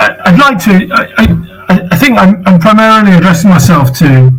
I, 0.00 0.30
would 0.30 0.38
like 0.38 0.58
to. 0.64 0.72
I, 0.92 1.14
I 1.16 1.55
think 2.06 2.18
I'm, 2.18 2.46
I'm 2.46 2.60
primarily 2.60 3.12
addressing 3.16 3.50
myself 3.50 3.92
to 3.98 4.32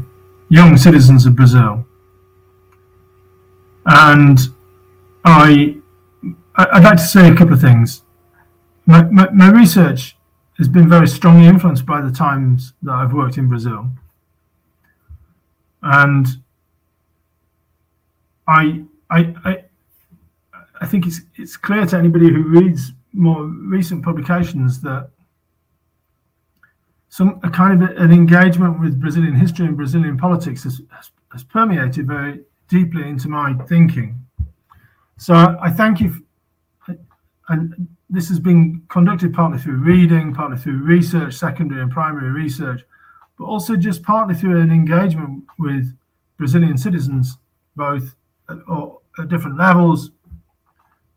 young 0.49 0.77
citizens 0.77 1.25
of 1.25 1.35
Brazil, 1.35 1.85
and 3.85 4.39
I 5.25 5.77
I'd 6.55 6.83
like 6.83 6.97
to 6.97 7.03
say 7.03 7.29
a 7.29 7.35
couple 7.35 7.53
of 7.53 7.61
things. 7.61 8.03
My, 8.85 9.03
my, 9.03 9.29
my 9.31 9.49
research 9.49 10.15
has 10.57 10.67
been 10.67 10.89
very 10.89 11.07
strongly 11.07 11.45
influenced 11.45 11.85
by 11.85 12.01
the 12.01 12.11
times 12.11 12.73
that 12.81 12.93
I've 12.93 13.13
worked 13.13 13.37
in 13.37 13.47
Brazil, 13.47 13.89
and 15.83 16.25
I 18.47 18.83
I 19.09 19.35
I 19.43 19.63
I 20.79 20.85
think 20.85 21.05
it's 21.05 21.21
it's 21.35 21.57
clear 21.57 21.85
to 21.85 21.97
anybody 21.97 22.29
who 22.29 22.43
reads 22.43 22.93
more 23.13 23.43
recent 23.43 24.03
publications 24.03 24.79
that 24.81 25.09
some 27.09 27.39
a 27.43 27.49
kind 27.49 27.81
of 27.81 27.97
an 27.97 28.11
engagement 28.11 28.79
with 28.79 28.99
Brazilian 28.99 29.35
history 29.35 29.65
and 29.65 29.77
Brazilian 29.77 30.17
politics 30.17 30.63
has, 30.63 30.81
has, 30.91 31.11
has 31.31 31.43
permeated 31.43 32.07
very 32.07 32.41
deeply 32.67 33.07
into 33.07 33.29
my 33.29 33.53
thinking. 33.67 34.19
So 35.17 35.33
I, 35.33 35.67
I 35.67 35.69
thank 35.69 35.99
you, 36.01 36.23
and 37.49 37.87
this 38.09 38.29
has 38.29 38.39
been 38.39 38.83
conducted 38.89 39.33
partly 39.33 39.57
through 39.57 39.77
reading, 39.77 40.33
partly 40.33 40.57
through 40.57 40.83
research, 40.83 41.33
secondary 41.33 41.81
and 41.81 41.91
primary 41.91 42.29
research, 42.29 42.81
but 43.37 43.45
also 43.45 43.75
just 43.75 44.03
partly 44.03 44.35
through 44.35 44.59
an 44.61 44.71
engagement 44.71 45.43
with 45.59 45.95
Brazilian 46.37 46.77
citizens, 46.77 47.37
both 47.75 48.15
at, 48.49 48.57
or 48.67 48.99
at 49.19 49.29
different 49.29 49.57
levels, 49.57 50.11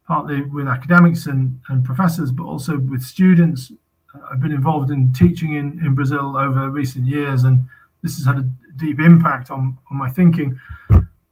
partly 0.06 0.42
with 0.42 0.66
academics 0.66 1.26
and, 1.26 1.60
and 1.68 1.84
professors, 1.84 2.32
but 2.32 2.44
also 2.44 2.78
with 2.78 3.02
students. 3.02 3.72
I've 4.30 4.40
been 4.40 4.52
involved 4.52 4.90
in 4.90 5.12
teaching 5.12 5.54
in, 5.54 5.78
in 5.84 5.94
Brazil 5.94 6.36
over 6.36 6.70
recent 6.70 7.06
years, 7.06 7.44
and 7.44 7.64
this 8.02 8.16
has 8.16 8.26
had 8.26 8.38
a 8.38 8.50
deep 8.76 9.00
impact 9.00 9.50
on, 9.50 9.78
on 9.90 9.96
my 9.96 10.08
thinking. 10.08 10.58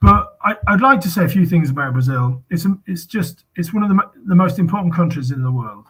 But 0.01 0.37
I, 0.43 0.55
would 0.69 0.81
like 0.81 1.01
to 1.01 1.11
say 1.11 1.25
a 1.25 1.29
few 1.29 1.45
things 1.45 1.71
about 1.71 1.93
Brazil. 1.93 2.43
It's 2.51 2.67
it's 2.87 3.05
just 3.05 3.45
it's 3.57 3.75
one 3.75 3.83
of 3.83 3.89
the, 3.89 3.99
the 4.27 4.35
most 4.35 4.59
important 4.59 4.95
countries 4.95 5.33
in 5.33 5.43
the 5.43 5.51
world. 5.51 5.87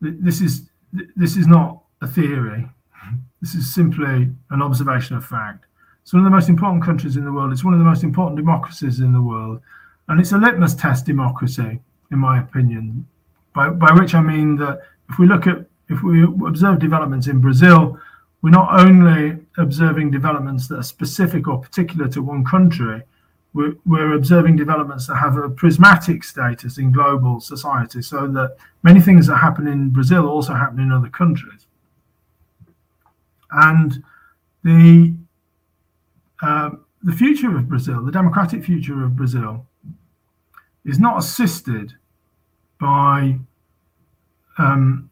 This 0.00 0.40
is 0.40 0.70
this 1.14 1.36
is 1.36 1.46
not 1.46 1.82
a 2.00 2.06
theory. 2.06 2.68
This 3.40 3.54
is 3.54 3.72
simply 3.72 4.30
an 4.50 4.62
observation 4.62 5.16
of 5.16 5.26
fact. 5.26 5.66
It's 6.02 6.12
one 6.12 6.20
of 6.20 6.24
the 6.24 6.34
most 6.34 6.48
important 6.48 6.82
countries 6.82 7.16
in 7.16 7.24
the 7.24 7.32
world. 7.32 7.52
It's 7.52 7.64
one 7.64 7.74
of 7.74 7.80
the 7.80 7.84
most 7.84 8.02
important 8.02 8.36
democracies 8.36 9.00
in 9.00 9.12
the 9.12 9.22
world. 9.22 9.60
And 10.08 10.20
it's 10.20 10.32
a 10.32 10.38
litmus 10.38 10.74
test 10.74 11.06
democracy, 11.06 11.80
in 12.10 12.18
my 12.18 12.40
opinion, 12.40 13.06
by, 13.54 13.70
by 13.70 13.92
which 13.92 14.14
I 14.14 14.20
mean 14.20 14.56
that 14.56 14.80
if 15.10 15.18
we 15.18 15.26
look 15.26 15.46
at, 15.46 15.66
if 15.88 16.02
we 16.02 16.22
observe 16.24 16.78
developments 16.78 17.26
in 17.26 17.40
Brazil, 17.40 17.98
we're 18.40 18.50
not 18.50 18.80
only 18.80 19.38
observing 19.58 20.10
developments 20.10 20.66
that 20.68 20.78
are 20.78 20.82
specific 20.82 21.46
or 21.46 21.60
particular 21.60 22.08
to 22.08 22.22
one 22.22 22.44
country, 22.44 23.02
we're, 23.54 23.74
we're 23.84 24.14
observing 24.14 24.56
developments 24.56 25.06
that 25.06 25.16
have 25.16 25.36
a 25.36 25.48
prismatic 25.48 26.24
status 26.24 26.78
in 26.78 26.90
global 26.90 27.40
society, 27.40 28.00
so 28.02 28.26
that 28.28 28.56
many 28.82 29.00
things 29.00 29.26
that 29.26 29.36
happen 29.36 29.66
in 29.66 29.90
Brazil 29.90 30.26
also 30.26 30.54
happen 30.54 30.80
in 30.80 30.90
other 30.90 31.10
countries. 31.10 31.66
And 33.50 34.02
the 34.64 35.14
uh, 36.40 36.70
the 37.02 37.12
future 37.12 37.56
of 37.56 37.68
Brazil, 37.68 38.02
the 38.04 38.12
democratic 38.12 38.64
future 38.64 39.04
of 39.04 39.16
Brazil, 39.16 39.66
is 40.84 40.98
not 40.98 41.18
assisted 41.18 41.92
by 42.80 43.38
um, 44.58 45.10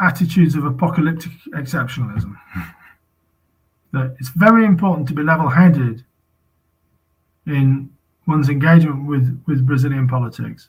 attitudes 0.00 0.54
of 0.54 0.64
apocalyptic 0.64 1.32
exceptionalism. 1.54 2.36
that 3.92 4.16
it's 4.18 4.30
very 4.30 4.64
important 4.64 5.08
to 5.08 5.14
be 5.14 5.22
level-headed 5.22 6.04
in 7.46 7.90
one's 8.26 8.48
engagement 8.48 9.06
with, 9.06 9.42
with 9.46 9.64
Brazilian 9.64 10.08
politics 10.08 10.68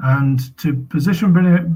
and 0.00 0.56
to 0.58 0.74
position 0.74 1.32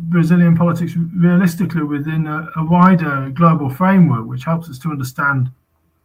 Brazilian 0.09 0.57
politics 0.57 0.95
realistically 1.15 1.85
within 1.85 2.27
a, 2.27 2.49
a, 2.57 2.65
wider 2.65 3.31
global 3.31 3.71
framework, 3.71 4.27
which 4.27 4.43
helps 4.43 4.69
us 4.69 4.79
to 4.81 4.91
understand 4.91 5.49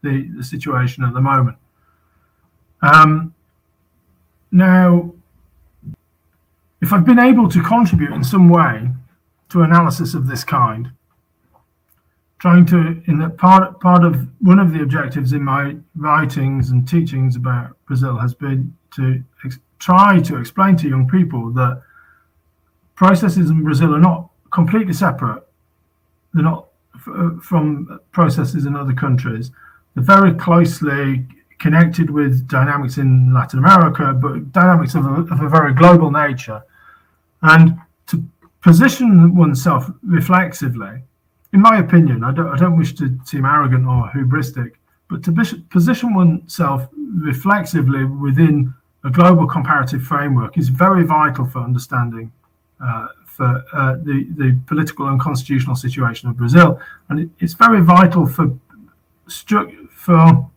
the, 0.04 0.30
the 0.38 0.44
situation 0.44 1.04
at 1.04 1.14
the 1.14 1.22
moment. 1.22 1.58
Um, 2.84 3.34
now, 4.52 5.12
if 6.82 6.94
I've 6.94 7.06
been 7.06 7.20
able 7.20 7.50
to 7.50 7.62
contribute 7.64 8.14
in 8.14 8.24
some 8.24 8.50
way 8.50 8.90
to 9.52 9.64
analysis 9.64 10.14
of 10.14 10.28
this 10.28 10.44
kind, 10.44 10.92
trying 12.40 12.66
to 12.66 13.02
in 13.08 13.20
the 13.20 13.30
part 13.30 13.80
part 13.80 14.04
of 14.04 14.28
one 14.40 14.60
of 14.60 14.74
the 14.74 14.82
objectives 14.82 15.34
in 15.34 15.44
my 15.44 15.76
writings 15.96 16.72
and 16.72 16.88
teachings 16.88 17.36
about 17.36 17.76
Brazil 17.86 18.18
has 18.18 18.34
been 18.34 18.76
to 18.96 19.24
ex- 19.46 19.60
try 19.80 20.20
to 20.20 20.38
explain 20.38 20.76
to 20.78 20.90
young 20.90 21.08
people 21.08 21.52
that 21.52 21.82
processes 22.96 23.50
in 23.50 23.64
Brazil 23.64 23.94
are 23.96 24.00
not 24.00 24.30
completely 24.52 24.94
separate. 24.94 25.44
They're 26.34 26.44
not 26.44 26.68
f- 26.96 27.08
uh, 27.08 27.30
from 27.42 28.00
processes 28.12 28.66
in 28.66 28.76
other 28.76 28.94
countries. 28.94 29.52
They're 29.96 30.04
very 30.04 30.34
closely 30.34 31.26
connected 31.60 32.10
with 32.10 32.48
dynamics 32.48 32.98
in 32.98 33.34
Latin 33.34 33.60
America, 33.60 34.14
but 34.14 34.52
dynamics 34.52 34.96
of 34.96 35.06
a, 35.06 35.34
of 35.34 35.42
a 35.42 35.50
very 35.50 35.74
global 35.74 36.10
nature. 36.10 36.64
And 37.42 37.80
position 38.62 39.36
oneself 39.36 39.90
reflexively, 40.04 41.02
in 41.54 41.62
my 41.62 41.80
opinion, 41.80 42.24
I 42.24 42.32
don't, 42.32 42.48
I 42.48 42.58
don't 42.58 42.78
wish 42.78 42.94
to 42.96 43.20
seem 43.26 43.46
arrogant 43.46 43.86
or 43.86 44.10
hubristic, 44.14 44.72
but 45.10 45.24
to 45.24 45.32
position 45.70 46.14
oneself 46.14 46.88
reflexively 46.96 48.06
within 48.06 48.74
a 49.04 49.10
global 49.10 49.48
comparative 49.48 50.04
framework 50.04 50.58
is 50.58 50.70
very 50.70 51.04
vital 51.04 51.46
for 51.46 51.60
understanding 51.60 52.32
uh, 52.84 53.08
for 53.26 53.64
uh, 53.74 53.96
the, 54.04 54.28
the 54.38 54.60
political 54.68 55.08
and 55.08 55.20
constitutional 55.20 55.76
situation 55.76 56.30
of 56.30 56.38
Brazil. 56.38 56.80
And 57.10 57.22
it, 57.22 57.30
it's 57.40 57.54
very 57.54 57.82
vital 57.82 58.26
for, 58.28 58.58
stru- 59.28 59.90
for 59.90 60.50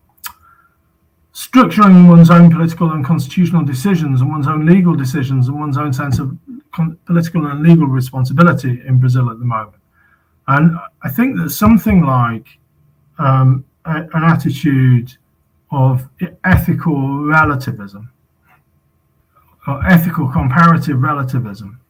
structuring 1.32 2.08
one's 2.08 2.30
own 2.30 2.50
political 2.50 2.92
and 2.92 3.04
constitutional 3.04 3.64
decisions 3.64 4.20
and 4.20 4.30
one's 4.30 4.46
own 4.46 4.66
legal 4.66 4.94
decisions 4.94 5.48
and 5.48 5.58
one's 5.58 5.76
own 5.76 5.92
sense 5.92 6.18
of 6.18 6.36
political 7.06 7.46
and 7.46 7.62
legal 7.62 7.86
responsibility 7.86 8.82
in 8.86 8.98
Brazil 8.98 9.30
at 9.30 9.38
the 9.38 9.44
moment. 9.44 9.76
And 10.48 10.76
I 11.02 11.10
think 11.10 11.38
that 11.38 11.50
something 11.50 12.04
like 12.04 12.46
um, 13.18 13.64
a, 13.84 14.02
an 14.14 14.24
attitude 14.24 15.16
of 15.70 16.08
ethical 16.44 17.24
relativism 17.24 18.10
or 19.66 19.84
ethical 19.86 20.28
comparative 20.30 21.00
relativism 21.00 21.80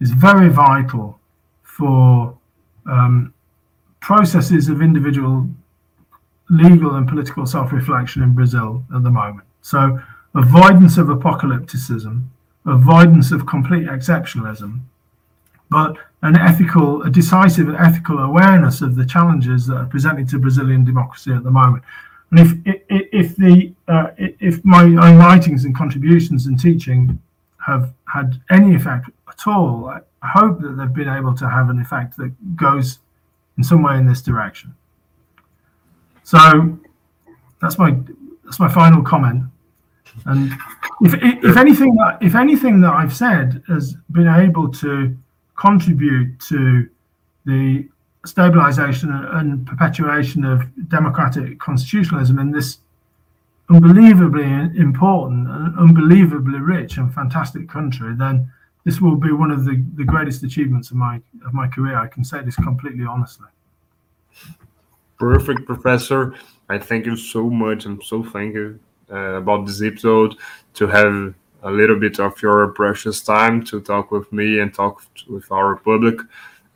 is 0.00 0.10
very 0.10 0.48
vital 0.48 1.20
for 1.62 2.36
um, 2.86 3.32
processes 4.00 4.68
of 4.68 4.82
individual 4.82 5.48
legal 6.50 6.96
and 6.96 7.08
political 7.08 7.46
self 7.46 7.72
reflection 7.72 8.22
in 8.22 8.34
Brazil 8.34 8.84
at 8.94 9.02
the 9.02 9.10
moment. 9.10 9.46
So, 9.62 9.98
avoidance 10.34 10.98
of 10.98 11.06
apocalypticism 11.06 12.28
avoidance 12.66 13.32
of 13.32 13.46
complete 13.46 13.86
exceptionalism, 13.86 14.80
but 15.70 15.96
an 16.22 16.36
ethical, 16.36 17.02
a 17.02 17.10
decisive 17.10 17.74
ethical 17.74 18.18
awareness 18.18 18.80
of 18.80 18.96
the 18.96 19.04
challenges 19.04 19.66
that 19.66 19.76
are 19.76 19.86
presented 19.86 20.28
to 20.30 20.38
Brazilian 20.38 20.84
democracy 20.84 21.32
at 21.32 21.44
the 21.44 21.50
moment. 21.50 21.84
And 22.30 22.40
if 22.40 22.78
if, 22.88 23.36
the 23.36 23.72
uh, 23.86 24.08
if 24.18 24.64
my 24.64 24.82
own 24.82 25.18
writings 25.18 25.64
and 25.64 25.74
contributions 25.74 26.46
and 26.46 26.58
teaching 26.58 27.20
have 27.64 27.92
had 28.12 28.40
any 28.50 28.74
effect 28.74 29.10
at 29.28 29.46
all, 29.46 29.88
I 29.88 30.00
hope 30.26 30.60
that 30.60 30.76
they've 30.76 30.92
been 30.92 31.08
able 31.08 31.34
to 31.34 31.48
have 31.48 31.70
an 31.70 31.80
effect 31.80 32.16
that 32.16 32.32
goes 32.56 32.98
in 33.56 33.62
some 33.62 33.82
way 33.82 33.98
in 33.98 34.06
this 34.06 34.22
direction. 34.22 34.74
So 36.24 36.78
that's 37.60 37.78
my 37.78 37.96
that's 38.44 38.58
my 38.58 38.68
final 38.72 39.02
comment. 39.02 39.44
And 40.26 40.52
if 41.02 41.14
if 41.44 41.56
anything 41.56 41.96
if 42.20 42.34
anything 42.34 42.80
that 42.82 42.92
I've 42.92 43.14
said 43.14 43.62
has 43.68 43.94
been 44.12 44.28
able 44.28 44.70
to 44.72 45.16
contribute 45.56 46.38
to 46.48 46.88
the 47.46 47.88
stabilization 48.26 49.10
and 49.12 49.66
perpetuation 49.66 50.44
of 50.44 50.62
democratic 50.88 51.58
constitutionalism 51.58 52.38
in 52.38 52.50
this 52.50 52.78
unbelievably 53.70 54.44
important 54.78 55.48
and 55.48 55.78
unbelievably 55.78 56.58
rich 56.58 56.96
and 56.96 57.12
fantastic 57.12 57.68
country, 57.68 58.14
then 58.16 58.50
this 58.84 59.00
will 59.00 59.16
be 59.16 59.32
one 59.32 59.50
of 59.50 59.64
the, 59.64 59.82
the 59.96 60.04
greatest 60.04 60.42
achievements 60.42 60.90
of 60.90 60.96
my 60.96 61.20
of 61.46 61.54
my 61.54 61.66
career. 61.68 61.98
I 61.98 62.06
can 62.06 62.24
say 62.24 62.42
this 62.42 62.56
completely 62.56 63.04
honestly. 63.04 63.46
Perfect, 65.18 65.64
Professor. 65.64 66.34
I 66.68 66.78
thank 66.78 67.06
you 67.06 67.16
so 67.16 67.48
much. 67.48 67.86
I'm 67.86 68.02
so 68.02 68.22
thank 68.22 68.54
you 68.54 68.78
uh, 69.10 69.36
about 69.36 69.66
this 69.66 69.82
episode 69.82 70.34
to 70.74 70.86
have 70.86 71.34
a 71.62 71.70
little 71.70 71.98
bit 71.98 72.20
of 72.20 72.40
your 72.42 72.68
precious 72.68 73.22
time 73.22 73.64
to 73.64 73.80
talk 73.80 74.10
with 74.10 74.30
me 74.32 74.60
and 74.60 74.72
talk 74.72 75.02
with 75.28 75.50
our 75.50 75.76
public. 75.76 76.20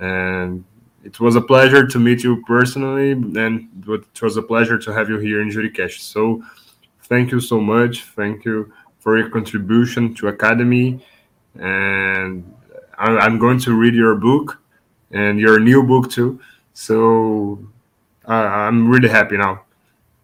And 0.01 0.65
it 1.05 1.21
was 1.21 1.37
a 1.37 1.41
pleasure 1.41 1.87
to 1.87 1.99
meet 1.99 2.25
you 2.25 2.43
personally, 2.45 3.13
and 3.13 3.69
it 3.87 4.23
was 4.23 4.37
a 4.37 4.43
pleasure 4.43 4.79
to 4.79 4.93
have 4.93 5.09
you 5.09 5.19
here 5.19 5.41
in 5.43 5.49
Juricast. 5.51 6.01
So, 6.01 6.43
thank 7.05 7.31
you 7.31 7.41
so 7.41 7.61
much. 7.61 8.05
Thank 8.05 8.45
you 8.45 8.73
for 8.99 9.17
your 9.19 9.31
contribution 9.31 10.15
to 10.15 10.29
Academy. 10.29 11.05
And 11.59 12.45
I'm 12.99 13.39
going 13.39 13.59
to 13.61 13.75
read 13.75 13.95
your 13.95 14.17
book 14.17 14.61
and 15.13 15.39
your 15.39 15.61
new 15.61 15.83
book 15.83 16.11
too. 16.11 16.41
So, 16.75 17.59
uh, 18.27 18.33
I'm 18.33 18.89
really 18.89 19.09
happy 19.09 19.37
now. 19.37 19.63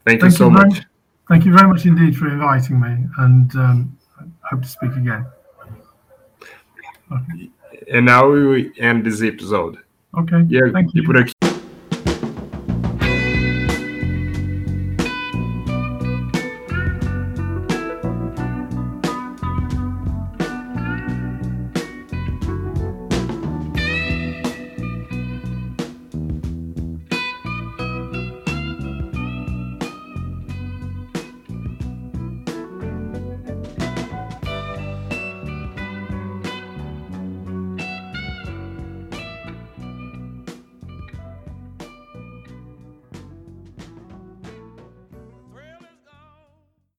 Thank, 0.05 0.21
thank 0.21 0.25
you 0.25 0.31
so 0.31 0.45
you 0.47 0.51
much. 0.51 0.83
Thank 1.29 1.45
you 1.47 1.53
very 1.53 1.69
much 1.69 1.87
indeed 1.87 2.17
for 2.17 2.29
inviting 2.29 2.81
me, 2.81 3.07
and 3.19 3.55
um, 3.57 3.99
I 4.19 4.49
hope 4.51 4.63
to 4.63 4.69
speak 4.69 4.93
again. 4.93 5.27
Okay. 7.11 7.51
And 7.93 8.07
now 8.07 8.31
we 8.31 8.73
end 8.79 9.05
this 9.05 9.23
episode. 9.23 9.79
Ok. 10.13 10.33
E 10.95 11.03
por 11.03 11.17
aqui 11.17 11.34